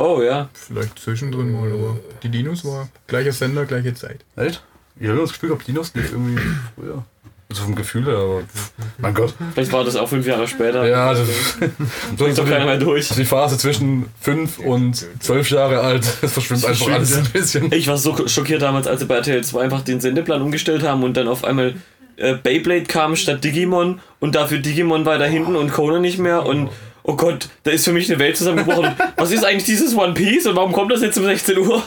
[0.00, 0.48] Oh ja.
[0.54, 4.24] Vielleicht zwischendrin mal, aber die Dinos war gleicher Sender, gleiche Zeit.
[4.34, 4.62] Echt?
[4.98, 6.40] Ich habe das Gefühl, ob Dinos lief irgendwie
[6.74, 7.04] früher.
[7.50, 8.42] Also vom Gefühl her, aber
[8.96, 9.34] mein Gott.
[9.52, 10.86] Vielleicht war das auch fünf Jahre später.
[10.88, 11.28] Ja, das
[12.16, 13.10] Bringt doch keiner mehr durch.
[13.10, 17.18] die Phase zwischen 5 und 12 Jahre alt, das verschwimmt einfach verschwimmt, alles ja.
[17.18, 17.72] ein bisschen.
[17.72, 21.02] Ich war so schockiert damals, als sie bei RTL 2 einfach den Sendeplan umgestellt haben
[21.02, 21.74] und dann auf einmal
[22.16, 26.70] äh, Beyblade kam statt Digimon und dafür Digimon weiter hinten und Conan nicht mehr und
[27.10, 28.94] oh Gott, da ist für mich eine Welt zusammengebrochen.
[29.16, 31.82] Was ist eigentlich dieses One Piece und warum kommt das jetzt um 16 Uhr?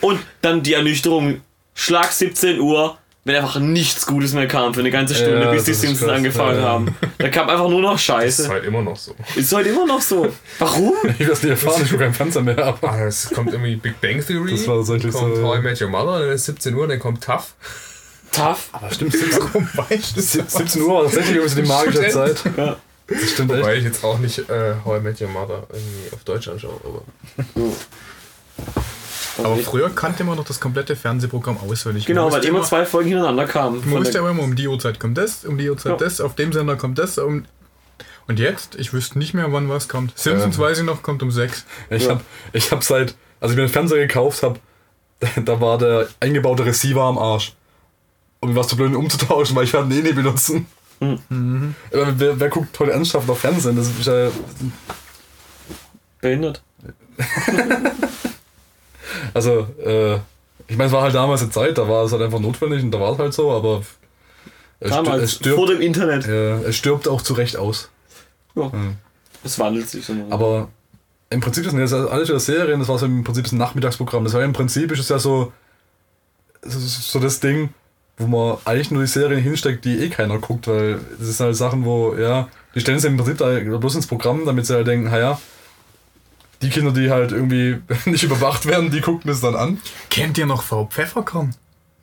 [0.00, 1.40] Und dann die Ernüchterung,
[1.74, 5.64] Schlag 17 Uhr, wenn einfach nichts Gutes mehr kam für eine ganze Stunde, Ja, bis
[5.64, 6.16] die Simpsons krass.
[6.18, 6.68] angefangen Ja, ja.
[6.68, 6.94] haben.
[7.18, 8.48] Da kam einfach nur noch Das ist Scheiße.
[8.48, 9.14] halt immer noch so.
[9.34, 10.30] Ist heute immer noch so.
[10.58, 10.92] Warum?
[11.18, 14.00] Ich weiß nicht erfahren, ich gucke keinen Fernseher mehr, aber Ah, es kommt irgendwie Big
[14.00, 14.50] Bang Theory.
[14.52, 15.42] Das war kommt so, ja.
[15.42, 17.54] How I Met Your Mother, dann ist 17 Uhr, dann kommt Tough.
[18.36, 18.68] Tough.
[18.72, 20.32] aber stimmt, 17, Warum weißt du das?
[20.32, 22.42] 17 Uhr war tatsächlich irgendwie so die magische Zeit.
[22.56, 22.76] Ja.
[23.06, 23.60] Das stimmt echt.
[23.60, 26.80] Wobei ich jetzt auch nicht äh, How I Met Your Mother irgendwie auf Deutsch anschaue.
[26.84, 27.02] Aber
[29.44, 32.06] Aber früher kannte man doch das komplette Fernsehprogramm auswendig.
[32.06, 33.82] Genau, weil immer zwei Folgen hintereinander kamen.
[33.84, 35.96] Man wusste aber immer, um die Uhrzeit kommt das, um die Uhrzeit Ja.
[35.98, 37.18] das, auf dem Sender kommt das.
[37.18, 37.44] Um
[38.26, 40.16] und jetzt, ich wüsste nicht mehr, wann was kommt.
[40.18, 40.62] Simpsons Ja.
[40.62, 41.66] weiß ich noch, kommt um sechs.
[41.90, 42.10] Ich Ja.
[42.12, 42.20] habe
[42.54, 44.60] ich hab seit, als ich mir den Fernseher gekauft habe,
[45.44, 47.54] da war der eingebaute Receiver am Arsch.
[48.44, 50.66] Um mir was zu blöd ihn umzutauschen, weil ich werde ihn eh nie benutzen.
[51.00, 51.74] Mhm.
[51.92, 53.76] Aber wer, wer guckt heute ernsthaft auf Fernsehen?
[53.76, 54.30] Das ist ja,
[56.20, 56.62] Behindert.
[59.34, 60.14] also, äh,
[60.66, 62.90] ich meine, es war halt damals eine Zeit, da war es halt einfach notwendig und
[62.90, 63.82] da war es halt so, aber
[64.80, 66.26] Damals, stirbt, vor dem Internet.
[66.26, 67.90] äh, es stirbt auch zu Recht aus.
[68.54, 68.70] Ja.
[69.42, 70.14] Es wandelt sich so.
[70.30, 70.68] Aber
[71.30, 74.24] im Prinzip sind jetzt alles wieder Serien, das war so im Prinzip ein Nachmittagsprogramm.
[74.24, 75.52] Das war im Prinzip ist es ja so,
[76.62, 77.70] ist so das Ding,
[78.16, 81.56] wo man eigentlich nur die Serien hinsteckt, die eh keiner guckt, weil das sind halt
[81.56, 84.86] Sachen, wo, ja, die stellen es im Prinzip da bloß ins Programm, damit sie halt
[84.86, 85.38] denken, naja,
[86.62, 87.78] die Kinder, die halt irgendwie
[88.10, 89.78] nicht überwacht werden, die gucken das dann an.
[90.10, 91.54] Kennt ihr noch Frau Pfefferkorn?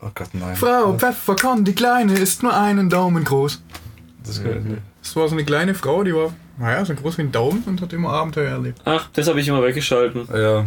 [0.01, 0.55] Oh Gott, nein.
[0.55, 3.61] Frau Pfefferkorn, die Kleine, ist nur einen Daumen groß.
[4.25, 4.81] Das gehört nicht.
[5.01, 7.81] Das war so eine kleine Frau, die war, naja, so groß wie ein Daumen und
[7.81, 8.81] hat immer Abenteuer erlebt.
[8.85, 10.27] Ach, das habe ich immer weggeschalten.
[10.33, 10.65] Ja.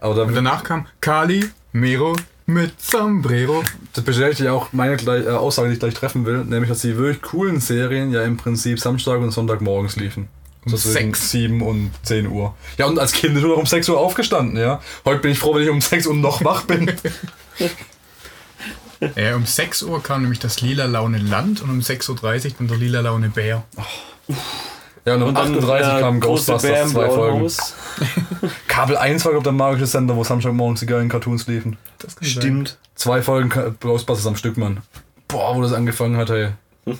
[0.00, 2.16] Aber da Und danach kam Kali, Mero
[2.46, 3.62] mit Sombrero.
[3.92, 6.80] Das bestätigt ja auch meine gleich, äh, Aussage, die ich gleich treffen will, nämlich, dass
[6.80, 10.28] die wirklich coolen Serien ja im Prinzip Samstag und Sonntagmorgens liefen.
[10.64, 11.30] Um So zwischen sechs.
[11.30, 12.54] 7 und 10 Uhr.
[12.78, 14.80] Ja, und als Kind bin ich nur noch um 6 Uhr aufgestanden, ja.
[15.04, 16.92] Heute bin ich froh, wenn ich um 6 Uhr noch wach bin.
[19.16, 22.68] Ja, um 6 Uhr kam nämlich das lila Laune Land und um 6.30 Uhr dann
[22.68, 23.64] der lila Laune Bär.
[25.04, 27.50] Ja, und um 8.30 Uhr der kamen große Bär Ghostbusters, zwei Folgen.
[28.68, 31.76] Kabel 1 war, glaube ich, der magische Sender, wo Samstagmorgens die geilen Cartoons liefen.
[31.98, 32.30] Das kann sein.
[32.30, 32.78] Stimmt.
[32.94, 33.50] Zwei Folgen
[33.80, 34.80] Ghostbusters am Stück, Mann.
[35.26, 36.50] Boah, wo das angefangen hat, ey.
[36.84, 36.96] Und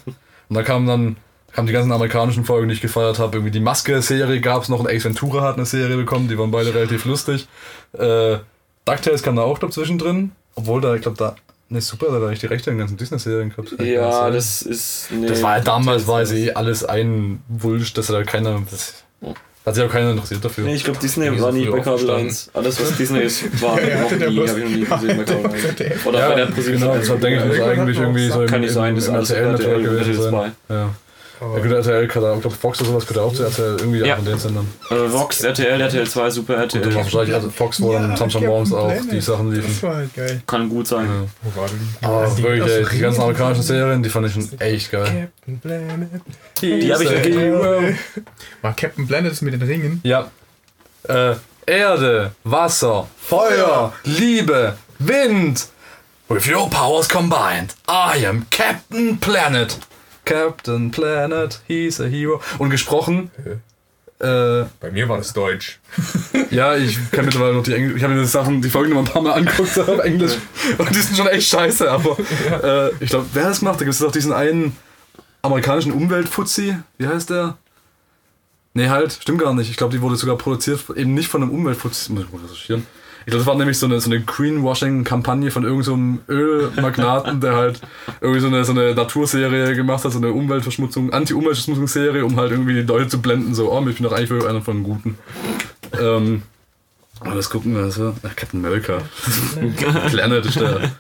[0.48, 1.16] da kamen dann
[1.52, 3.36] kamen die ganzen amerikanischen Folgen, die ich gefeiert habe.
[3.36, 6.50] Irgendwie die Maske-Serie gab es noch und Ace Ventura hat eine Serie bekommen, die waren
[6.50, 7.46] beide relativ lustig.
[7.92, 8.38] Äh,
[8.84, 10.32] DuckTales kam da auch, glaube zwischendrin.
[10.54, 11.36] Obwohl da, ich glaube, da.
[11.72, 13.74] Ne, super, da hatte ich die Rechte an den ganzen Disney-Serien gehabt.
[13.80, 15.06] Ja, das ist.
[15.10, 18.60] Nee, Das war ja damals, war es eh alles ein Wulsch, dass da keiner.
[18.70, 19.02] Das,
[19.64, 20.64] hat sich auch keiner interessiert dafür.
[20.64, 22.26] Nee, ich glaube, Disney Wie war nie bei Kabel aufgestanden.
[22.26, 22.50] 1.
[22.52, 25.46] Alles, was Disney ist, war Ja, noch nie, habe ich noch nie gesehen bei Kabel
[25.50, 25.62] 1.
[25.62, 26.06] ZDF.
[26.06, 26.80] Oder bei der ProSieben.
[26.80, 29.10] genau, deshalb denke ich, muss Ja, eigentlich irgendwie hat so Kann nicht sein, das ist
[29.10, 30.52] alles RTL gewesen RTL sein.
[30.68, 30.90] Ja.
[31.56, 33.98] Ja, gut, RTL kann auch, ich glaube, Fox oder sowas gehört auch zu RTL, irgendwie
[34.00, 34.12] Ja.
[34.14, 34.68] auch von den Sendern.
[34.90, 36.94] Äh, Vox, RTL, RTL 2, Super dann RTL.
[36.94, 39.68] wahrscheinlich also Fox, wo dann Samstagmorgens auch die Sachen liefen.
[39.68, 40.42] Das war halt geil.
[40.46, 41.06] Kann gut sein.
[41.52, 42.08] Ja.
[42.08, 43.62] Aber Die wirklich, ey, die ganzen amerikanischen.
[43.62, 45.30] Serien, die fand ich schon echt geil.
[45.44, 46.08] Captain Planet.
[46.60, 47.82] Die habe ich He's a hero.
[48.62, 50.00] War Captain Planet mit den Ringen?
[50.04, 50.30] Ja.
[51.08, 51.34] Äh,
[51.66, 55.66] Erde, Wasser, Feuer, Liebe, Wind.
[56.28, 59.76] With your powers combined, I am Captain Planet.
[60.24, 62.40] Captain Planet, he's a hero.
[62.58, 63.30] Und gesprochen,
[64.22, 65.80] äh, Bei mir war das Deutsch.
[66.50, 67.96] ja, ich kenne mittlerweile noch die Englisch.
[67.96, 70.34] Ich habe mir die Sachen, die Folgen noch mal ein paar Mal angeguckt auf Englisch.
[70.78, 72.16] Und die sind schon echt scheiße, aber
[72.62, 73.80] äh, ich glaube, wer hat das gemacht?
[73.80, 74.76] Da gibt es doch diesen einen
[75.42, 76.76] amerikanischen Umweltfuzzi.
[76.98, 77.58] Wie heißt der?
[78.74, 79.70] Nee, halt, stimmt gar nicht.
[79.70, 82.12] Ich glaube, die wurde sogar produziert, eben nicht von einem Umweltfuzzi.
[82.12, 82.86] Muss ich mal recherchieren.
[83.24, 87.54] Ich glaube, das war nämlich so eine, so eine Greenwashing-Kampagne von irgendeinem so Ölmagnaten, der
[87.54, 87.80] halt
[88.20, 92.74] irgendwie so eine, so eine Naturserie gemacht hat, so eine Umweltverschmutzung, Anti-Umweltverschmutzungsserie, um halt irgendwie
[92.74, 95.18] die Leute zu blenden, so, oh, ich bin doch eigentlich einer von den Guten.
[96.00, 96.42] Ähm,
[97.24, 98.14] aber das gucken wir, so.
[98.22, 98.98] Ach, Captain America.
[100.10, 100.90] Planet ist der.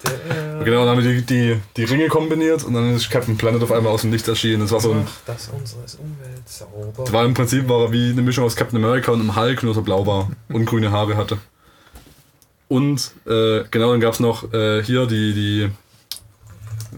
[0.64, 3.72] Genau, dann haben wir die, die, die Ringe kombiniert und dann ist Captain Planet auf
[3.72, 4.60] einmal aus dem Nichts erschienen.
[4.60, 5.06] Das war so ein.
[5.26, 6.92] Das unseres Umwelt sauber.
[7.04, 9.64] Das war im Prinzip war er wie eine Mischung aus Captain America und einem Hulk,
[9.64, 11.38] nur so blau war und grüne Haare hatte.
[12.72, 15.70] Und äh, genau, dann gab es noch äh, hier die, die.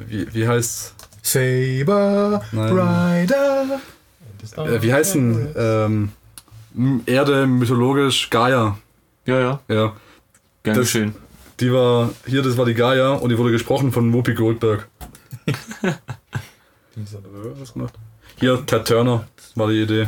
[0.06, 0.94] Wie, wie heißt's?
[1.20, 3.24] Saber Nein.
[3.24, 3.80] Rider.
[4.56, 8.78] Äh, wie heißt denn ähm, Erde mythologisch Gaia?
[9.26, 9.60] Ja, ja.
[9.68, 9.96] Ja.
[10.62, 11.16] Gern Das- geschehen.
[11.58, 14.86] Die war, hier, das war die Gaia und die wurde gesprochen von Whoopi Goldberg.
[16.94, 17.94] Was gemacht?
[18.38, 20.04] Hier, Ted Turner war die Idee.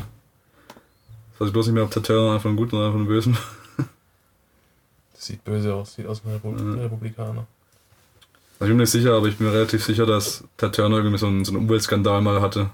[1.32, 3.06] Das weiß ich bloß nicht mehr, ob Ted Turner einfach ein Guten oder einfach ein
[3.06, 3.36] Bösen.
[5.26, 7.46] Sieht böse aus, sieht aus wie ein Repu- Republikaner.
[8.58, 10.98] Also ich bin mir nicht sicher, aber ich bin mir relativ sicher, dass Ted Turner
[10.98, 12.70] irgendwie so einen, so einen Umweltskandal mal hatte.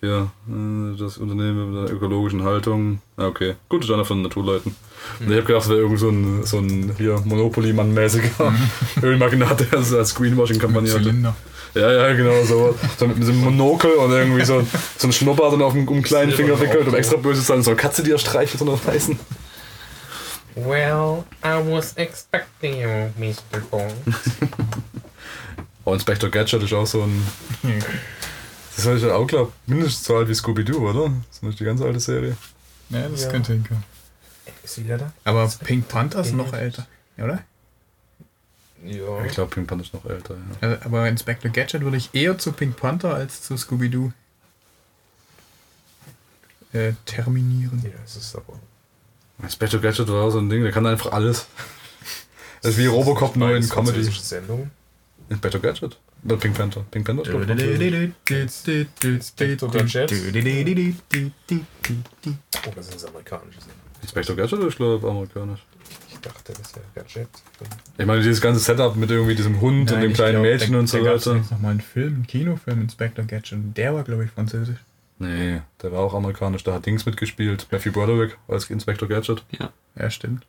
[0.00, 3.00] Hier, äh, das Unternehmen mit der ökologischen Haltung.
[3.18, 3.56] Ah, okay.
[3.68, 4.74] Gut, ist einer von den Naturleuten.
[5.20, 8.54] Und ich habe gedacht, das wäre irgend so ein, so ein hier Monopoly-Mann-mäßiger
[9.02, 11.02] Ölmagnat, der das als Greenwashing-Kampagne hatte.
[11.02, 11.36] Zylinder.
[11.74, 14.66] Ja, ja, genau, so, so mit, so einem Monokel und irgendwie so,
[14.96, 17.46] so ein Schnurrbart und auf dem, um den kleinen Finger wickelt, um extra böse zu
[17.46, 19.18] sein, so eine Katze, die er streichelt, so eine weißen.
[20.56, 23.60] Well, I was expecting you, Mr.
[23.70, 23.92] Bond.
[25.84, 27.24] Oh, Inspector Gadget ist auch so ein.
[28.74, 31.10] Das ist ja auch, glaube mindestens so alt wie Scooby-Doo, oder?
[31.28, 32.36] Das ist nicht die ganz alte Serie.
[32.90, 33.30] Ja, das Ja.
[33.30, 33.84] könnte hinkommen.
[34.64, 35.12] Ist wieder da?
[35.24, 36.86] Aber Pink Panther ist noch älter,
[37.18, 37.42] oder?
[38.84, 39.24] Ja.
[39.24, 40.72] Ich glaube, Pink Panther ist noch älter, ja.
[40.72, 44.12] Äh, Aber Inspector Gadget würde ich eher zu Pink Panther als zu Scooby-Doo
[46.72, 47.80] äh, terminieren.
[47.84, 48.58] Ja, es ist aber.
[49.42, 51.46] Inspector Gadget war auch so ein Ding, der kann einfach alles.
[52.62, 54.02] Das ist wie Robocop nur in Comedy.
[54.02, 54.70] Sendung.
[55.28, 55.98] Inspector Gadget?
[56.24, 56.84] Oder Pink Panther?
[56.90, 57.78] Pink Panther ist, glaub ich, französisch.
[62.66, 63.76] Oh, das ist amerikanische Sendung.
[64.02, 65.60] Inspector Gadget ist, glaube ich, amerikanisch.
[66.10, 67.28] Ich dachte, das wäre Gadget.
[67.98, 71.04] Ich meine, dieses ganze Setup mit irgendwie diesem Hund und dem kleinen Mädchen und so
[71.04, 71.34] weiter.
[71.34, 73.52] Da noch mal einen Film, einen Kinofilm, Inspector Gadget.
[73.52, 74.78] und Der war, glaube ich, französisch.
[75.18, 76.62] Nee, der war auch amerikanisch.
[76.64, 77.66] Da hat Dings mitgespielt.
[77.70, 79.44] Matthew Broderick als Inspector Gadget.
[79.98, 80.44] Ja, stimmt.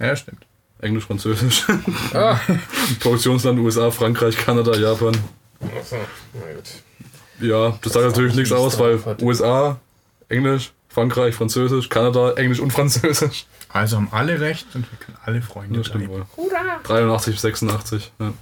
[0.00, 0.44] Ja, stimmt.
[0.80, 1.64] Englisch, Französisch.
[2.14, 2.40] Ah.
[3.00, 5.16] Produktionsland USA, Frankreich, Kanada, Japan.
[5.78, 5.96] Achso,
[6.34, 6.82] na gut.
[7.40, 8.98] Ja, das sagt natürlich auch nichts aus, weil.
[9.22, 9.78] USA,
[10.28, 13.46] Englisch, Frankreich, Französisch, Kanada, Englisch und Französisch.
[13.68, 16.26] Also haben alle recht und wir können alle Freunde Ja, stimmt bleiben.
[16.36, 16.50] wohl.
[16.82, 18.12] 83, 86.
[18.18, 18.32] Ja.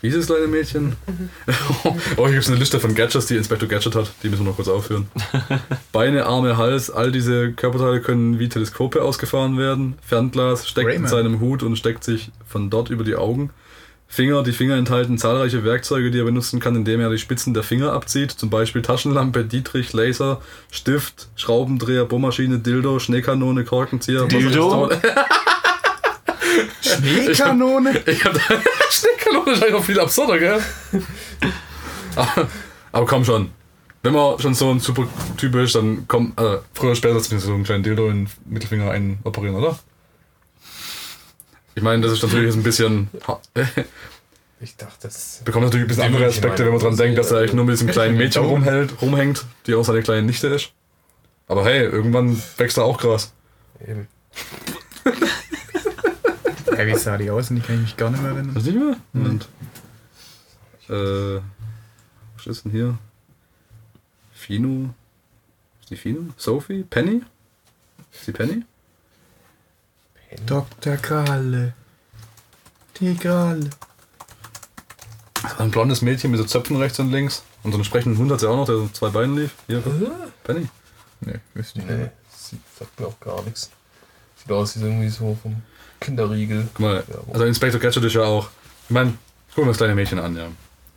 [0.00, 0.94] Wie ist das kleine Mädchen?
[1.84, 4.12] oh, hier gibt es eine Liste von Gadgets, die Inspector Gadget hat.
[4.22, 5.08] Die müssen wir noch kurz aufführen.
[5.92, 9.98] Beine, Arme, Hals, all diese Körperteile können wie Teleskope ausgefahren werden.
[10.06, 11.10] Fernglas steckt in Rayman.
[11.10, 13.50] seinem Hut und steckt sich von dort über die Augen.
[14.10, 17.62] Finger, die Finger enthalten zahlreiche Werkzeuge, die er benutzen kann, indem er die Spitzen der
[17.62, 18.30] Finger abzieht.
[18.30, 20.40] Zum Beispiel Taschenlampe, Dietrich, Laser,
[20.70, 24.22] Stift, Schraubendreher, Bohrmaschine, Dildo, Schneekanone, Korkenzieher.
[24.22, 24.90] was Dildo?
[26.80, 28.02] Schneekanone?
[28.06, 28.40] Ich hab da
[28.90, 30.62] Schneekanone ist eigentlich noch viel absurder, gell?
[32.16, 32.48] aber,
[32.92, 33.50] aber komm schon.
[34.02, 37.46] Wenn man schon so ein super Typ ist, dann kommt äh, früher oder später zumindest
[37.46, 39.78] so einen kleinen Dildo in den Mittelfinger einoperieren, oder?
[41.74, 43.08] Ich meine, das ist natürlich jetzt ein bisschen.
[44.60, 45.40] Ich dachte, das.
[45.44, 47.64] bekommt natürlich ein bisschen andere ich Aspekte, wenn man dran denkt, dass er eigentlich nur
[47.64, 50.72] mit diesem kleinen Mädchen rumhält, rumhängt, die auch seine kleine Nichte ist.
[51.46, 53.32] Aber hey, irgendwann wächst er auch Gras.
[53.86, 54.08] Eben.
[56.86, 57.50] Wie sah die aus?
[57.50, 58.54] Und die kann ich mich gar nicht mehr erinnern.
[58.54, 58.96] Was nicht mehr?
[59.12, 59.48] Moment.
[60.88, 61.40] Äh,
[62.36, 62.98] was ist denn hier?
[64.32, 64.94] Fino.
[65.80, 66.20] Ist die Fino?
[66.36, 66.84] Sophie?
[66.84, 67.22] Penny?
[68.12, 68.64] Ist die Penny?
[70.46, 70.96] Dr.
[70.96, 71.72] Kralle.
[73.00, 73.70] Die Kralle.
[75.58, 77.42] Ein blondes Mädchen mit so Zöpfen rechts und links.
[77.62, 79.54] Und so einen sprechenden Hund hat sie auch noch, der so zwei Beine lief.
[79.66, 79.82] Hier,
[80.44, 80.68] Penny.
[81.20, 82.10] Nee, wüsste ich Nee, nicht.
[82.30, 83.70] sieht, sagt mir auch gar nichts.
[84.36, 85.62] Sieht aus wie irgendwie so vom
[86.00, 86.68] Kinderriegel.
[86.74, 88.48] Guck mal, also Inspector Gadget ist ja auch.
[88.88, 89.14] Ich meine,
[89.54, 90.46] guck mal das kleine Mädchen an, ja.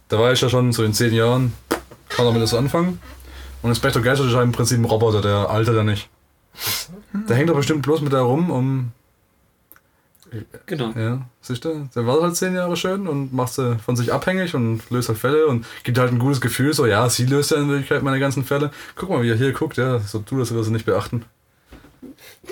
[0.09, 1.53] Da war ich ja schon so in zehn Jahren,
[2.09, 2.99] kann damit das anfangen.
[3.61, 6.09] Und Inspector Gadget ist ja im Prinzip ein Roboter, der altert ja nicht.
[7.29, 8.91] Der hängt doch bestimmt bloß mit der rum, um
[10.65, 10.93] Genau.
[10.95, 11.89] Ja, siehst du?
[11.93, 15.17] Der war halt zehn Jahre schön und macht sie von sich abhängig und löst halt
[15.17, 18.19] Fälle und gibt halt ein gutes Gefühl, so, ja, sie löst ja in Wirklichkeit meine
[18.19, 18.71] ganzen Fälle.
[18.95, 21.25] Guck mal, wie er hier guckt, ja, so du, das wirst du nicht beachten.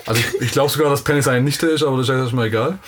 [0.06, 2.36] Also ich, ich glaube sogar, dass Penny seine Nichte ist, aber das ist ja schon
[2.36, 2.80] mal egal.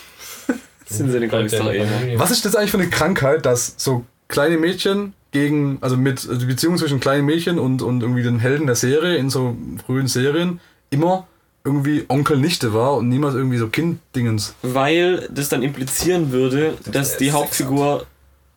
[0.86, 2.20] Sind sie gar nicht so ähnlich.
[2.20, 6.36] Was ist das eigentlich für eine Krankheit, dass so kleine Mädchen gegen, also mit also
[6.36, 9.56] die Beziehung zwischen kleinen Mädchen und, und irgendwie den Helden der Serie in so
[9.86, 10.60] frühen Serien
[10.90, 11.28] immer
[11.64, 14.56] irgendwie Onkel-Nichte war und niemals irgendwie so Kind-Dingens.
[14.62, 18.06] Weil das dann implizieren würde, dass die Hauptfigur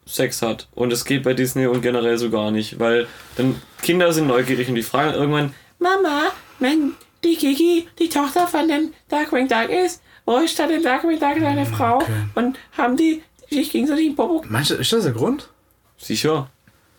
[0.07, 0.69] Sex hat.
[0.75, 2.79] Und das geht bei Disney und generell so gar nicht.
[2.79, 6.25] Weil dann Kinder sind neugierig und die fragen irgendwann, Mama,
[6.59, 6.93] wenn
[7.25, 11.37] die Kiki die Tochter von dem Darkwing Duck ist, wo ist da der Darkwing Duck
[11.41, 12.03] seine Frau?
[12.35, 15.49] Und haben die sich gegenseitig den Popo Meinst du, ist das der Grund?
[15.97, 16.51] sicher,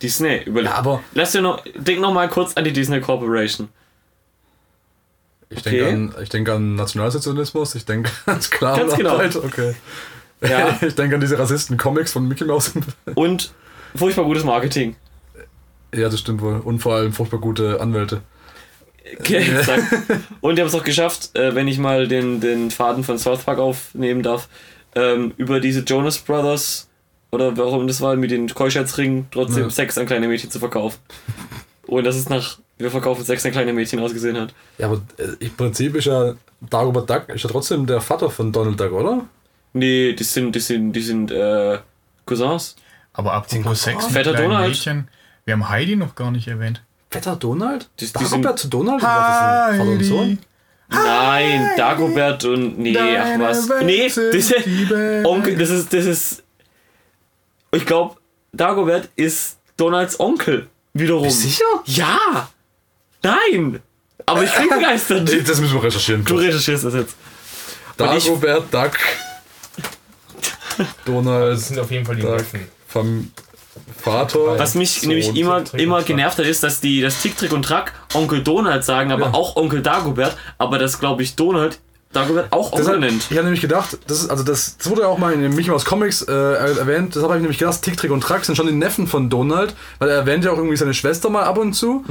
[0.02, 0.70] Disney, überleg.
[0.70, 3.68] Ja, aber Lass dir noch, denk noch mal kurz an die Disney Corporation.
[5.48, 5.78] Ich Okay.
[5.78, 9.44] denke an, ich denke an Nationalsozialismus, ich denke an Sklavenarbeit, genau.
[9.46, 9.74] okay.
[10.42, 10.76] Ja.
[10.86, 12.72] Ich denke an diese Rassisten-Comics von Mickey Mouse.
[13.14, 13.52] Und
[13.94, 14.96] furchtbar gutes Marketing.
[15.94, 16.60] ja, das stimmt wohl.
[16.60, 18.22] Und vor allem furchtbar gute Anwälte.
[19.20, 19.82] Okay, exakt.
[20.40, 23.44] Und die haben es auch geschafft, äh, wenn ich mal den, den Faden von South
[23.44, 24.48] Park aufnehmen darf,
[24.94, 26.88] ähm, über diese Jonas Brothers
[27.30, 29.70] oder warum das war, mit den Keuschheitsringen trotzdem Ja.
[29.70, 30.98] Sex an kleine Mädchen zu verkaufen.
[31.86, 34.54] Und dass es nach wir verkaufen Sex an kleine Mädchen ausgesehen hat.
[34.78, 38.52] Ja, aber äh, im Prinzip ist ja Dagobert Duck ist ja trotzdem der Vater von
[38.52, 39.24] Donald Duck, oder?
[39.72, 41.78] Nee, die sind, die sind, die sind äh,
[42.26, 42.76] Cousins.
[43.12, 44.68] Aber apropos Sex mit kleinen Donald.
[44.68, 45.08] Mädchen.
[45.44, 46.82] Wir haben Heidi noch gar nicht erwähnt.
[47.10, 47.88] Vetter Donald?
[48.00, 49.00] Die- die sind- Dagobert zu Donald?
[49.02, 50.38] Denn Vater und Sohn?
[50.88, 52.78] Nein, Dagobert und.
[52.78, 53.68] Nee, ach was.
[53.82, 54.54] Nee, diese,
[55.24, 56.42] Onkel, das ist, das ist.
[57.72, 58.16] Ich glaube,
[58.52, 60.68] Dagobert ist Donalds Onkel.
[60.94, 61.24] Wiederum.
[61.24, 61.64] Bist du sicher?
[61.86, 62.48] Ja!
[63.22, 63.80] Nein!
[64.24, 65.28] Aber ich bin begeistert.
[65.48, 66.24] Das müssen wir recherchieren.
[66.24, 67.16] Du recherchierst das jetzt.
[67.96, 68.92] Dagobert Duck.
[71.04, 72.36] Donald Das sind auf jeden Fall die Duck.
[72.36, 72.68] Neffen.
[72.88, 73.30] Vom
[73.98, 74.58] Vater.
[74.58, 75.08] Was mich Sohn.
[75.10, 78.42] nämlich immer, Tick, immer genervt hat, ist, dass die das Tick, Trick und Track Onkel
[78.42, 79.34] Donald sagen, aber Ja.
[79.34, 81.78] auch Onkel Dagobert, aber das glaube ich Donald
[82.12, 83.26] Dagobert auch Onkel Deshalb, nennt.
[83.30, 85.54] ich habe nämlich gedacht, das ist, also das, das wurde ja auch mal in den
[85.54, 88.54] Mickey Mouse Comics äh, erwähnt, deshalb habe ich nämlich gedacht, Tick, Trick und Track sind
[88.56, 91.58] schon die Neffen von Donald, weil er erwähnt ja auch irgendwie seine Schwester mal ab
[91.58, 92.04] und zu.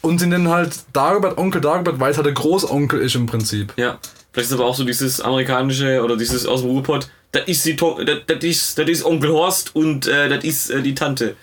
[0.00, 3.72] Und sie nennen halt Dagobert Onkel Dagobert, weil es halt der Großonkel ist im Prinzip.
[3.76, 3.98] Ja.
[4.32, 7.76] Vielleicht ist aber auch so dieses amerikanische oder dieses aus dem Ruhrpott, das ist, die
[7.76, 11.36] To- das, das ist, das ist Onkel Horst und äh, das ist äh, die Tante.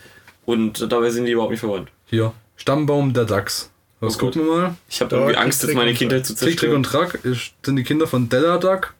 [0.46, 1.90] Und dabei sind die überhaupt nicht verwandt.
[2.06, 3.70] Hier, Stammbaum der Dachs.
[4.02, 4.76] Das Oh gucken wir mal.
[4.90, 7.10] Ich habe irgendwie Angst, jetzt Trick meine und Kindheit zu Tick, Trick und zerstören.
[7.24, 8.94] Track sind die Kinder von Della Duck.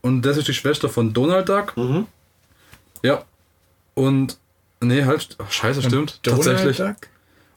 [0.00, 1.76] Und das ist die Schwester von Donald Duck.
[1.76, 2.06] Mhm.
[3.02, 3.22] Ja.
[3.94, 4.38] Und.
[4.80, 5.36] Nee, halt.
[5.38, 6.18] Ach, scheiße, stimmt.
[6.22, 6.76] Donald Tatsächlich.
[6.78, 6.96] Duck?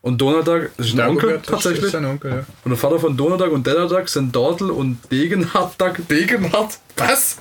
[0.01, 1.85] Und Donald Duck ist ein Onkel das tatsächlich.
[1.85, 2.45] ist sein Onkel, ja.
[2.63, 5.95] Und der Vater von Donald Duck und Della Duck sind Dortel und Degenhard Duck.
[6.07, 6.77] Degenhard?
[6.97, 7.37] Was?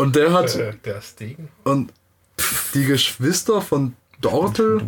[0.00, 0.56] Und der hat.
[0.56, 1.48] Äh, der Stegen.
[1.62, 1.92] Und
[2.72, 4.80] die Geschwister von Dortel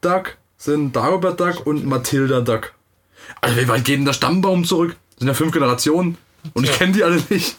[0.00, 2.72] Duck sind Dagobert Duck und Matilda Duck.
[3.42, 4.96] Also wie weit geht denn der Stammbaum zurück?
[5.10, 6.16] Das sind ja fünf Generationen.
[6.54, 7.56] Und ich kenne die alle nicht.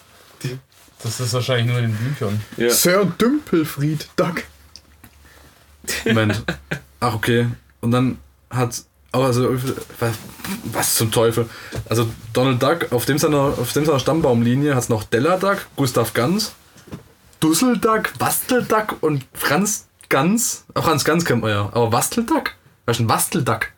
[1.03, 2.41] Das ist wahrscheinlich nur in den Büchern.
[2.57, 2.71] Ja.
[2.71, 4.43] Sir Dümpelfried Duck.
[6.05, 6.43] Moment.
[6.99, 7.49] Ach, okay.
[7.81, 8.17] Und dann
[8.49, 8.83] hat.
[9.17, 9.51] Aber also,
[9.99, 10.11] was,
[10.65, 11.49] was zum Teufel?
[11.89, 15.65] Also, Donald Duck, auf dem seiner, auf dem seiner Stammbaumlinie hat es noch Della Duck,
[15.75, 16.51] Gustav Ganz,
[17.39, 20.65] Dussel Duck, Bastel Duck und Franz Ganz.
[20.75, 21.61] Ach, Franz Ganz kennt man ja.
[21.73, 22.51] Aber Bastel Duck?
[22.85, 23.69] Was ist ein Bastel Duck?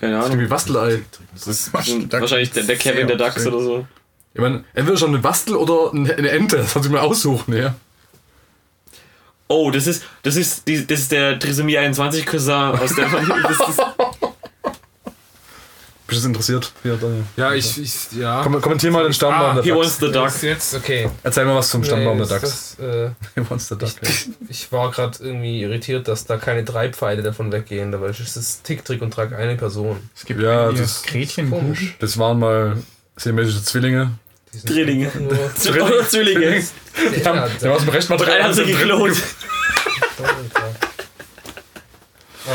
[0.00, 0.38] Keine Das ist Ahnung.
[0.40, 1.02] irgendwie Bastelei.
[1.34, 3.86] Das ist wahrscheinlich der, der Kevin der Ducks oder so.
[4.34, 6.56] Ich meine, entweder schon eine Bastel oder eine Ente.
[6.56, 7.76] Das soll sich mal aussuchen, ja.
[9.46, 13.40] Oh, das ist, das ist, die, das ist der Trisomie 21 Cousin aus der Familie.
[13.42, 13.80] Das ist,
[16.08, 16.72] Bist du interessiert?
[16.82, 17.22] Hier, Daniel.
[17.36, 18.42] Ja, ich, ich ja.
[18.42, 19.80] Kom kommentier mal den Stammbaum Ah, der he Ducks.
[19.84, 20.24] wants the duck.
[20.24, 21.10] Jetzt, jetzt, okay.
[21.22, 22.76] Erzähl mal was zum Stammbaum Nee, der ist Ducks.
[22.78, 23.90] Das, äh, He wants the Duck.
[24.02, 24.08] ja.
[24.48, 27.92] ich war gerade irgendwie irritiert, dass da keine drei Pfeile davon weggehen.
[27.92, 29.98] Dabei ist es Tick, Trick und Track eine Person.
[30.16, 31.94] Es gibt Ja, das- Gretchen Komisch.
[32.00, 32.78] Das waren mal
[33.16, 34.12] siamesische Zwillinge.
[34.64, 35.12] Drillinge.
[35.28, 35.54] Oder
[36.08, 36.62] Zwillinge.
[37.16, 39.16] Die haben, die haben aus dem Rechtmaterial Drei haben sie geklont.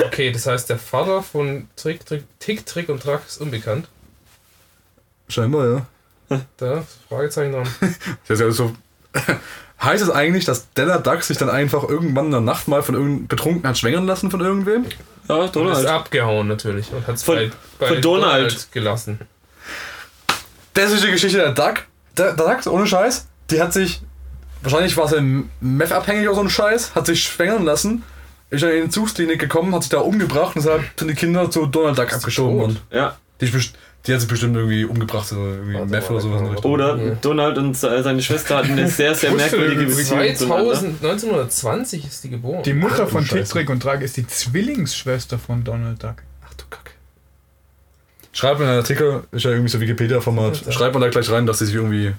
[0.05, 3.87] Okay, das heißt, der Vater von Trick, Trick, Tick, Trick und Track ist unbekannt.
[5.29, 5.85] Scheinbar,
[6.29, 6.39] ja.
[6.57, 7.67] Da, ist Fragezeichen dran.
[8.27, 8.73] Das ist ja so.
[9.81, 12.95] heißt es eigentlich, dass Della Duck sich dann einfach irgendwann in der Nacht mal von
[12.95, 14.85] irgendeinem Betrunken hat schwängern lassen von irgendwem?
[15.27, 15.85] Ja, Und ist Donald.
[15.87, 18.71] abgehauen natürlich und hat es bei, bei von Donald.
[18.71, 19.19] gelassen.
[20.73, 21.83] Das ist die Geschichte der Duck.
[22.17, 24.01] Der, der Duck, ohne Scheiß, die hat sich.
[24.61, 28.01] Wahrscheinlich war sie meth-abhängig oder so ein Scheiß, hat sich schwängern lassen,
[28.53, 31.49] ist dann in die Entzugsklinik gekommen, hat sich da umgebracht und deshalb sind die Kinder
[31.51, 32.79] zu Donald Duck abgeschoben worden.
[32.91, 33.17] Ja.
[33.41, 36.41] Die, die hat sich bestimmt irgendwie umgebracht, so irgendwie Warte Meth mal, oder sowas.
[36.41, 36.71] in Richtung.
[36.71, 37.15] Oder Ja.
[37.21, 40.35] Donald und se- seine Schwester hatten eine sehr, sehr merkwürdige Beziehung zueinander.
[40.73, 42.63] 2000, 1920 ist die geboren.
[42.63, 43.43] Die Mutter von Scheiße.
[43.43, 46.15] Tick, Trick und Track ist die Zwillingsschwester von Donald Duck.
[46.47, 46.91] Ach du Kacke.
[48.33, 51.59] Schreibt in einen Artikel, ist ja irgendwie so Wikipedia-Format, schreibt man da gleich rein, dass
[51.59, 52.13] sie sich irgendwie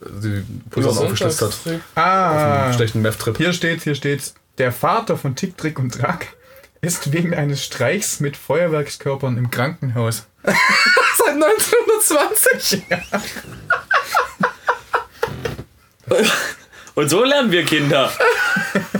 [0.00, 1.56] die Posaune aufgeschlitzt hat.
[1.94, 3.36] Ah, Einen schlechten Meth-Trip.
[3.36, 4.34] hier steht, hier steht's.
[4.58, 6.36] Der Vater von Tick, Trick und Track
[6.82, 10.26] ist wegen eines Streichs mit Feuerwerkskörpern im Krankenhaus.
[10.42, 12.82] Seit 1920?
[16.94, 18.12] Und so lernen wir Kinder.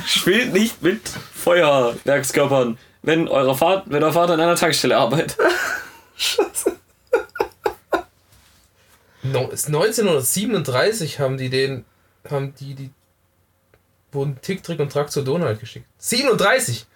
[0.06, 5.36] Spielt nicht mit Feuerwerkskörpern, wenn, euer Vater, wenn euer Vater in einer Tankstelle arbeitet.
[9.22, 11.84] No, ist 1937 haben die den,
[12.28, 12.90] haben die, die,
[14.12, 15.86] wurden Tick, Trick und Track zu Donald geschickt.
[15.98, 16.86] 37!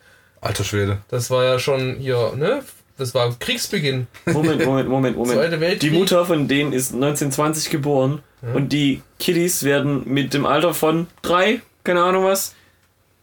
[0.40, 0.98] Alter Schwede.
[1.08, 2.62] Das war ja schon hier, ne?
[2.98, 4.06] Das war Kriegsbeginn.
[4.26, 5.38] Moment, Moment, Moment, Moment.
[5.38, 5.90] Zweiter Weltkrieg.
[5.90, 8.22] Die Mutter von denen ist 1920 geboren
[8.54, 12.54] und die Kiddies werden mit dem Alter von drei, keine Ahnung was,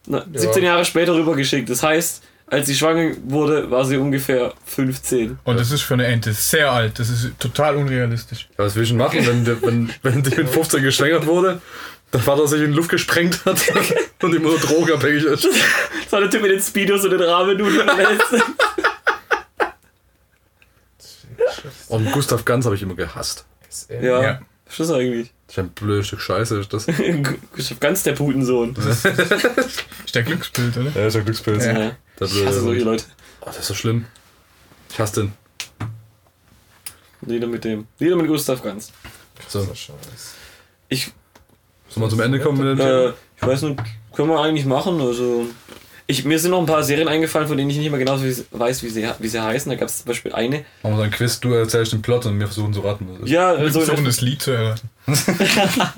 [0.05, 1.69] na, 17 Jahre später rübergeschickt.
[1.69, 5.39] Das heißt, als sie schwanger wurde, war sie ungefähr 15.
[5.43, 6.99] Und das ist für eine Ente sehr alt.
[6.99, 8.49] Das ist total unrealistisch.
[8.57, 11.61] Ja, was will ich denn machen, wenn, wenn, wenn die mit 15 geschwängert wurde,
[12.13, 13.61] der Vater sich in die Luft gesprengt hat
[14.21, 15.45] und die Mutter drogenabhängig ist?
[15.45, 17.89] Das war der Typ mit den Speedos und den Rahmennudeln.
[21.87, 23.45] Und Gustav Ganz habe ich immer gehasst.
[23.89, 24.41] Ja, Ja.
[24.65, 25.33] was ist das eigentlich?
[25.47, 26.85] Das ist ein blödes Stück Scheiße, ist das.
[27.55, 28.75] Gustav Ganz der Putensohn.
[28.75, 30.91] Ist der Glücksbild, oder?
[30.95, 31.65] Ja, ist ja Glückspilz.
[31.65, 31.73] Ja.
[31.73, 33.05] Der Ich hasse solche Leute.
[33.41, 34.05] Oh, das ist so schlimm.
[34.91, 35.33] Ich hasse den.
[37.25, 37.87] Lieder mit dem.
[37.99, 38.91] Lieder mit Gustav Ganz.
[39.47, 39.93] So, Scheiße.
[40.89, 41.11] Ich,
[41.93, 43.79] sollen wir zum Ende kommen mit dem äh, ich weiß nicht,
[44.15, 44.99] können wir eigentlich machen.
[45.01, 45.45] Also,
[46.07, 48.17] ich, mir sind noch ein paar Serien eingefallen, von denen ich nicht mehr genau
[48.51, 49.69] weiß, wie sie, wie sie heißen.
[49.69, 50.65] Da gab es zum Beispiel eine.
[50.81, 53.07] Machen wir so ein Quiz, du erzählst den Plot und wir versuchen zu raten.
[53.09, 53.29] was es ist.
[53.29, 54.89] Ja, Wir also, versuchen das Lied zu erraten.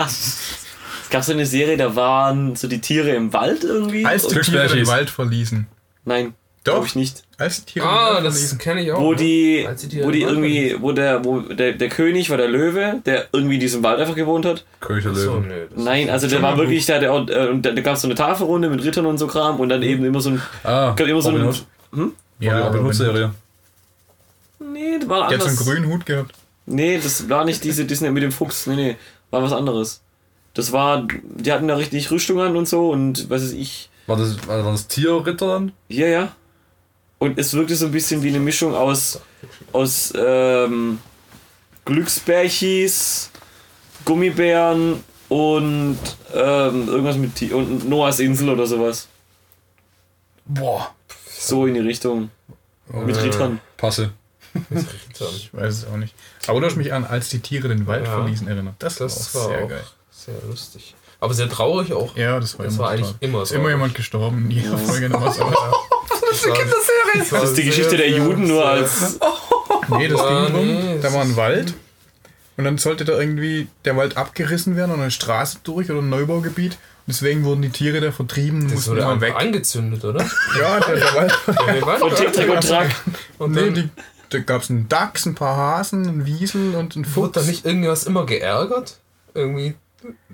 [0.07, 4.05] es gab so eine Serie, da waren so die Tiere im Wald irgendwie.
[4.05, 4.87] Als die Und- Tiere den Glücksbärchis.
[4.89, 5.67] Wald verließen.
[6.05, 6.33] Nein,
[6.65, 6.73] Doch.
[6.73, 7.23] glaube ich nicht.
[7.37, 8.99] Als die Tiere den Ah, das kenne ich auch.
[8.99, 9.17] Wo ne?
[9.17, 13.27] die, die wo die irgendwie, wo der, wo der, der König war der Löwe, der
[13.31, 14.65] irgendwie in diesem Wald einfach gewohnt hat.
[14.81, 15.47] König der So, Löwen.
[15.47, 15.67] nö.
[15.75, 18.15] Nein, also der war wirklich, da, der, äh, und da, da gab es so eine
[18.15, 21.29] Tafelrunde mit Rittern und so Kram und dann eben immer so ein, Ah, immer so
[21.29, 21.65] ein, Hood.
[22.39, 23.31] Ja, Robin aber Hood Serie.
[24.59, 25.65] nee, das war Der hat so einen anders.
[25.65, 26.31] grünen Hut gehabt.
[26.65, 28.65] Nee, das war nicht diese Disney mit dem Fuchs.
[28.67, 28.95] Nee, nee,
[29.29, 30.01] war was anderes.
[30.55, 33.89] Das war, die hatten da richtig Rüstung an und so und was weiß ich.
[34.07, 35.71] War das, war das Tierritter dann?
[35.89, 36.31] Ja, ja.
[37.17, 39.19] Und es wirkte so ein bisschen wie eine Mischung aus,
[39.71, 40.99] aus ähm,
[41.85, 43.29] Glücksbärchis,
[44.03, 45.97] Gummibären und
[46.33, 49.07] ähm, irgendwas mit Ti- und Noahs Insel oder sowas.
[50.45, 50.93] Boah.
[51.39, 52.29] So in die Richtung.
[52.91, 53.59] Mit Rittern.
[53.77, 54.11] Passe.
[55.19, 56.13] Ich weiß es auch nicht.
[56.47, 58.11] Aber du hast mich an, als die Tiere den Wald Ja.
[58.19, 58.75] verließen, erinnert.
[58.79, 59.83] Das, Das war auch war sehr auch geil.
[60.11, 60.95] sehr lustig.
[61.19, 62.15] Aber sehr traurig auch.
[62.15, 63.55] Ja, das war Das immer war eigentlich immer Ist so.
[63.55, 65.39] immer jemand gestorben jeder Folge noch was.
[65.39, 65.51] Aber
[66.29, 66.53] Das war,
[67.19, 69.19] das, Das ist die Geschichte der Juden nur als.
[69.89, 70.67] nee, das Ah, ging drum.
[70.67, 71.73] nee, da war ein Wald.
[72.57, 76.09] Und dann sollte da irgendwie der Wald abgerissen werden und eine Straße durch oder ein
[76.09, 76.73] Neubaugebiet.
[76.73, 76.79] Und
[77.13, 79.35] deswegen wurden die Tiere da vertrieben, Das mussten wurde immer weg.
[79.37, 80.25] angezündet, oder?
[80.59, 81.33] Ja, der, der Wald.
[82.01, 82.95] Und Tick, Trick und Track.
[83.37, 83.89] Und nee, die,
[84.29, 87.45] da gab es einen Dachs, ein paar Hasen, einen Wiesel und einen wurde Fuchs.
[87.45, 88.97] da nicht irgendwas immer geärgert?
[89.33, 89.75] Irgendwie.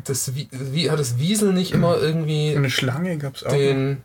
[0.04, 3.52] Das, wie, wie, hat das Wiesel nicht immer irgendwie eine Schlange gab es auch.
[3.52, 3.98] den,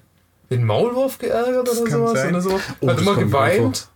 [0.50, 2.12] den Maulwurf geärgert oder kann sowas?
[2.12, 2.30] sein.
[2.30, 2.60] Oder so?
[2.80, 3.88] Oh, hat immer geweint.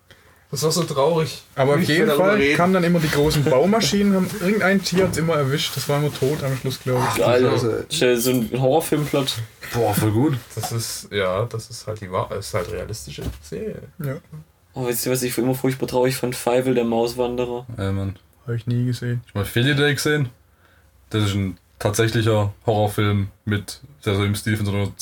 [0.50, 1.42] Das war so traurig.
[1.54, 5.34] Aber auf jeden Fall kamen dann immer die großen Baumaschinen, haben irgendein Tier hat's immer
[5.34, 5.76] erwischt.
[5.76, 7.18] Das war immer tot am Schluss, glaube ich.
[7.22, 7.86] Geil.
[7.88, 9.34] Dir so ein Horrorfilmplot.
[9.72, 10.36] Boah, voll gut.
[10.56, 13.82] Das ist, ja, das ist halt die Wahr, das ist halt realistische Serie.
[14.04, 14.16] Ja,
[14.74, 16.34] Oh, weißt du, was ich immer furchtbar traurig fand?
[16.36, 17.66] Feivel, der Mauswanderer.
[17.76, 18.16] Ja, Mann.
[18.44, 19.20] habe ich nie gesehen.
[19.26, 20.28] Ich mal Philly Day gesehen.
[21.10, 24.96] Das ist ein tatsächlicher Horrorfilm mit, der so im Stil von so einer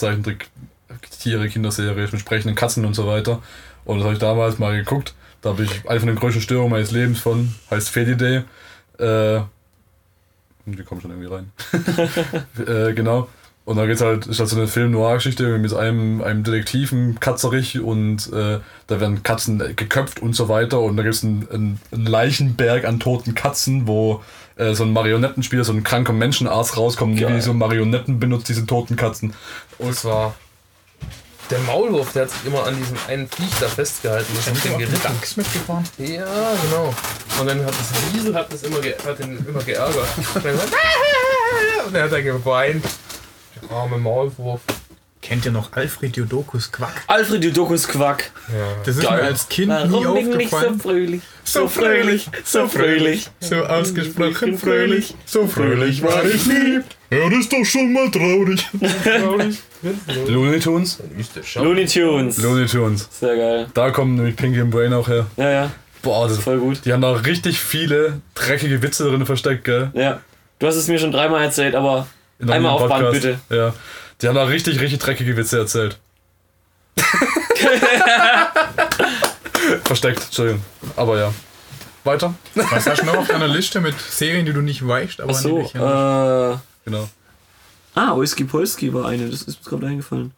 [1.00, 3.42] Zeichentrick-Tiere-Kinderserie mit sprechenden Katzen und so weiter.
[3.84, 5.14] Und das habe ich damals mal geguckt.
[5.40, 8.42] Da habe ich eine von den größten Störungen meines Lebens von, heißt Philly Day.
[8.98, 9.42] Äh,
[10.66, 11.52] die kommen schon irgendwie rein.
[12.66, 13.28] äh, genau.
[13.64, 18.32] Und da geht's halt, ist halt so eine Film-Noir-Geschichte mit einem, einem Detektiven, Katzerich, und
[18.32, 20.80] äh, da werden Katzen geköpft und so weiter.
[20.80, 24.22] Und da gibt's einen, einen, einen Leichenberg an toten Katzen, wo
[24.56, 27.36] äh, so ein Marionettenspieler, so ein kranker Menschenarzt rauskommt, Geil.
[27.36, 29.34] wie so Marionetten benutzt, diese toten Katzen.
[29.78, 30.34] Und zwar
[31.50, 34.32] der Maulwurf, der hat sich immer an diesem einen Viech da festgehalten.
[34.36, 35.00] Das hat den geritten.
[35.02, 35.84] Dachs mitgefahren.
[35.98, 36.26] Ja,
[36.62, 36.94] genau.
[37.40, 40.08] Und dann hat das Wiesel hat das immer, hat ihn immer geärgert.
[40.34, 40.64] Und dann, hat-
[41.86, 42.84] und dann hat er geweint.
[43.62, 44.60] Der arme Maulwurf.
[45.20, 47.02] Kennt ihr noch Alfred Jodokus Quack?
[47.08, 48.30] Alfred Judokus Quack.
[48.48, 48.54] Ja.
[48.84, 49.20] Das ist Geil.
[49.22, 50.80] mir als Kind nie Warum bin ich so aufgefallen.
[50.80, 51.22] fröhlich?
[51.44, 53.30] So fröhlich, so fröhlich.
[53.40, 54.60] So ausgesprochen fröhlich.
[54.60, 55.14] fröhlich.
[55.26, 56.80] So fröhlich war ich nie.
[57.10, 58.64] Das ist doch schon mal traurig.
[60.28, 60.98] Looney Tunes?
[61.18, 61.54] Ist.
[61.56, 62.38] Looney Tunes.
[62.42, 63.08] Looney Tunes.
[63.10, 63.66] Sehr geil.
[63.74, 65.26] Da kommen nämlich Pinky und Brain auch her.
[65.36, 65.70] Ja, ja.
[66.02, 66.84] Boah, das, Voll gut.
[66.84, 69.90] die haben da richtig viele dreckige Witze drin versteckt, gell?
[69.94, 70.20] Ja.
[70.58, 72.06] Du hast es mir schon dreimal erzählt, aber
[72.38, 73.38] In einmal aufbauen, bitte.
[73.50, 73.74] Ja.
[74.20, 75.98] Die haben da richtig, richtig dreckige Witze erzählt.
[79.84, 80.62] Versteckt, Entschuldigung.
[80.96, 81.32] Aber ja.
[82.04, 82.34] Weiter?
[82.54, 85.36] Was hast du noch auf deiner Liste mit Serien, die du nicht weißt, aber Ach
[85.38, 85.58] so.
[85.58, 86.56] erinnerst?
[86.56, 87.08] Äh, Genau.
[87.94, 89.28] ah, Oiski Polski war eine.
[89.28, 90.32] Das ist mir gerade eingefallen.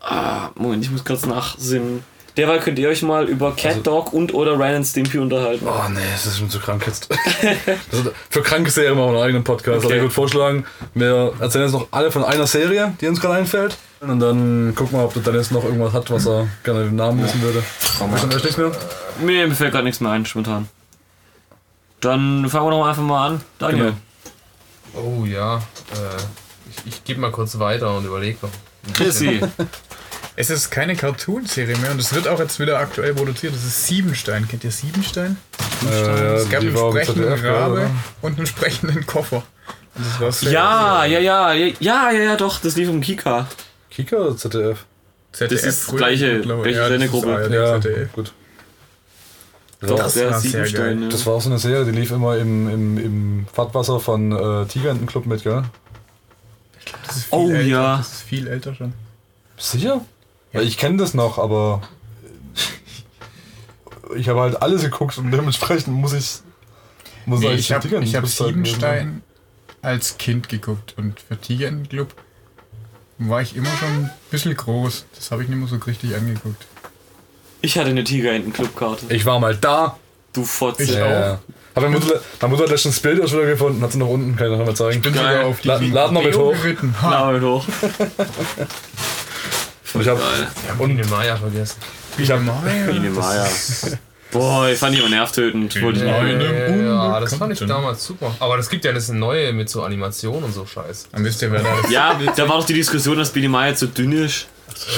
[0.00, 2.04] Ah, Moment, ich muss kurz nachsinnen.
[2.36, 5.66] Derweil könnt ihr euch mal über Cat Dog und oder Ryan and Stimpy unterhalten.
[5.68, 7.08] Oh nee, das ist schon zu krank jetzt.
[7.92, 9.74] also, für kranke Serien machen wir einen eigenen Podcast.
[9.76, 9.96] Also Okay.
[9.96, 10.64] ich würde vorschlagen,
[10.94, 13.76] wir erzählen jetzt noch alle von einer Serie, die uns gerade einfällt.
[14.00, 17.22] Und dann gucken wir, ob der Dennis noch irgendwas hat, was er gerne den Namen
[17.22, 17.62] wissen würde.
[17.62, 18.72] Wissen wir nichts mehr?
[19.20, 20.68] Mir mir fällt gerade nichts mehr ein, spontan.
[22.00, 23.40] Dann fangen wir doch einfach mal an.
[23.58, 23.92] Daniel.
[24.94, 25.20] Genau.
[25.20, 25.58] Oh ja.
[25.58, 25.60] Äh,
[26.70, 28.50] ich ich gebe mal kurz weiter und überlege noch.
[28.94, 29.40] Chrissy.
[30.34, 33.54] Es ist keine Cartoon-Serie mehr und es wird auch jetzt wieder aktuell produziert.
[33.54, 34.48] Das ist Siebenstein.
[34.48, 35.36] Kennt ihr Siebenstein?
[35.90, 37.90] Äh, es gab einen sprechenden Rabe oder?
[38.22, 39.42] und einen sprechenden Koffer.
[40.20, 43.46] Das Ja, ja, ja, ja, ja, ja, ja, doch, das lief um Kika.
[43.90, 44.86] Kika oder ZDF?
[45.32, 46.62] ZDF Das ist früher gleiche- mittlerweile.
[46.62, 47.54] gleiche ja, das ist Sendegruppe.
[47.54, 48.12] Ja, ZDF.
[48.12, 48.32] gut.
[49.82, 51.02] Doch, Das, war sehr Siebenstein, geil.
[51.02, 51.08] ja.
[51.10, 54.64] das war auch so eine Serie, die lief immer im, im, im Fahrtwasser von äh,
[54.66, 55.64] Tigerentenclub mit, gell?
[57.06, 57.62] Das ist viel Oh, älter.
[57.68, 57.96] ja.
[57.98, 58.94] Das ist viel älter schon.
[59.58, 60.00] Sicher?
[60.52, 61.82] Weil ich kenne das noch, aber
[64.16, 66.40] ich habe halt alles geguckt und dementsprechend muss ich
[67.24, 69.22] muss Nee, ich habe ich hab muss halt- Siebenstein
[69.80, 72.14] als Kind geguckt und für Tigerenclub
[73.18, 75.06] war ich immer schon ein bisschen groß.
[75.14, 76.66] Das habe ich nicht mehr so richtig angeguckt.
[77.60, 79.06] Ich hatte eine Tigerenten-Clubkarte.
[79.14, 79.96] Ich war mal da.
[80.32, 80.82] Du Fotze.
[80.82, 81.38] Ich Ja, ja.
[81.74, 84.08] Hab meine Mutter, meine Mutter hat letztens das Bild aus wieder gefunden, hat sie noch
[84.08, 85.00] unten, kann ich noch mal zeigen.
[85.00, 85.36] Bin Geil.
[85.36, 86.54] sogar auf La- diesen laden wir mit hoch.
[87.02, 87.64] Ha, Name hoch.
[89.94, 90.18] Und ich hab,
[90.78, 91.76] Und den Maya vergessen.
[92.18, 92.40] ich hab,
[92.90, 93.46] Biene Maya.
[94.30, 95.82] Boah, ich fand die immer nervtötend.
[95.82, 96.82] Wollte ich Ja, nicht.
[96.86, 98.34] Ja, das fand ich damals super.
[98.40, 101.08] Aber das gibt ja jetzt eine neue mit so Animation und so Scheiß.
[101.12, 101.90] Dann wisst ihr, wer da ist.
[101.90, 104.46] Ja, da war doch die Diskussion, dass Biene Maya zu dünn ist.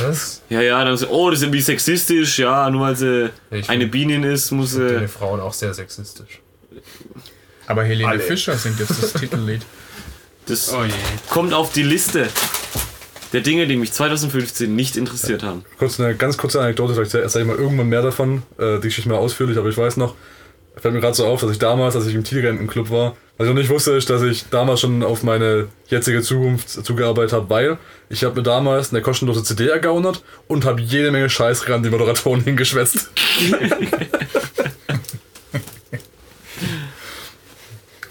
[0.06, 0.40] Was?
[0.50, 2.38] Ja, ja, dann haben sie, oh, das ist irgendwie sexistisch.
[2.38, 4.86] Ja, nur weil sie Ich eine find Bienen ist, muss sie.
[4.88, 6.40] Deine Frauen auch sehr sexistisch.
[7.66, 8.20] Aber Helene Alle.
[8.20, 9.62] Fischer singt jetzt das Titellied.
[10.46, 10.92] Das Oh je.
[11.28, 12.28] kommt auf die Liste
[13.34, 15.64] der Dinge, die mich 2015 nicht interessiert haben.
[15.78, 18.42] kurz eine ganz kurze Anekdote, vielleicht erzähle ich mal irgendwann mehr davon.
[18.58, 20.14] Äh, die Geschichte mal ausführlich, aber ich weiß noch,
[20.76, 23.52] fällt mir gerade so auf, dass ich damals, als ich im Tigerentenclub war, was ich
[23.52, 27.78] noch nicht wusste, ist, dass ich damals schon auf meine jetzige Zukunft zugearbeitet habe, weil
[28.08, 31.90] ich habe mir damals eine kostenlose CD ergaunert und habe jede Menge Scheiß ran die
[31.90, 33.10] Moderatoren hingeschwätzt.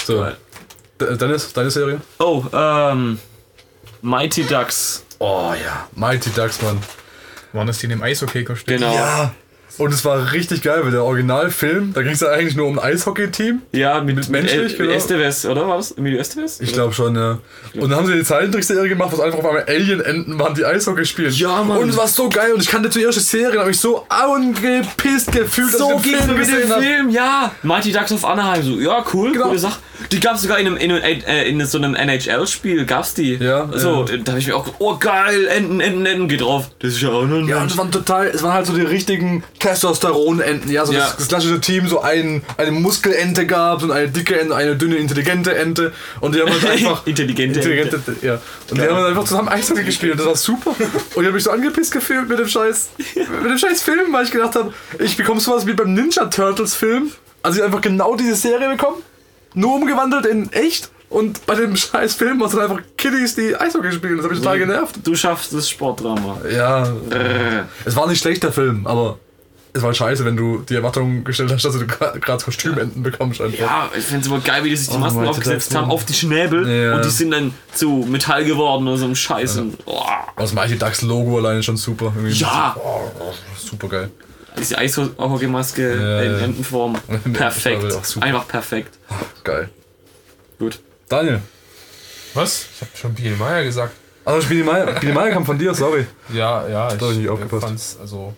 [0.06, 0.26] so.
[1.00, 2.02] D- Dennis, deine Serie?
[2.20, 3.20] Oh, ähm.
[4.02, 5.06] Mighty Ducks.
[5.26, 5.88] Oh ja.
[5.96, 6.78] Mighty Ducks, Mann.
[7.54, 8.78] Waren das die in dem Eishockey-Kostüm?
[8.78, 8.94] Genau.
[8.94, 9.34] Ja.
[9.78, 12.78] Und es war richtig geil, weil der Originalfilm, da ging es ja eigentlich nur um
[12.78, 13.62] ein Eishockey-Team.
[13.72, 14.92] Ja, mit, mit, menschlich, mit genau.
[14.92, 15.92] Esteves, oder war das?
[15.94, 16.60] Emilio Esteves?
[16.62, 17.40] Ich glaube schon, ja.
[17.74, 20.64] Und dann haben sie die Zeichentrickserie gemacht, wo es einfach auf einmal Alien-Enten waren, die
[20.64, 21.32] Eishockey spielen.
[21.34, 21.80] Ja, Mann.
[21.80, 24.06] Und es war so geil und ich kannte zuerst die Serie, da habe ich so
[24.10, 26.84] angepisst gefühlt, so als ich den Film mit dem.
[26.84, 27.52] Film, ja.
[27.64, 29.46] Mighty Ducks of Anaheim, so, ja, cool, Genau.
[29.48, 29.80] coole Sache.
[30.12, 33.36] Die gab es sogar in, einem, in, äh, in so einem NHL-Spiel, gab's die.
[33.36, 34.18] Ja, So, ja.
[34.18, 36.70] da habe ich mir auch, gedacht, oh geil, Enten, Enten, Enten, geht drauf.
[36.80, 38.82] Das ist ja auch ein Ja, und es waren total, es waren halt so die
[38.82, 41.00] richtigen Testosteron-Enten, ja, so Ja.
[41.00, 44.98] Das, das klassische Team, so ein, eine Muskelente gab und eine dicke Ente, eine dünne,
[44.98, 47.08] intelligente Ente und die haben halt einfach...
[47.08, 48.42] Intelligente Intelligente, ja.
[48.70, 50.72] Und die haben halt einfach zusammen Eishockey gespielt und das war super.
[50.72, 54.26] Und ich habe mich so angepisst gefühlt mit dem scheiß, mit dem scheiß Film, weil
[54.26, 57.12] ich gedacht habe, ich bekomme sowas wie beim Ninja Turtles Film.
[57.42, 58.98] Also ich einfach genau diese Serie bekommen,
[59.54, 60.90] nur umgewandelt in echt.
[61.10, 64.18] Und bei dem scheiß Film war es dann einfach Kiddies, die Eishockey spielen.
[64.18, 64.96] Das hat mich total genervt.
[65.04, 66.42] Du schaffst das Sportdrama.
[66.52, 66.92] Ja,
[67.86, 69.20] es war nicht schlecht, der Film, aber
[69.76, 73.42] es war scheiße, wenn du die Erwartung gestellt hast, dass du gerade Kostümenten bekommst.
[73.42, 73.60] Einfach.
[73.60, 75.94] Ja, ich finde es aber geil, wie die sich die Oh, Masken aufgesetzt haben ja.
[75.94, 76.96] auf die Schnäbel Ja.
[76.96, 79.58] und die sind dann zu Metall geworden oder so ein Scheiß.
[79.58, 80.04] Und, oh,
[80.38, 82.14] Das Mighty Ducks Logo alleine schon super.
[82.16, 82.76] Irgendwie Ja.
[82.78, 83.10] Oh,
[83.58, 84.12] super geil.
[84.60, 86.38] diese Eishockey-Maske Ja, in ja.
[86.40, 86.96] Entenform.
[87.34, 87.84] Perfekt.
[87.84, 88.16] Das.
[88.22, 88.98] Einfach perfekt.
[89.44, 89.70] Geil.
[90.60, 90.80] Gut.
[91.10, 91.42] Daniel.
[92.36, 92.68] Was?
[92.76, 93.94] Ich habe schon Biene Meier gesagt.
[94.26, 96.06] Also Spiele Meier, kam von dir, sorry.
[96.32, 97.64] Ja, ja, ich, hab ich nicht äh, aufgepasst.
[97.66, 98.34] fand's, also.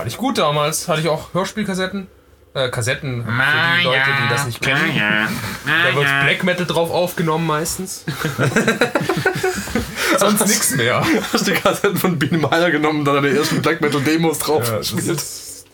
[0.00, 0.88] Fand ich gut damals.
[0.88, 2.06] Hatte ich auch Hörspielkassetten.
[2.54, 3.30] Äh, Kassetten für
[3.80, 4.80] die Leute, die das nicht kennen.
[5.66, 8.06] Da wird Black Metal drauf aufgenommen meistens.
[10.18, 11.04] Sonst nichts mehr.
[11.34, 14.66] Hast die Kassetten von Biene Meier genommen und dann deine ersten Black Metal Demos drauf
[14.66, 15.18] Ja, das gespielt.
[15.18, 15.66] ist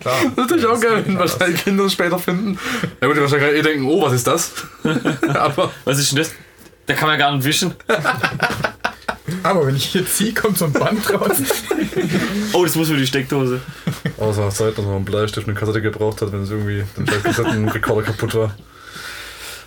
[0.00, 0.16] klar.
[0.22, 2.58] Das ist natürlich auch geil, wenn wahrscheinlich Kinder das später finden.
[3.00, 4.50] Ja gut, die wahrscheinlich eh denken, oh, was ist das?
[5.34, 6.32] Aber Was ist denn das?
[6.86, 7.74] Da kann man gar nicht wischen.
[9.42, 11.36] Aber wenn ich hier ziehe, kommt so ein Band raus.
[12.54, 13.60] Oh, das muss für die Steckdose.
[14.18, 17.06] außer Zeit, dass man einen Bleistift und eine Kassette gebraucht hat, wenn es irgendwie den
[17.06, 18.54] Kassettenrekorder kaputt war.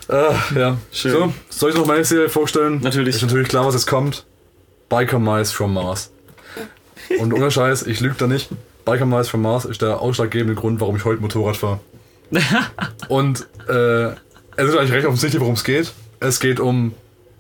[0.08, 1.12] Äh, ja, Schön.
[1.12, 2.80] So, soll ich noch meine Serie vorstellen?
[2.82, 3.16] Natürlich.
[3.16, 4.26] Ist natürlich klar, was jetzt kommt.
[4.90, 6.12] Biker Mice from Mars.
[7.20, 8.50] Und ohne Scheiß, ich lüge da nicht.
[8.86, 11.80] Biker Mice from Mars ist der ausschlaggebende Grund, warum ich heute Motorrad fahre.
[13.10, 14.10] Und äh,
[14.58, 15.92] es ist eigentlich recht offensichtlich, worum es geht.
[16.20, 16.94] Es geht um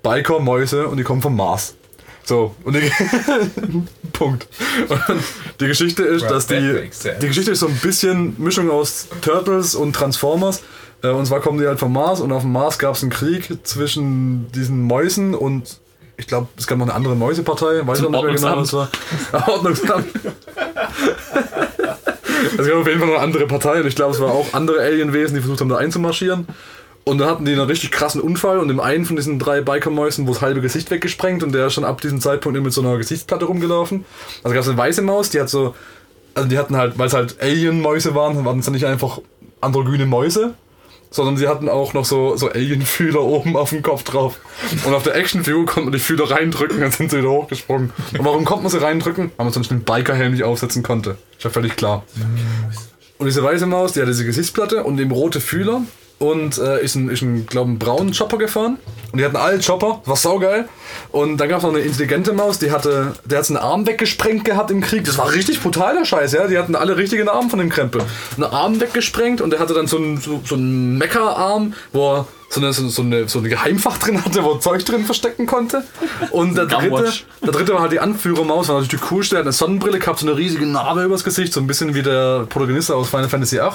[0.03, 1.75] Biker, Mäuse und die kommen vom Mars.
[2.25, 2.91] So, und die,
[4.13, 4.47] Punkt.
[4.89, 5.01] Und
[5.59, 6.89] die Geschichte ist, Well, dass die,
[7.21, 10.63] die Geschichte ist so ein bisschen Mischung aus Turtles und Transformers.
[11.03, 13.11] Äh, Und zwar kommen die halt vom Mars und auf dem Mars gab es einen
[13.11, 15.79] Krieg zwischen diesen Mäusen und
[16.17, 18.73] ich glaube, es gab noch eine andere Mäusepartei, weiß ich noch nicht mehr genau, was
[18.73, 18.89] war.
[19.47, 20.07] Ordnungsamt.
[22.57, 24.53] es gab auf jeden Fall noch eine andere Partei und ich glaube, es waren auch
[24.53, 26.47] andere Alienwesen, die versucht haben, da einzumarschieren.
[27.07, 30.25] Und dann hatten die einen richtig krassen Unfall und im einen von diesen drei Bikermäusen
[30.25, 32.81] wurde das halbe Gesicht weggesprengt und der ist schon ab diesem Zeitpunkt immer mit so
[32.81, 34.05] einer Gesichtsplatte rumgelaufen.
[34.43, 35.75] Also gab es eine weiße Maus, die hat so,
[36.33, 39.19] also die hatten halt, weil es halt Alien-Mäuse waren, waren es dann nicht einfach
[39.61, 40.55] androgyne Mäuse,
[41.11, 44.39] sondern sie hatten auch noch so, so Alien-Fühler oben auf dem Kopf drauf.
[44.83, 47.93] Und auf der Actionfigur konnte man die Fühler reindrücken, dann sind sie wieder hochgesprungen.
[48.17, 49.31] Und warum konnte man sie reindrücken?
[49.37, 51.17] Weil man sonst den Bikerhelm nicht aufsetzen konnte.
[51.37, 52.03] Ist ja völlig klar.
[53.19, 55.83] Und diese weiße Maus, die hat diese Gesichtsplatte und eben rote Fühler
[56.19, 58.77] und äh, ist ein, ist ein glaube einen braunen Chopper gefahren.
[59.11, 60.67] Und die hatten alle Chopper, war saugeil.
[61.11, 64.45] Und dann gab es noch eine intelligente Maus, die hatte, der hat einen Arm weggesprengt
[64.45, 65.05] gehabt im Krieg.
[65.05, 66.47] Das war richtig brutal, der Scheiß, ja.
[66.47, 68.01] Die hatten alle richtigen Arm von dem Krempel.
[68.35, 72.27] Einen Arm weggesprengt und der hatte dann so einen, so, so einen Mecha-Arm, wo er
[72.49, 75.83] so eine, so, eine, so eine Geheimfach drin hatte, wo er Zeug drin verstecken konnte.
[76.31, 77.11] Und der dritte,
[77.43, 79.35] der dritte war halt die Anführermaus, war natürlich die coolste.
[79.35, 82.01] Der hat eine Sonnenbrille gehabt, so eine riesige Narbe übers Gesicht, so ein bisschen wie
[82.01, 83.71] der Protagonist aus Final Fantasy VIII.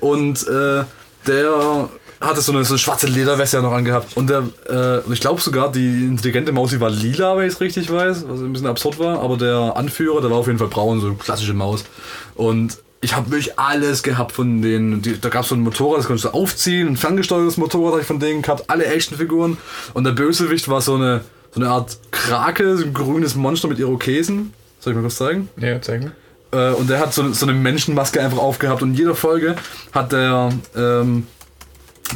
[0.00, 0.84] Und äh,
[1.26, 1.88] der
[2.20, 4.16] hatte so eine, so eine schwarze Lederweste ja noch angehabt.
[4.16, 7.60] Und der, äh, ich glaube sogar, die intelligente Maus, die war lila, wenn ich es
[7.60, 9.20] richtig weiß, was ein bisschen absurd war.
[9.20, 11.84] Aber der Anführer, der war auf jeden Fall braun, so eine klassische Maus.
[12.34, 15.02] Und ich habe wirklich alles gehabt von denen.
[15.02, 18.00] Die, da gab es so ein Motorrad, das konntest du aufziehen, ein ferngesteuertes Motorrad habe
[18.02, 19.58] ich von denen gehabt, alle Actionfiguren.
[19.92, 23.78] Und der Bösewicht war so eine, so eine Art Krake, so ein grünes Monster mit
[23.78, 24.52] Irokesen.
[24.78, 25.48] Soll ich mal kurz zeigen?
[25.56, 26.12] Ja, zeig mir.
[26.52, 29.56] Äh, und der hat so, so eine Menschenmaske einfach aufgehabt und in jeder Folge
[29.92, 31.26] hat der ähm,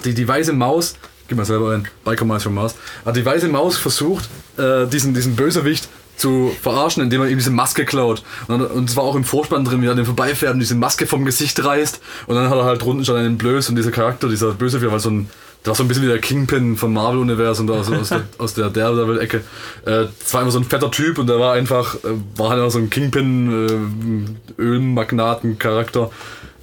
[0.04, 0.96] die, die weiße Maus,
[1.28, 2.74] gib mal selber ein, Biker Mice from Mars,
[3.04, 4.28] hat die weiße Maus versucht,
[4.58, 8.22] äh, diesen, diesen Bösewicht zu verarschen, indem er ihm diese Maske klaut.
[8.48, 11.26] Und, es war auch im Vorspann drin, wie er dem vorbeifährt und diese Maske vom
[11.26, 12.00] Gesicht reißt.
[12.26, 15.00] Und dann hat er halt drunten schon einen Blöß und dieser Charakter, dieser Bösewicht, war
[15.00, 15.28] so ein,
[15.66, 18.54] der war so ein bisschen wie der Kingpin vom Marvel-Universum, da aus, aus der, aus
[18.54, 19.42] der Daredevil-Ecke.
[19.84, 22.60] Äh, es war immer so ein fetter Typ und der war einfach, äh, war halt
[22.60, 26.10] immer so ein Kingpin, äh, Ölmagnaten-Charakter.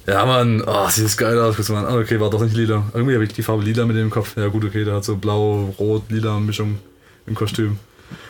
[0.06, 1.68] Ja, Mann, oh, sieht das geil aus.
[1.68, 1.84] Mann.
[1.84, 2.84] Ah, okay, war doch nicht lila.
[2.94, 4.38] Irgendwie habe ich die Farbe lila mit dem Kopf.
[4.38, 6.78] Ja, gut, okay, der hat so blau, rot, lila Mischung
[7.26, 7.78] im Kostüm.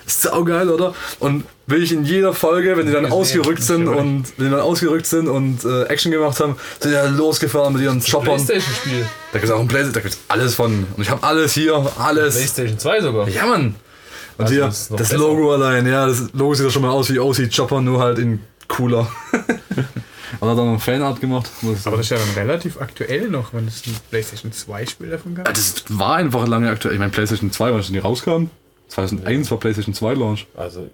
[0.07, 0.95] Ist saugeil, oder?
[1.19, 4.61] Und will ich in jeder Folge, wenn die dann ausgerückt sind und wenn die dann
[4.61, 8.37] ausgerückt sind und äh, Action gemacht haben, sind die dann losgefahren mit ihren Choppern.
[8.37, 9.07] Da Playstation-Spiel.
[9.33, 10.87] gibt es auch ein Playstation, da gibt es alles von.
[10.95, 12.37] Und ich habe alles hier, alles.
[12.37, 13.29] Playstation 2 sogar.
[13.29, 13.75] Ja, Mann.
[14.37, 15.13] Und Also, hier, das das.
[15.13, 18.19] Logo allein, ja, das Logo sieht ja schon mal aus wie OC Chopper, nur halt
[18.19, 19.09] in cooler.
[20.41, 21.49] Und hat dann noch ein Fanart gemacht.
[21.63, 25.37] Aber das ist ja dann relativ aktuell noch, wenn es ein PlayStation 2 Spiel davon
[25.37, 25.47] gab.
[25.55, 26.95] das war einfach lange aktuell.
[26.95, 28.47] Ich meine, PlayStation 2, wann das nie rauskam?
[28.95, 30.47] 2001 war PlayStation 2 Launch.
[30.57, 30.89] Also,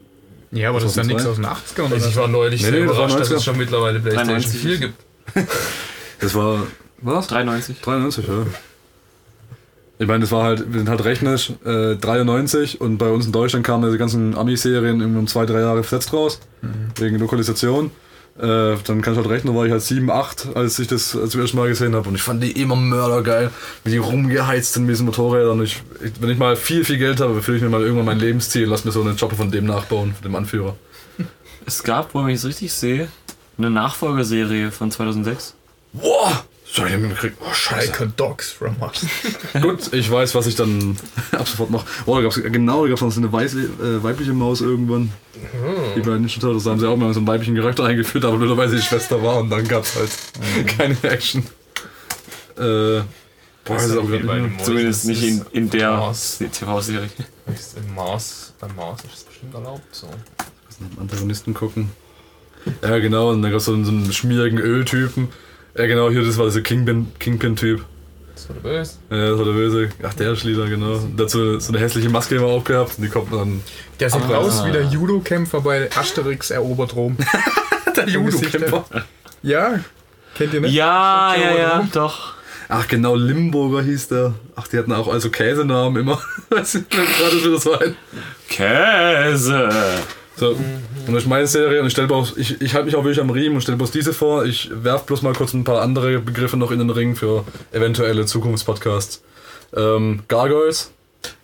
[0.51, 1.51] Ja, aber das ist dann nichts 2002?
[1.51, 2.21] aus den 80ern oder ich so.
[2.21, 3.37] war neulich Nee, sehr nee, das war überrascht, dass 90er.
[3.37, 4.61] es schon mittlerweile Playstation 93.
[4.61, 4.95] 4 gibt.
[6.21, 6.67] Das war.
[7.01, 7.29] Was?
[7.29, 7.81] 93.
[7.81, 8.45] 93, ja.
[9.99, 13.33] Ich meine, das war halt, wir sind halt rechnerisch äh, 93 und bei uns in
[13.33, 16.41] Deutschland kamen diese ganzen Ami-Serien um zwei, drei Jahre versetzt raus,
[16.97, 17.91] wegen Lokalisation.
[18.39, 21.41] Äh, dann kann ich halt rechnen, war ich halt 7, 8, als ich das zum
[21.41, 22.09] ersten Mal gesehen habe.
[22.09, 23.51] Und ich fand die immer mördergeil,
[23.85, 25.59] wie die rumgeheizt sind mit diesen Motorrädern.
[25.59, 28.07] Und ich, ich, wenn ich mal viel, viel Geld habe, erfülle ich mir mal irgendwann
[28.07, 30.77] mein Lebensziel, lass mir so einen Chopper von dem nachbauen, von dem Anführer.
[31.67, 33.09] Es gab, wo ich es richtig sehe,
[33.59, 35.55] eine Nachfolgerserie von 2006.
[35.93, 36.45] Boah!
[36.73, 37.37] So, ich hab ihn gekriegt.
[37.41, 37.47] Oh,
[38.03, 39.05] a Dogs from Us.
[39.61, 40.97] Gut, ich weiß, was ich dann
[41.33, 41.85] ab sofort mache.
[42.07, 45.13] Oh, da gab's, genau, da gab es noch so eine weiße, äh, weibliche Maus irgendwann.
[45.97, 48.37] Die bei Ninja Turtles da haben sie auch mal so einen weiblichen Charakter eingeführt, aber
[48.37, 50.11] blöderweise die Schwester war und dann gab es halt
[50.79, 51.43] keine Action.
[52.57, 53.05] Äh, boah,
[53.67, 54.65] das ist auch wie grad bei nicht den mehr.
[54.65, 56.39] Zumindest nicht in, in der Mars.
[56.39, 57.09] TV-Serie.
[57.53, 59.83] Ist Im Mars, beim Mars ist es bestimmt erlaubt.
[59.93, 60.09] So.
[61.01, 61.91] Antagonisten gucken.
[62.83, 65.29] Ja, genau, und dann gab es so, einen- so einen schmierigen Öltypen.
[65.77, 67.85] Ja, genau, hier, das war dieser Kingpin- Kingpin-Typ.
[68.35, 68.93] Das war der Böse.
[69.11, 69.89] ja, das war der Böse.
[70.03, 70.99] Ach, der Schlieder, genau.
[71.17, 73.61] Dazu so eine hässliche Maske immer aufgehabt und die kommt dann.
[74.01, 74.37] Der sieht Ah.
[74.39, 77.17] aus wie der Judo-Kämpfer bei Asterix erobert Rom.
[77.97, 78.85] Der Judo-Kämpfer.
[79.43, 79.81] Ja,
[80.37, 80.73] kennt ihr nicht?
[80.75, 82.35] Ja, ja, ja, doch.
[82.69, 84.35] Ach genau, Limburger hieß der.
[84.55, 86.21] Ach, die hatten auch also Käsenamen immer.
[86.51, 87.81] Weiß ich gerade, das war.
[88.49, 89.69] Käse.
[90.41, 90.57] So,
[91.07, 93.29] und das ist meine Serie und ich, bloß, ich, ich halte mich auch wirklich am
[93.29, 94.47] Riemen und stelle bloß diese vor.
[94.47, 98.25] Ich werf bloß mal kurz ein paar andere Begriffe noch in den Ring für eventuelle
[98.25, 99.23] Zukunftspodcasts.
[99.77, 100.93] Ähm, Gargoyles.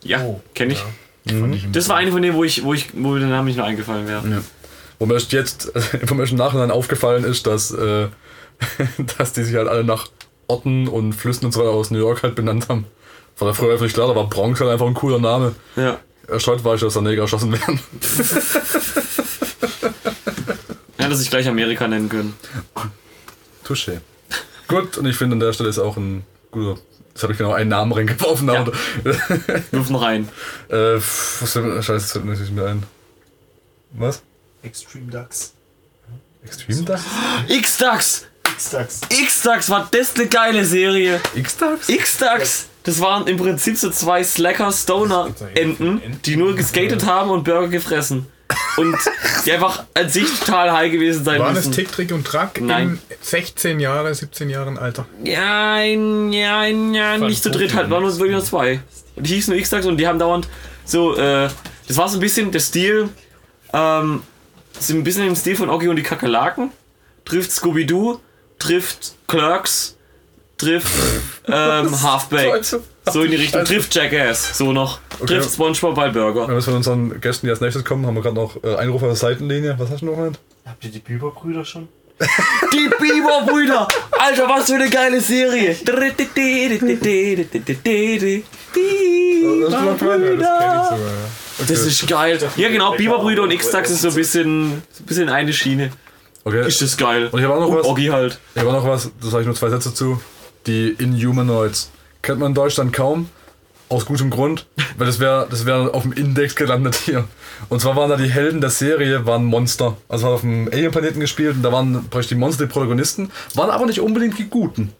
[0.03, 0.83] Ja, Oh, kenne ich.
[1.25, 1.35] ja.
[1.71, 3.65] Das war eine von denen, wo ich, wo ich, wo mir der Name nicht noch
[3.65, 4.23] eingefallen wäre.
[4.97, 5.71] Wo mir jetzt
[6.07, 8.07] vom ersten Nachhinein aufgefallen ist, dass, äh,
[9.19, 10.07] dass die sich halt alle nach
[10.47, 12.87] Orten und Flüssen und so weiter aus New York halt benannt haben.
[13.37, 15.53] War da früher einfach nicht klar, da war Bronx halt einfach ein cooler Name.
[15.75, 15.99] Ja.
[16.27, 17.79] Erstreut war ich, dass da Neger erschossen werden.
[20.97, 22.33] Hätte sich gleich Amerika nennen können.
[23.65, 24.01] Touché.
[24.67, 26.79] Gut, und ich finde an der Stelle ist auch ein guter.
[27.13, 28.73] Jetzt habe ich genau einen Namen reingeworfen, aber.
[29.71, 30.27] Wirf noch rein.
[30.69, 31.71] äh, was denn?
[31.81, 32.83] Scheiße, das fällt mir nicht mehr ein.
[33.91, 34.21] Was?
[34.63, 35.53] Extreme Ducks.
[36.43, 37.03] Extreme Ducks?
[37.47, 38.25] X-Dax!
[38.55, 39.01] X-Ducks.
[39.09, 41.21] X-Dax war das eine geile Serie.
[41.35, 41.87] X-Ducks?
[41.89, 42.65] X-Dax!
[42.87, 48.27] Das waren im Prinzip so zwei Slacker-Stoner-Enten, die nur geskatet haben und Burger gefressen.
[48.77, 48.95] Und
[49.45, 51.73] die einfach an sich total high gewesen sein War das müssen.
[51.73, 53.01] Tick, Trick und Track Nein.
[53.09, 55.05] in 16 Jahre, 17 Jahren Alter?
[55.21, 58.79] Ja, ja, ja, nicht zu dritt, halt, waren nur wirklich nur zwei.
[59.17, 60.47] Und die hießen nur X-Dax und die haben dauernd
[60.85, 61.49] so, äh,
[61.89, 63.09] das war so ein bisschen der Stil,
[63.73, 64.21] ähm,
[64.79, 66.71] so ein bisschen im Stil von Oggi und die Kakerlaken.
[67.25, 68.21] Trifft Scooby-Doo,
[68.59, 69.96] trifft Clerks,
[70.57, 70.87] trifft
[71.47, 72.65] ähm, Half-Baked.
[73.05, 73.63] So in die Richtung.
[73.63, 74.99] Trifft Jackass, so noch.
[75.25, 76.47] Trifft Spongebob bei Burger.
[76.47, 79.01] Wenn wir von unseren Gästen, die als nächstes kommen, haben wir gerade noch äh, Einruf
[79.01, 79.75] auf der Seitenlinie.
[79.77, 80.39] Was hast du noch gemeint?
[80.65, 81.87] Habt ihr die Biberbrüder schon?
[82.73, 83.87] Die Biber-Brüder!
[84.17, 85.75] Alter, was für eine geile Serie!
[88.73, 90.97] Biberbrüder!
[91.59, 92.39] Das ist geil.
[92.55, 95.91] Ja, genau, Biberbrüder und X-Tax ist so ein bisschen, so ein bisschen eine Schiene.
[96.43, 96.67] Okay.
[96.67, 97.29] Ist das geil.
[97.31, 97.85] Und ich habe auch noch Und was.
[97.85, 98.39] Oggi halt.
[98.55, 100.19] Ich habe auch noch was, das sage ich nur zwei Sätze zu.
[100.67, 101.91] Die Inhumanoids.
[102.21, 103.29] Kennt man in Deutschland kaum.
[103.87, 104.65] Aus gutem Grund.
[104.97, 107.23] Weil das wäre das wär auf dem Index gelandet hier.
[107.69, 109.95] Und zwar waren da die Helden der Serie, waren Monster.
[110.09, 113.31] Also waren auf dem Alien-Planeten gespielt und da waren praktisch die Monster die Protagonisten.
[113.55, 114.91] Waren aber nicht unbedingt die Guten.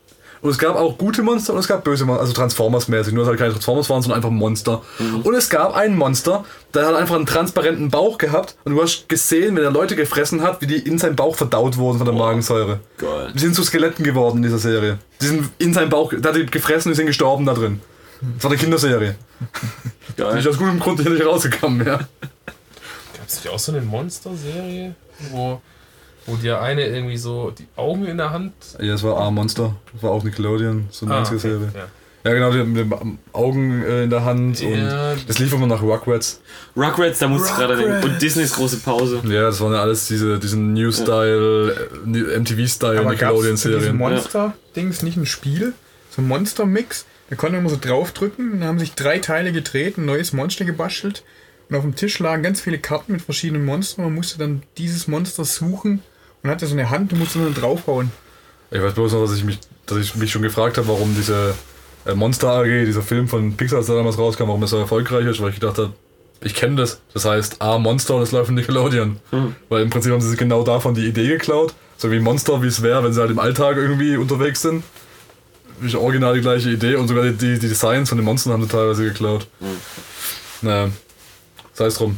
[0.42, 3.14] Und es gab auch gute Monster und es gab böse Monster, also Transformers-mäßig.
[3.14, 4.82] Nur dass halt keine Transformers waren, sondern einfach Monster.
[5.24, 8.56] Und es gab einen Monster, der hat einfach einen transparenten Bauch gehabt.
[8.64, 11.78] Und du hast gesehen, wenn er Leute gefressen hat, wie die in seinem Bauch verdaut
[11.78, 12.80] wurden von der Magensäure.
[12.98, 13.32] Geil.
[13.34, 15.00] Die sind zu Skeletten geworden in dieser Serie.
[15.22, 17.82] Die sind in seinem Bauch, der hat die gefressen und die sind gestorben da drin.
[18.36, 19.16] Das war eine Kinderserie.
[20.18, 20.36] Geil.
[20.36, 21.98] Nicht aus gutem Grund hier nicht rausgekommen, ja.
[21.98, 24.96] Gab es nicht auch so eine Monster-Serie,
[25.32, 25.62] wo,
[26.28, 28.54] wo der eine irgendwie so die Augen in der Hand.
[28.80, 29.76] Ja, das war A-Monster.
[29.94, 31.72] Das war auch Nickelodeon, so eine Ah, 90er-Serie.
[31.74, 31.88] ja.
[32.24, 34.68] Ja, genau, die mit den Augen äh, in der Hand Ja.
[35.14, 36.42] und das lief immer nach Rugrats.
[36.76, 38.04] Rugrats, da muss ich gerade denken.
[38.04, 39.22] Und Disneys große Pause.
[39.26, 43.98] Ja, das waren ja alles diese, diesen New-Style, äh, MTV-Style Aber gab es zu diesem
[43.98, 43.98] Nickelodeon-Serien.
[43.98, 45.74] Monster-Dings nicht ein Spiel?
[46.10, 47.06] So ein Monster-Mix?
[47.30, 50.34] Da konnte man immer so draufdrücken und dann haben sich drei Teile gedreht, ein neues
[50.34, 51.24] Monster gebastelt.
[51.70, 54.06] Und auf dem Tisch lagen ganz viele Karten mit verschiedenen Monstern.
[54.06, 56.02] Man musste dann dieses Monster suchen
[56.44, 58.12] und hatte so eine Hand und musste dann draufhauen.
[58.72, 61.56] Ich weiß bloß noch, dass ich mich, dass ich mich schon gefragt habe, warum diese
[62.06, 65.26] äh, Monster AG, dieser Film von Pixar, als der damals rauskam, warum das so erfolgreich
[65.26, 65.94] ist, weil ich gedacht habe,
[66.42, 67.02] ich kenne das.
[67.14, 69.20] Das heißt A, Monster und es läuft von Nickelodeon.
[69.70, 71.74] Weil im Prinzip haben sie sich genau davon die Idee geklaut.
[71.98, 74.84] So wie Monster, wie es wäre, wenn sie halt im Alltag irgendwie unterwegs sind.
[75.82, 78.64] Ist original die gleiche Idee und sogar die, die, die Designs von den Monstern haben
[78.64, 79.48] sie teilweise geklaut.
[80.62, 80.90] Naja,
[81.74, 82.18] sei es drum.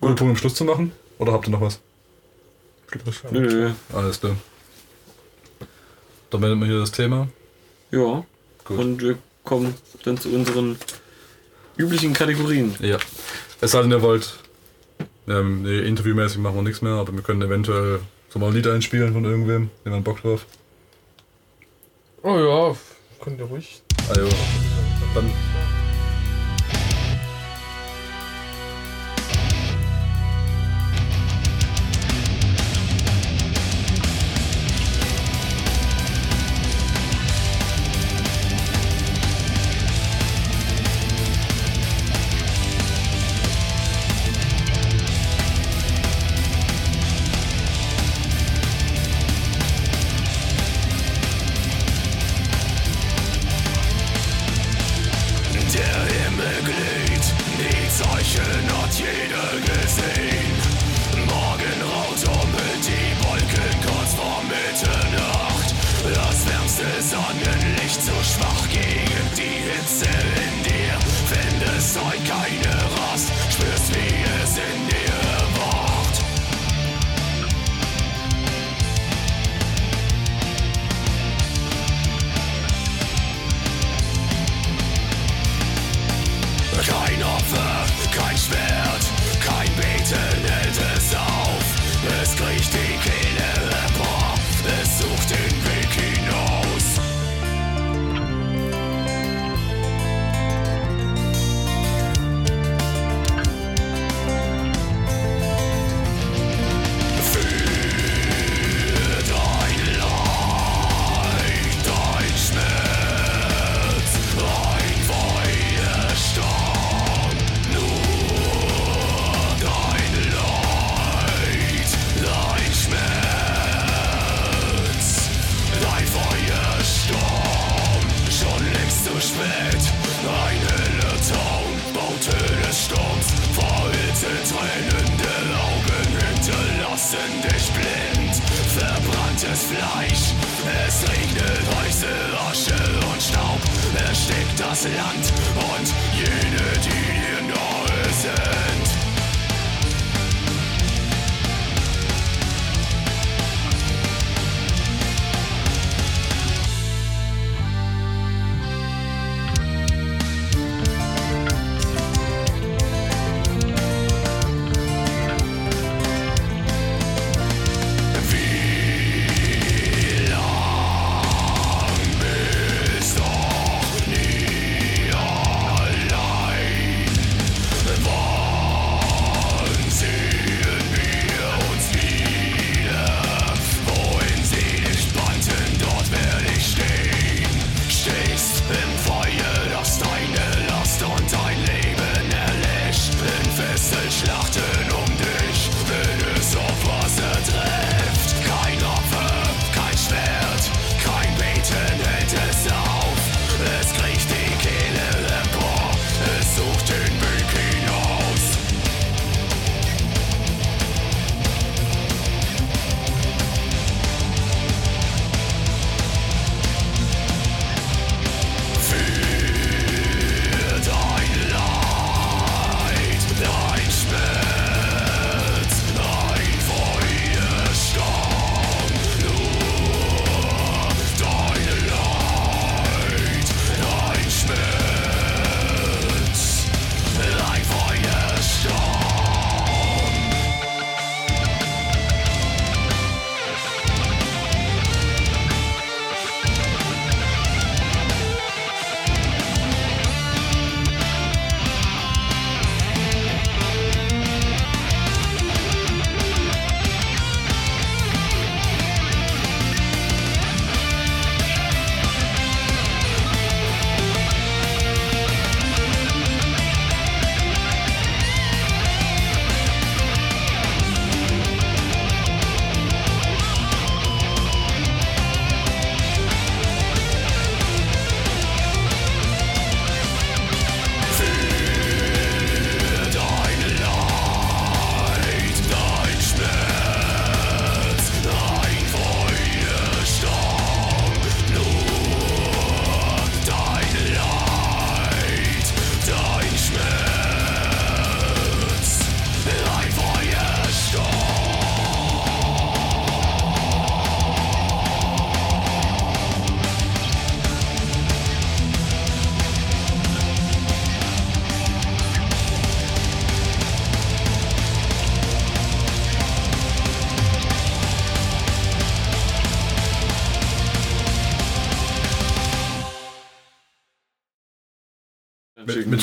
[0.00, 0.92] Guter Punkt, um Schluss zu machen?
[1.18, 1.80] Oder habt ihr noch was?
[3.30, 3.70] Nö, nö.
[3.92, 4.36] Alles klar.
[6.30, 7.28] Dann meldet man hier das Thema.
[7.90, 8.24] Ja.
[8.64, 8.78] Gut.
[8.78, 10.76] Und wir kommen dann zu unseren
[11.76, 12.74] üblichen Kategorien.
[12.80, 12.98] Ja.
[13.60, 14.34] Es sei denn, ihr wollt.
[15.26, 18.66] Ähm, nee, interviewmäßig machen wir nichts mehr, aber wir können eventuell so mal ein Lied
[18.66, 19.70] einspielen von irgendwem.
[19.84, 20.44] Jemand Bock drauf.
[22.22, 22.76] Oh ja,
[23.22, 23.82] könnt ihr ruhig.
[24.08, 24.28] Also,
[25.14, 25.30] dann.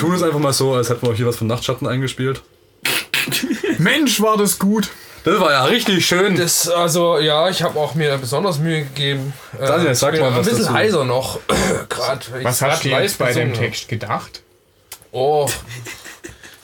[0.01, 2.41] Tun es einfach mal so, als hätten wir hier was von Nachtschatten eingespielt.
[3.77, 4.89] Mensch, war das gut.
[5.23, 6.35] Das war ja richtig schön.
[6.35, 9.33] Das, also, ja, ich habe auch mir besonders Mühe gegeben.
[9.59, 10.73] Äh, Daniel, sag ich bin mal ein was bisschen dazu.
[10.73, 11.39] heiser noch.
[12.31, 14.41] Weil Was hast du grad jetzt bei dem Text gedacht?
[15.11, 15.47] Oh,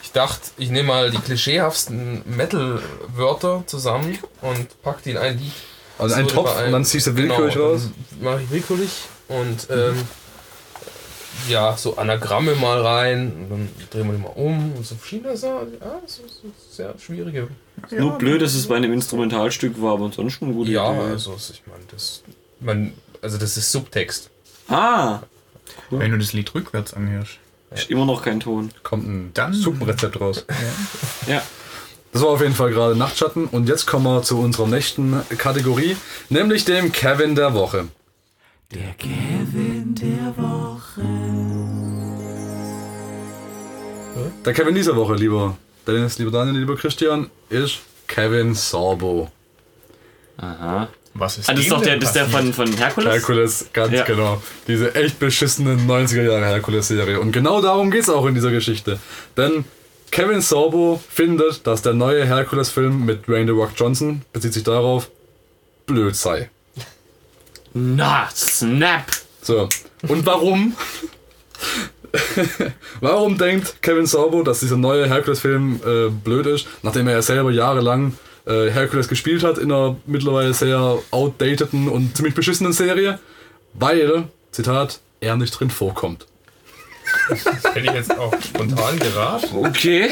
[0.02, 5.52] ich dachte, ich nehme mal die klischeehaften Metal-Wörter zusammen und pack die in ein Lied.
[5.98, 7.82] Also Das ein wurde Topf bei und dann ziehst du willkürlich genau, raus.
[8.20, 8.90] Mach ich willkürlich
[9.28, 10.02] und ähm,
[11.48, 15.36] ja, so Anagramme mal rein und dann drehen wir die mal um und so verschiedene
[15.36, 15.72] Sachen.
[15.80, 17.48] Ja, das ist, das ist sehr schwierige.
[17.90, 21.12] Nur blöd, dass es bei einem Instrumentalstück war, aber ansonsten eine gute Ja, Idee.
[21.12, 22.22] also ich meine, das,
[22.60, 22.92] man,
[23.22, 24.30] also das ist Subtext.
[24.68, 25.20] Ah,
[25.90, 27.38] Wenn du das Lied rückwärts anhörst.
[27.70, 28.70] ist immer noch kein Ton.
[28.82, 30.44] Kommt ein Dann- Suppenrezept raus.
[31.26, 31.42] Ja.
[32.12, 33.46] Das war auf jeden Fall gerade Nachtschatten.
[33.46, 35.94] Und jetzt kommen wir zu unserer nächsten Kategorie,
[36.30, 37.88] nämlich dem Kevin der Woche.
[38.74, 40.67] Der Kevin der Woche.
[44.44, 45.56] Der Kevin dieser Woche, lieber
[45.86, 49.30] Dennis, lieber Daniel, lieber Christian, ist Kevin Sorbo.
[50.38, 50.88] Aha.
[51.14, 53.10] Was ist Ah, das ist doch der, das ist der von, von Herkules?
[53.12, 54.04] Herkules, ganz Ja.
[54.04, 54.40] genau.
[54.68, 57.18] Diese echt beschissene 90er Jahre Herkules-Serie.
[57.18, 58.98] Und genau darum geht es auch in dieser Geschichte.
[59.36, 59.64] Denn
[60.10, 65.10] Kevin Sorbo findet, dass der neue Herkules-Film mit Dwayne The Rock Johnson, bezieht sich darauf,
[65.86, 66.50] blöd sei.
[67.74, 69.04] Na, snap!
[69.42, 69.68] So.
[70.06, 70.76] Und warum?
[73.00, 77.50] warum denkt Kevin Sorbo, dass dieser neue Herkules-Film äh, blöd ist, nachdem er ja selber
[77.50, 78.16] jahrelang
[78.46, 83.18] äh, Herkules gespielt hat in einer mittlerweile sehr outdateden und ziemlich beschissenen Serie?
[83.74, 86.26] Weil, Zitat, er nicht drin vorkommt.
[87.28, 89.66] Hätte ich jetzt auch spontan geraten.
[89.66, 90.10] Okay.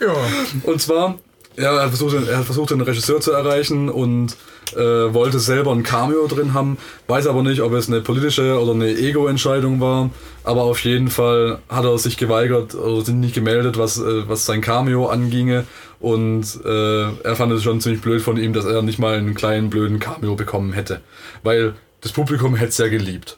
[0.00, 0.14] Ja.
[0.62, 1.18] Und zwar,
[1.58, 4.36] ja, er, hat versucht, er hat versucht, den Regisseur zu erreichen und
[4.74, 6.78] äh, wollte selber ein Cameo drin haben,
[7.08, 10.10] weiß aber nicht, ob es eine politische oder eine Ego-Entscheidung war.
[10.44, 14.46] Aber auf jeden Fall hat er sich geweigert oder sich nicht gemeldet, was, äh, was
[14.46, 15.64] sein Cameo anginge.
[16.00, 19.34] Und äh, er fand es schon ziemlich blöd von ihm, dass er nicht mal einen
[19.34, 21.00] kleinen blöden Cameo bekommen hätte.
[21.42, 23.36] Weil das Publikum hätte es ja geliebt.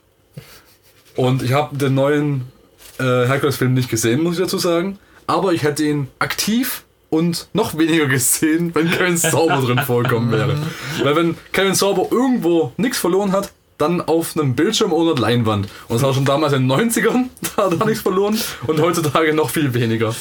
[1.17, 2.43] Und ich habe den neuen
[2.99, 4.99] äh, Hercules-Film nicht gesehen, muss ich dazu sagen.
[5.27, 10.57] Aber ich hätte ihn aktiv und noch weniger gesehen, wenn Kevin Sauber drin vorkommen wäre.
[11.03, 15.69] Weil wenn Kevin Sauber irgendwo nichts verloren hat, dann auf einem Bildschirm oder Leinwand.
[15.89, 17.27] Und das war schon damals in den 90ern,
[17.57, 20.15] da hat er nichts verloren und heutzutage noch viel weniger.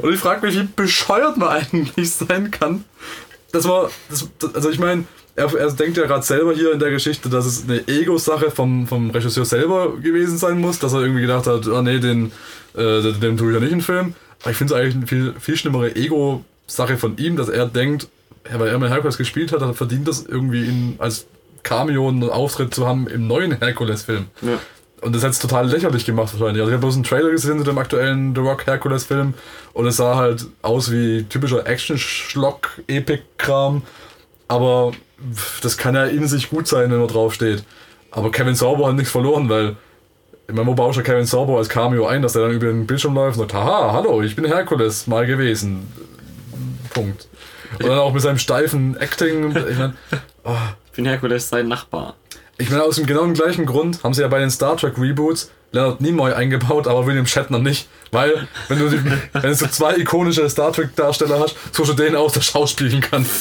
[0.00, 2.84] Und ich frage mich, wie bescheuert man eigentlich sein kann.
[3.52, 5.04] Das war, das, also ich meine,
[5.36, 8.86] er, er denkt ja gerade selber hier in der Geschichte, dass es eine Ego-Sache vom,
[8.86, 12.32] vom Regisseur selber gewesen sein muss, dass er irgendwie gedacht hat, ah nee, den,
[12.74, 14.14] äh, den tue ich ja nicht in den Film.
[14.50, 18.08] Ich finde es eigentlich eine viel, viel schlimmere Ego-Sache von ihm, dass er denkt,
[18.50, 21.26] ja, weil er mit Herkules gespielt hat, hat er verdient das irgendwie ihn als
[21.62, 24.26] Cameo einen Auftritt zu haben im neuen Herkules-Film.
[24.42, 24.58] Ja.
[25.00, 26.62] Und das hat es total lächerlich gemacht wahrscheinlich.
[26.62, 29.34] Also ich habe bloß einen Trailer gesehen zu dem aktuellen The Rock Hercules Film
[29.74, 33.82] und es sah halt aus wie typischer Action-Schlock-Epic-Kram.
[34.48, 34.92] Aber
[35.62, 37.64] das kann ja in sich gut sein, wenn man drauf steht.
[38.10, 39.76] Aber Kevin Sorbo hat nichts verloren, weil
[40.46, 42.86] ich meine, wo baust du Kevin Sorbo als Cameo ein, dass er dann über den
[42.86, 45.86] Bildschirm läuft und sagt, haha, hallo, ich bin Herkules mal gewesen.
[46.92, 47.28] Punkt.
[47.78, 49.48] Und dann auch mit seinem steifen Acting.
[49.56, 49.94] Ich meine,
[50.90, 52.14] Ich bin Herkules sein Nachbar.
[52.58, 54.96] ich meine, aus dem genau dem gleichen Grund haben sie ja bei den Star Trek
[54.98, 57.88] Reboots Leonard Nimoy eingebaut, aber William Shatner nicht.
[58.12, 58.92] Weil, wenn du,
[59.32, 63.00] wenn du so zwei ikonische Star Trek Darsteller hast, suchst du den aus, der schauspielen
[63.00, 63.26] kann.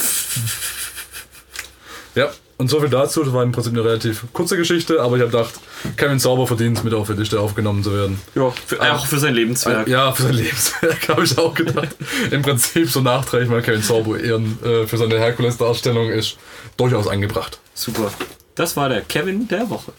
[2.16, 2.30] Ja,
[2.64, 3.24] und so viel dazu.
[3.24, 5.54] Das war im Prinzip eine relativ kurze Geschichte, aber ich habe gedacht,
[5.98, 8.20] Kevin Sauber verdient mit auf die Liste aufgenommen zu werden.
[8.36, 9.88] Ja, für, auch für sein Lebenswerk.
[9.88, 11.90] Ja, für sein Lebenswerk habe ich auch gedacht.
[12.32, 16.38] Im Prinzip so nachträglich mal Kevin Sauber ehren äh, für seine Herkules-Darstellung ist
[16.78, 17.60] durchaus angebracht.
[17.74, 18.12] Super.
[18.56, 19.92] Das war der Kevin der Woche.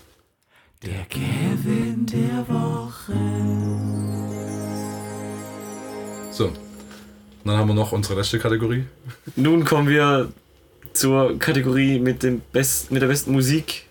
[0.82, 3.12] Der Kevin der Woche.
[6.32, 6.50] So.
[7.44, 8.84] Dann haben wir noch unsere letzte Kategorie.
[9.36, 10.30] Nun kommen wir
[10.94, 13.86] zur Kategorie mit, dem Best, mit der besten Musik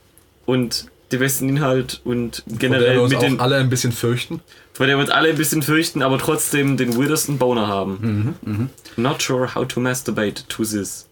[0.46, 4.42] und dem besten Inhalt und generell wir uns mit den, alle ein bisschen fürchten.
[4.74, 8.40] vor der wir uns alle ein bisschen fürchten, aber trotzdem den weirdesten Boner haben.
[8.98, 11.08] Not sure how to masturbate to this.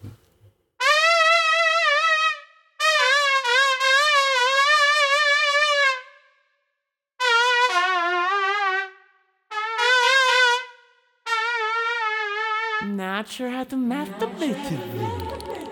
[12.84, 15.70] Not sure how to masturbate.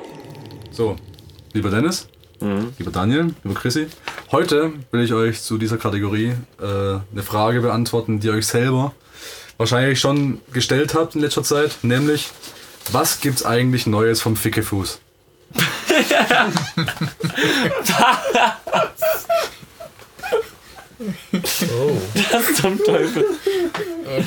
[0.72, 0.96] So,
[1.54, 2.08] lieber Dennis,
[2.78, 3.88] lieber Daniel, lieber Chrissy,
[4.32, 6.64] heute will ich euch zu dieser Kategorie äh,
[7.12, 8.94] eine Frage beantworten, die ihr euch selber
[9.58, 12.30] wahrscheinlich schon gestellt habt in letzter Zeit, nämlich,
[12.92, 15.00] was gibt's eigentlich Neues vom Fickefuß?
[21.72, 21.98] Oh.
[22.32, 23.26] Das zum Teufel.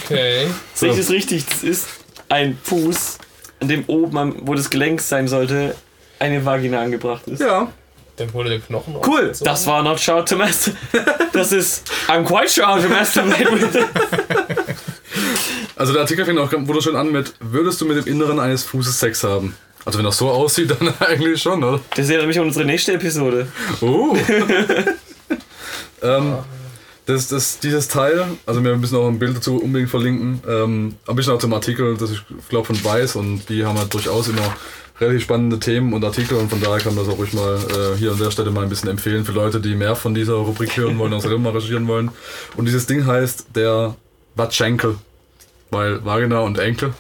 [0.05, 0.47] Okay.
[0.75, 1.45] Sehe ich das richtig?
[1.47, 1.87] Das ist
[2.29, 3.19] ein Fuß,
[3.61, 5.75] an dem oben, am- wo das Gelenk sein sollte,
[6.23, 7.41] eine Vagina angebracht ist.
[7.41, 7.69] Ja.
[8.17, 10.73] Dann wurde der Knochen Cool, das war not sure to master.
[11.33, 13.87] Das ist I'm quite sure how to masturbate with it.
[15.77, 18.63] Also der Artikel fängt auch ganz wunderschön an mit, würdest du mit dem Inneren eines
[18.65, 19.57] Fußes Sex haben?
[19.85, 21.81] Also wenn das so aussieht, dann eigentlich schon, oder?
[21.97, 23.49] Das erinnert mich an unsere nächste Episode.
[23.81, 24.17] Oh.
[26.03, 26.35] ähm,
[27.07, 31.17] das, das, dieses Teil, also wir müssen auch ein Bild dazu unbedingt verlinken, ähm, ein
[31.17, 34.55] bisschen auch zum Artikel, das ich glaube von Weiß und die haben halt durchaus immer
[35.03, 37.99] relativ spannende Themen und Artikel und von daher kann man das auch ruhig mal äh,
[37.99, 40.77] hier an der Stelle mal ein bisschen empfehlen für Leute, die mehr von dieser Rubrik
[40.77, 42.11] hören wollen, selber mal recherchieren wollen.
[42.57, 43.97] Und dieses Ding heißt der
[44.35, 44.97] Watschenkel,
[45.71, 46.95] weil Vagina und Enkel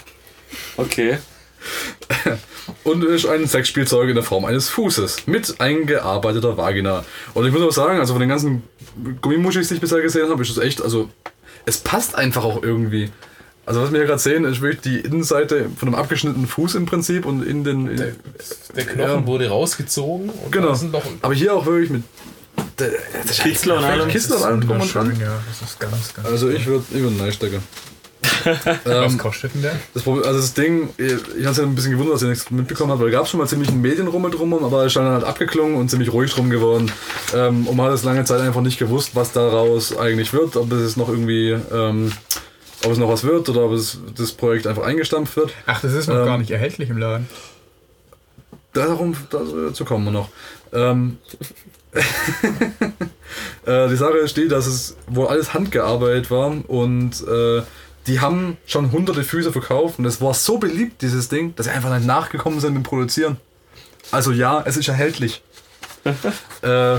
[0.76, 1.18] Okay.
[2.84, 7.04] und ist ein Sexspielzeug in der Form eines Fußes mit eingearbeiteter Vagina.
[7.34, 8.62] Und ich muss auch sagen, also von den ganzen
[9.20, 11.08] Gummimuschis, die ich bisher gesehen habe, ist es echt, also
[11.64, 13.10] es passt einfach auch irgendwie.
[13.64, 16.86] Also was wir hier gerade sehen, ist wirklich die Innenseite von einem abgeschnittenen Fuß im
[16.86, 17.86] Prinzip und in den...
[17.89, 17.97] In,
[18.76, 19.26] Der Knochen Ja.
[19.26, 20.76] wurde rausgezogen und genau.
[21.22, 22.02] Aber hier auch wirklich mit...
[22.78, 22.90] Der,
[23.22, 24.09] das ist Kitzler und allem.
[24.09, 25.16] Kitzler und allem drum und dran.
[25.20, 25.40] Ja.
[25.60, 26.28] Das ist ganz, ganz.
[26.28, 27.59] Also ich würde ich würd einen Einstecker.
[28.84, 29.76] Was ähm, kostet denn der?
[29.94, 32.51] Das Problem, also das Ding, ich ich hatte ja ein bisschen gewundert, dass ihr nichts
[32.51, 34.97] mitbekommen habt, weil da gab es schon mal ziemlich einen Medienrummel drum, aber es ist
[34.97, 36.90] dann halt abgeklungen und ziemlich ruhig drum geworden.
[37.34, 40.72] Ähm, und man hat es lange Zeit einfach nicht gewusst, was daraus eigentlich wird, ob
[40.72, 42.12] es noch irgendwie, ähm,
[42.84, 45.52] ob es noch was wird oder ob es das Projekt einfach eingestampft wird.
[45.66, 47.28] Ach, das ist noch ähm, gar nicht erhältlich im Laden.
[48.72, 50.28] Darum, dazu kommen wir noch.
[50.72, 51.18] Ähm,
[53.66, 57.62] äh, die Sache ist die, dass es wohl alles handgearbeitet war und äh,
[58.06, 61.72] die haben schon hunderte Füße verkauft und es war so beliebt, dieses Ding, dass sie
[61.72, 63.36] einfach nicht nachgekommen sind mit dem Produzieren.
[64.10, 65.42] Also ja, es ist erhältlich.
[66.62, 66.96] äh,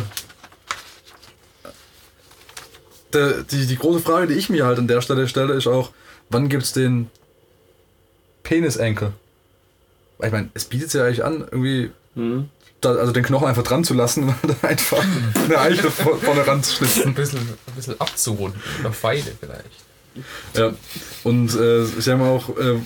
[3.14, 5.91] der, die, die große Frage, die ich mir halt an der Stelle stelle, ist auch,
[6.30, 7.10] wann gibt es den
[8.44, 9.14] Penisenkel?
[10.18, 12.49] Weil Ich meine, es bietet sich ja eigentlich an, irgendwie Hm.
[12.81, 15.03] da, also den Knochen einfach dran zu lassen und dann einfach
[15.45, 17.06] eine Eiche vor- vorne ranzuschnitzen.
[17.06, 18.61] Ein bisschen, ein bisschen abzurunden.
[18.81, 19.65] Oder Pfeile vielleicht.
[20.56, 20.73] Ja.
[21.23, 22.80] Und äh, sie haben auch, äh,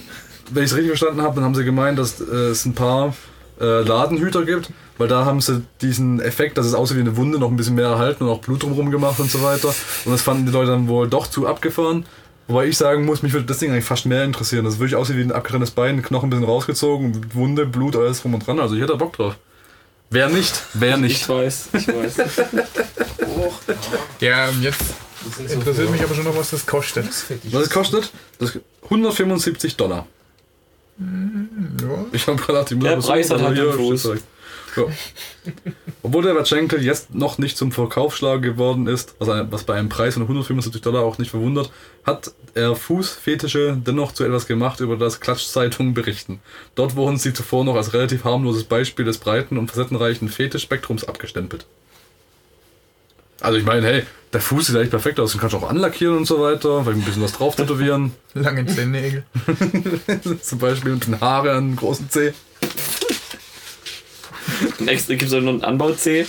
[0.52, 3.14] wenn ich es richtig verstanden habe, dann haben sie gemeint, dass äh, es ein paar
[3.60, 7.40] äh, Ladenhüter gibt, weil da haben sie diesen Effekt, dass es aussieht wie eine Wunde,
[7.40, 9.70] noch ein bisschen mehr erhalten und auch Blut drumherum gemacht und so weiter.
[10.06, 12.06] Und das fanden die Leute dann wohl doch zu abgefahren.
[12.48, 14.64] Wobei ich sagen muss, mich würde das Ding eigentlich fast mehr interessieren.
[14.64, 18.34] Das wirklich aussieht wie ein abgetrenntes Bein, Knochen ein bisschen rausgezogen, Wunde, Blut, alles drum
[18.36, 18.60] und dran.
[18.60, 19.36] Also ich hätte da Bock drauf.
[20.10, 20.62] Wer nicht?
[20.74, 21.30] Wer Ich nicht?
[21.30, 22.16] weiß, ich weiß.
[24.20, 24.80] Ja, jetzt
[25.50, 27.06] interessiert mich aber schon noch, was das kostet.
[27.52, 28.12] Was es kostet?
[28.40, 30.08] Das 175 Dollar.
[30.99, 32.06] Ja.
[32.11, 34.03] Ich habe gerade die Der Preis hat halt den Fuß.
[34.76, 34.84] Ja.
[36.03, 39.90] Obwohl der Watschenkel jetzt noch nicht zum Verkaufsschlag geworden ist, was, ein- was bei einem
[39.90, 41.72] Preis von 175 Dollar auch nicht verwundert,
[42.06, 46.41] hat er Fußfetische dennoch zu etwas gemacht, über das Klatschzeitungen berichten.
[46.76, 51.65] Dort wurden sie zuvor noch als relativ harmloses Beispiel des breiten und facettenreichen Fetischspektrums abgestempelt.
[53.42, 54.04] Also ich meine, hey,
[54.34, 57.00] der Fuß sieht eigentlich perfekt aus, den kannst du auch anlackieren und so weiter, vielleicht
[57.00, 58.14] ein bisschen was drauf tätowieren.
[58.34, 59.24] Lange Zehennägel.
[60.42, 62.34] Zum Beispiel mit den Haare an den großen Zeh.
[64.80, 66.26] Ein extra, gibt es auch noch einen Anbau-C.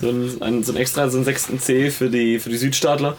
[0.00, 3.16] So ein, ein, so ein extra, so einen sechsten C für die, für die Südstaatler.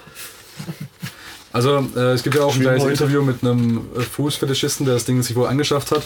[1.54, 2.84] Also, äh, es gibt ja auch ein kleines.
[2.84, 6.04] Interview mit einem äh, Fußfetischisten, der das Ding sich wohl angeschafft hat.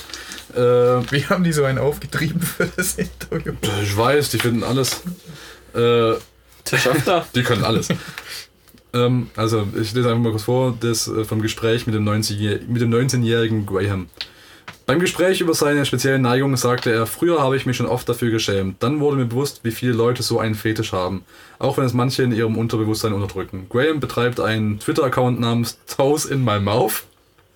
[0.56, 3.53] Äh, Wie haben die so einen aufgetrieben für das Interview?
[3.84, 5.02] ich weiß, die finden alles.
[5.76, 6.14] Äh,
[6.69, 7.25] Der schafft da.
[7.33, 7.89] die können alles.
[8.93, 12.67] ähm, also, ich lese einfach mal kurz vor, das äh, vom Gespräch mit dem 90
[12.67, 14.07] mit dem 19-jährigen Graham.
[14.85, 18.29] Beim Gespräch über seine speziellen Neigungen sagte er, früher habe ich mich schon oft dafür
[18.29, 18.83] geschämt.
[18.83, 21.23] Dann wurde mir bewusst, wie viele Leute so einen Fetisch haben.
[21.59, 23.67] Auch wenn es manche in ihrem Unterbewusstsein unterdrücken.
[23.69, 27.03] Graham betreibt einen Twitter-Account namens Toes in My Mouth.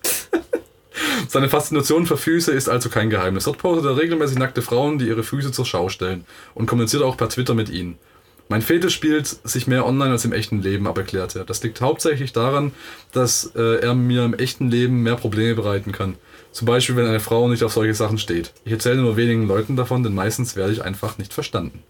[1.28, 3.44] Seine Faszination für Füße ist also kein Geheimnis.
[3.44, 6.24] Dort postet er regelmäßig nackte Frauen, die ihre Füße zur Schau stellen
[6.54, 7.98] und kommuniziert auch per Twitter mit ihnen.
[8.48, 11.44] Mein Fetisch spielt sich mehr online als im echten Leben ab, erklärt er.
[11.44, 12.72] Das liegt hauptsächlich daran,
[13.12, 16.14] dass äh, er mir im echten Leben mehr Probleme bereiten kann.
[16.52, 18.52] Zum Beispiel, wenn eine Frau nicht auf solche Sachen steht.
[18.64, 21.82] Ich erzähle nur wenigen Leuten davon, denn meistens werde ich einfach nicht verstanden.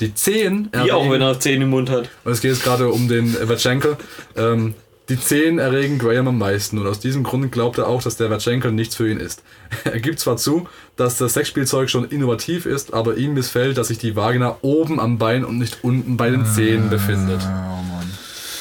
[0.00, 2.08] Die Zehen Wie auch wenn er Zähne im Mund hat.
[2.24, 3.96] und es geht jetzt gerade um den Vatschenkel.
[4.36, 4.74] Ähm,
[5.08, 8.28] die Zehen erregen Graham am meisten und aus diesem Grund glaubt er auch, dass der
[8.28, 9.42] Vatschenkel nichts für ihn ist.
[9.84, 10.68] Er gibt zwar zu,
[10.98, 15.16] dass das Sexspielzeug schon innovativ ist, aber ihm missfällt, dass sich die Vagina oben am
[15.16, 17.40] Bein und nicht unten bei den Zehen befindet.
[17.42, 18.10] Oh Mann.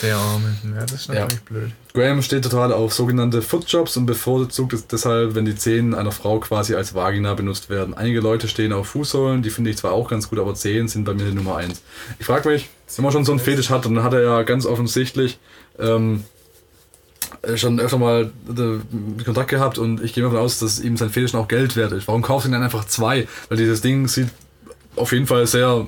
[0.03, 0.55] Der Arme.
[0.75, 1.71] Ja, das ist natürlich blöd.
[1.95, 6.39] Graham steht total auf sogenannte Footjobs und bevorzugt es deshalb, wenn die Zehen einer Frau
[6.39, 7.95] quasi als Vagina benutzt werden.
[7.95, 11.05] Einige Leute stehen auf Fußsohlen, die finde ich zwar auch ganz gut, aber Zehen sind
[11.05, 11.81] bei mir die Nummer eins.
[12.19, 14.67] Ich frage mich, wenn man schon so einen Fetisch hat, dann hat er ja ganz
[14.67, 15.39] offensichtlich
[15.79, 16.23] ähm,
[17.55, 21.35] schon öfter mal äh, Kontakt gehabt und ich gehe davon aus, dass ihm sein Fetisch
[21.35, 22.07] auch Geld wert ist.
[22.07, 23.27] Warum kaufst du denn dann einfach zwei?
[23.49, 24.29] Weil dieses Ding sieht
[24.95, 25.85] auf jeden Fall sehr,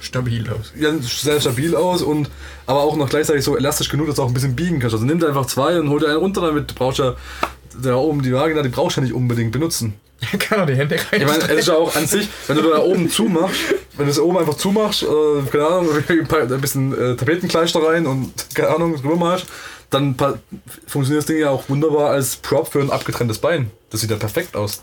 [0.00, 0.72] Stabil aus.
[0.78, 2.28] ja, sehr stabil aus und
[2.66, 4.94] aber auch noch gleichzeitig so elastisch genug, dass du auch ein bisschen biegen kannst.
[4.94, 6.70] Also nimm einfach zwei und hol dir einen runter damit.
[6.70, 7.14] Du brauchst ja
[7.82, 9.94] da oben die Vagina, die brauchst du ja nicht unbedingt benutzen.
[10.38, 11.20] Kann er die Hände rein.
[11.20, 13.60] Ich meine, es ist ja auch an sich, wenn du da oben zumachst,
[13.96, 15.06] wenn du es oben einfach zumachst, äh,
[15.50, 19.46] keine Ahnung, ein bisschen äh, Tapetenkleister rein und keine Ahnung, drüber machst,
[19.90, 20.16] dann
[20.86, 23.70] funktioniert das Ding ja auch wunderbar als Prop für ein abgetrenntes Bein.
[23.90, 24.82] Das sieht ja perfekt aus.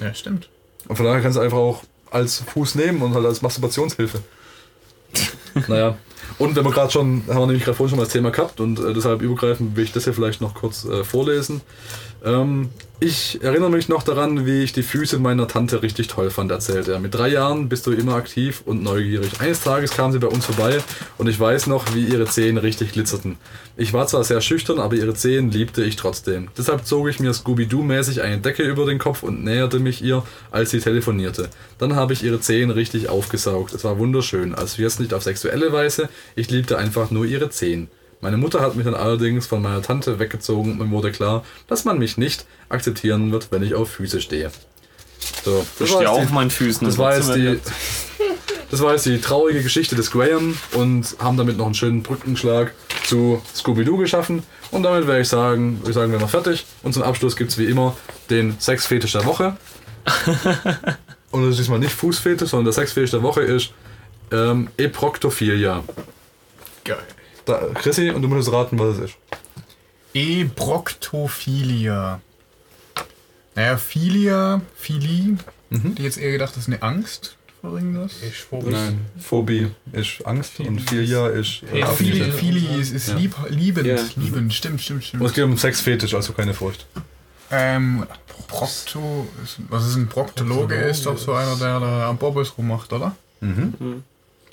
[0.00, 0.48] ja, stimmt.
[0.88, 4.22] Und von daher kannst du einfach auch als Fuß nehmen und halt als Masturbationshilfe.
[5.68, 5.96] naja.
[6.38, 8.60] Und wenn wir gerade schon, haben wir nämlich gerade vorhin schon mal das Thema gehabt
[8.60, 11.62] und äh, deshalb übergreifend will ich das hier vielleicht noch kurz äh, vorlesen.
[12.24, 12.70] Ähm,
[13.00, 16.88] ich erinnere mich noch daran, wie ich die Füße meiner Tante richtig toll fand, erzählt
[16.88, 16.98] er.
[16.98, 19.40] Mit drei Jahren bist du immer aktiv und neugierig.
[19.40, 20.78] Eines Tages kam sie bei uns vorbei
[21.16, 23.36] und ich weiß noch, wie ihre Zehen richtig glitzerten.
[23.76, 26.48] Ich war zwar sehr schüchtern, aber ihre Zehen liebte ich trotzdem.
[26.58, 30.70] Deshalb zog ich mir Scooby-Doo-mäßig eine Decke über den Kopf und näherte mich ihr, als
[30.70, 31.50] sie telefonierte.
[31.78, 33.74] Dann habe ich ihre Zehen richtig aufgesaugt.
[33.74, 34.56] Es war wunderschön.
[34.56, 37.88] Also jetzt nicht auf sexuelle Weise, ich liebte einfach nur ihre Zehen.
[38.20, 41.84] Meine Mutter hat mich dann allerdings von meiner Tante weggezogen und mir wurde klar, dass
[41.84, 44.50] man mich nicht akzeptieren wird, wenn ich auf Füße stehe.
[45.44, 46.86] So, Ich das stehe war auch jetzt auf die, meinen Füßen.
[46.86, 47.60] das war jetzt die,
[48.70, 52.72] das war jetzt die traurige Geschichte des Graham und haben damit noch einen schönen Brückenschlag
[53.04, 54.42] zu Scooby-Doo geschaffen.
[54.70, 56.66] Und damit werde ich sagen, würde ich sagen, wir sind fertig.
[56.82, 57.96] Und zum Abschluss gibt es wie immer
[58.30, 59.56] den Sexfetisch der Woche.
[61.30, 63.70] und das ist diesmal nicht Fußfetisch, sondern der Sexfetisch der Woche ist
[64.32, 65.84] ähm, Eproktophilia.
[66.84, 66.98] Geil.
[67.48, 69.16] Da, Chrissy, und du musst raten, was es ist.
[70.14, 72.20] Ebroktophilia.
[73.54, 75.36] Naja, Philia, Philie.
[75.70, 78.12] Hätte ich jetzt eher gedacht, das ist eine Angst vor irgendwas.
[78.26, 82.32] Ich schwor Nein, Phobie ist Angst und Philia ist äh, Ja, Affinitäten.
[82.32, 83.16] Philie ist, ist Ja.
[83.16, 83.96] lieb, liebend, Ja.
[84.16, 84.54] liebend.
[84.54, 85.24] Stimmt, stimmt, Und stimmt.
[85.24, 86.86] es geht um Sexfetisch, also keine Furcht.
[87.50, 88.06] Ähm,
[88.46, 90.74] Prokto, ist- was ist ein Proktologe?
[90.76, 93.16] Ist doch so einer, der da am Bobbes rummacht, oder?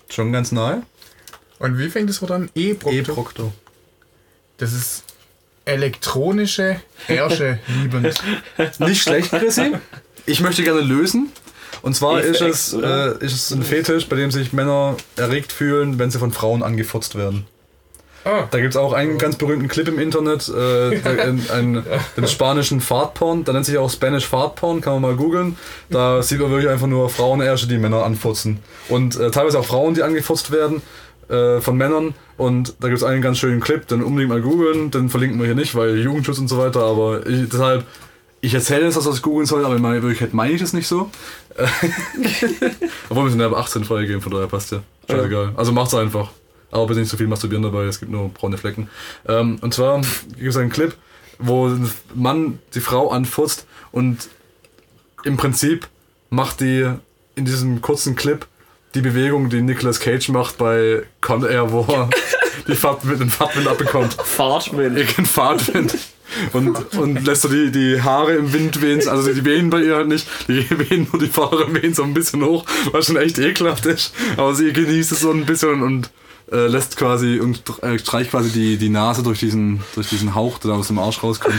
[0.09, 0.81] Schon ganz nahe.
[1.59, 2.49] Und wie fängt das Wort an?
[2.55, 2.97] E-Prokto.
[2.97, 3.53] E-Prokto.
[4.57, 5.03] Das ist
[5.65, 6.77] elektronische
[7.07, 8.13] Herrsche liebend.
[8.79, 9.73] Nicht schlecht, Chrissy.
[10.25, 11.31] Ich möchte gerne lösen.
[11.81, 15.99] Und zwar ist es, äh, ist es ein Fetisch, bei dem sich Männer erregt fühlen,
[15.99, 17.45] wenn sie von Frauen angefotzt werden.
[18.23, 18.47] Ah.
[18.49, 21.85] Da gibt es auch einen ganz berühmten Clip im Internet, äh, der- ein, ein,
[22.17, 25.57] den spanischen Fartporn, da nennt sich auch Spanish Fartporn, kann man mal googeln.
[25.91, 28.59] Da sieht man wirklich einfach nur Frauenärsche, die Männer anfotzen.
[28.89, 30.81] Und äh, teilweise auch Frauen, die angefotzt werden
[31.29, 32.13] äh, von Männern.
[32.37, 35.45] Und da gibt es einen ganz schönen Clip, den unbedingt mal googeln, den verlinken wir
[35.45, 37.85] hier nicht, weil Jugendschutz und so weiter, aber ich, deshalb,
[38.41, 40.87] ich erzähle jetzt, dass das googeln soll, aber in meiner Wirklichkeit meine ich das nicht
[40.87, 41.09] so.
[43.09, 44.83] Obwohl wir sind ja ab 18 freigegeben, von daher passt ja.
[45.09, 45.53] Scheißegal.
[45.55, 46.31] Also macht's einfach.
[46.71, 48.89] Aber bitte nicht so viel masturbieren dabei, es gibt nur braune Flecken.
[49.27, 50.01] Ähm, und zwar
[50.37, 50.93] gibt es einen Clip,
[51.39, 54.29] wo ein Mann die Frau anfurzt und
[55.23, 55.87] im Prinzip
[56.29, 56.91] macht die
[57.35, 58.45] in diesem kurzen Clip
[58.95, 62.09] die Bewegung, die Nicolas Cage macht bei Con Air, wo er
[62.67, 64.13] die Fahrt mit den Fahrtwind abbekommt.
[64.13, 64.97] Fahrtwind.
[64.97, 65.97] Irgendein Fahrtwind.
[66.53, 69.95] Und, und lässt so die, die Haare im Wind wehen, also die wehen bei ihr
[69.95, 73.37] halt nicht, die wehen nur die Haare wehen so ein bisschen hoch, was schon echt
[73.37, 74.13] ekelhaft ist.
[74.35, 76.09] Aber sie genießt es so ein bisschen und
[76.51, 80.57] äh, lässt quasi und äh, streicht quasi die, die Nase durch diesen, durch diesen Hauch,
[80.59, 81.55] der da aus dem Arsch rauskommt.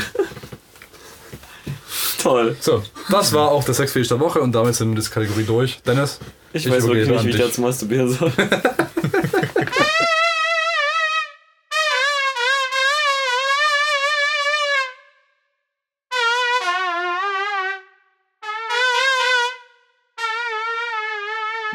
[2.23, 2.57] Toll.
[2.61, 5.81] So, das war auch der Sexfetisch der Woche und damit sind wir das Kategorie durch.
[5.87, 6.19] Dennis?
[6.57, 8.33] Ich, Ich weiß wirklich nicht, wie ich dazu masturbieren soll.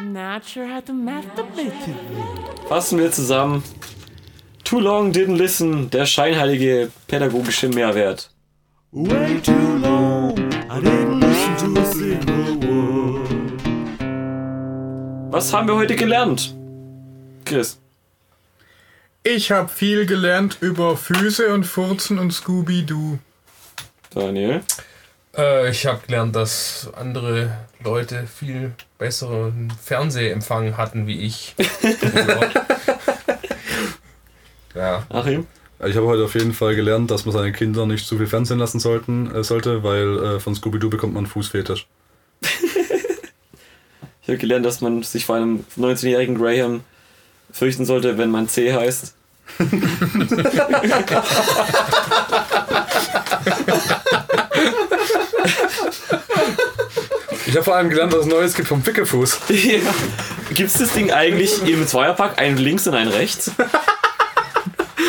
[0.02, 1.96] Not sure how to masturbate.
[2.68, 3.64] Fassen wir zusammen.
[4.64, 8.30] Too long didn't listen, der scheinheilige pädagogische Mehrwert.
[8.92, 10.38] Way too long,
[10.70, 11.21] I didn't
[15.32, 16.54] Was haben wir heute gelernt?
[17.46, 17.80] Chris.
[19.24, 23.18] Ich habe viel gelernt über Füße und Furzen und Scooby-Doo.
[24.14, 24.60] Daniel.
[25.38, 31.56] Äh, ich habe gelernt, dass andere Leute viel besseren Fernsehempfang hatten wie ich.
[34.76, 35.06] ja.
[35.08, 35.48] Achim.
[35.88, 38.60] Ich habe heute auf jeden Fall gelernt, dass man seine Kinder nicht zu viel Fernsehen
[38.60, 41.88] lassen sollten, äh, sollte, weil äh, von Scooby-Doo bekommt man einen Fußfetisch.
[44.32, 46.86] Ich habe gelernt, dass man sich vor einem 19-jährigen Graham
[47.52, 49.14] fürchten sollte, wenn man C heißt.
[57.46, 59.40] Ich habe vor allem gelernt, dass es Neues gibt vom Fickefuß.
[59.50, 59.80] ja.
[60.54, 63.52] gibt's das Ding eigentlich im Zweierpack, einen links und einen rechts?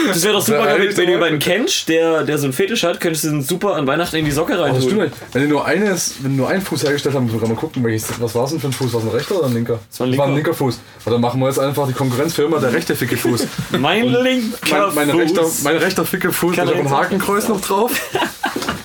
[0.09, 2.83] Das wäre doch super, Ja, wenn, wenn du jemanden kennst, der, der so einen Fetisch
[2.83, 4.91] hat, könntest du den super an Weihnachten in die Socke Aber das reintun.
[4.91, 5.13] stimmt.
[5.33, 8.21] Wenn die nur eines, wenn die nur einen Fuß hergestellt haben, wir mal gucken, welches,
[8.21, 8.93] was war es denn für ein Fuß?
[8.93, 9.79] War es ein rechter oder ein linker?
[9.91, 10.35] Das war ein ein linker.
[10.35, 10.81] linker Fuß.
[11.05, 13.47] Dann machen wir jetzt einfach die Konkurrenzfirma der rechte ficke Fuß.
[13.79, 15.21] Mein linker mein, mein, Fuß.
[15.21, 17.93] rechter, mein rechter ficke Fuß mit einem Hakenkreuz noch drauf.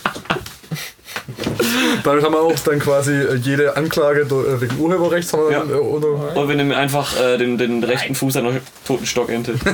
[2.03, 5.69] Damit haben wir auch dann quasi äh, jede Anklage äh, wegen Urheberrechts haben wir dann,
[5.69, 5.75] Ja.
[5.75, 8.51] äh, unter, Und wir nehmen einfach äh, den, den rechten Fuß einer
[8.85, 9.55] toten Stockente.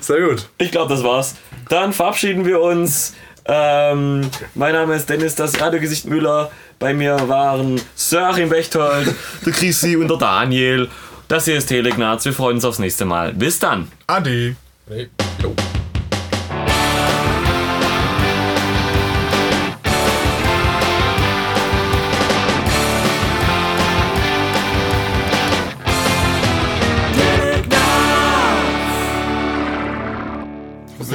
[0.00, 0.48] Sehr gut.
[0.58, 1.34] Ich glaube, das war's.
[1.68, 3.14] Dann verabschieden wir uns.
[3.44, 6.50] Ähm, mein Name ist Dennis, das Radiogesicht Müller.
[6.78, 10.88] Bei mir waren Sir Achim Bechtold, der Chrissy und der Daniel.
[11.28, 12.24] Das hier ist Telegnaz.
[12.24, 13.32] Wir freuen uns aufs nächste Mal.
[13.32, 13.90] Bis dann.
[14.06, 14.56] Ade.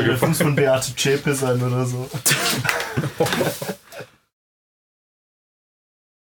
[0.01, 0.07] Nee.
[0.07, 0.11] Jo.
[0.13, 2.09] Muss der Fuß von Beate Zschäpe sein oder so.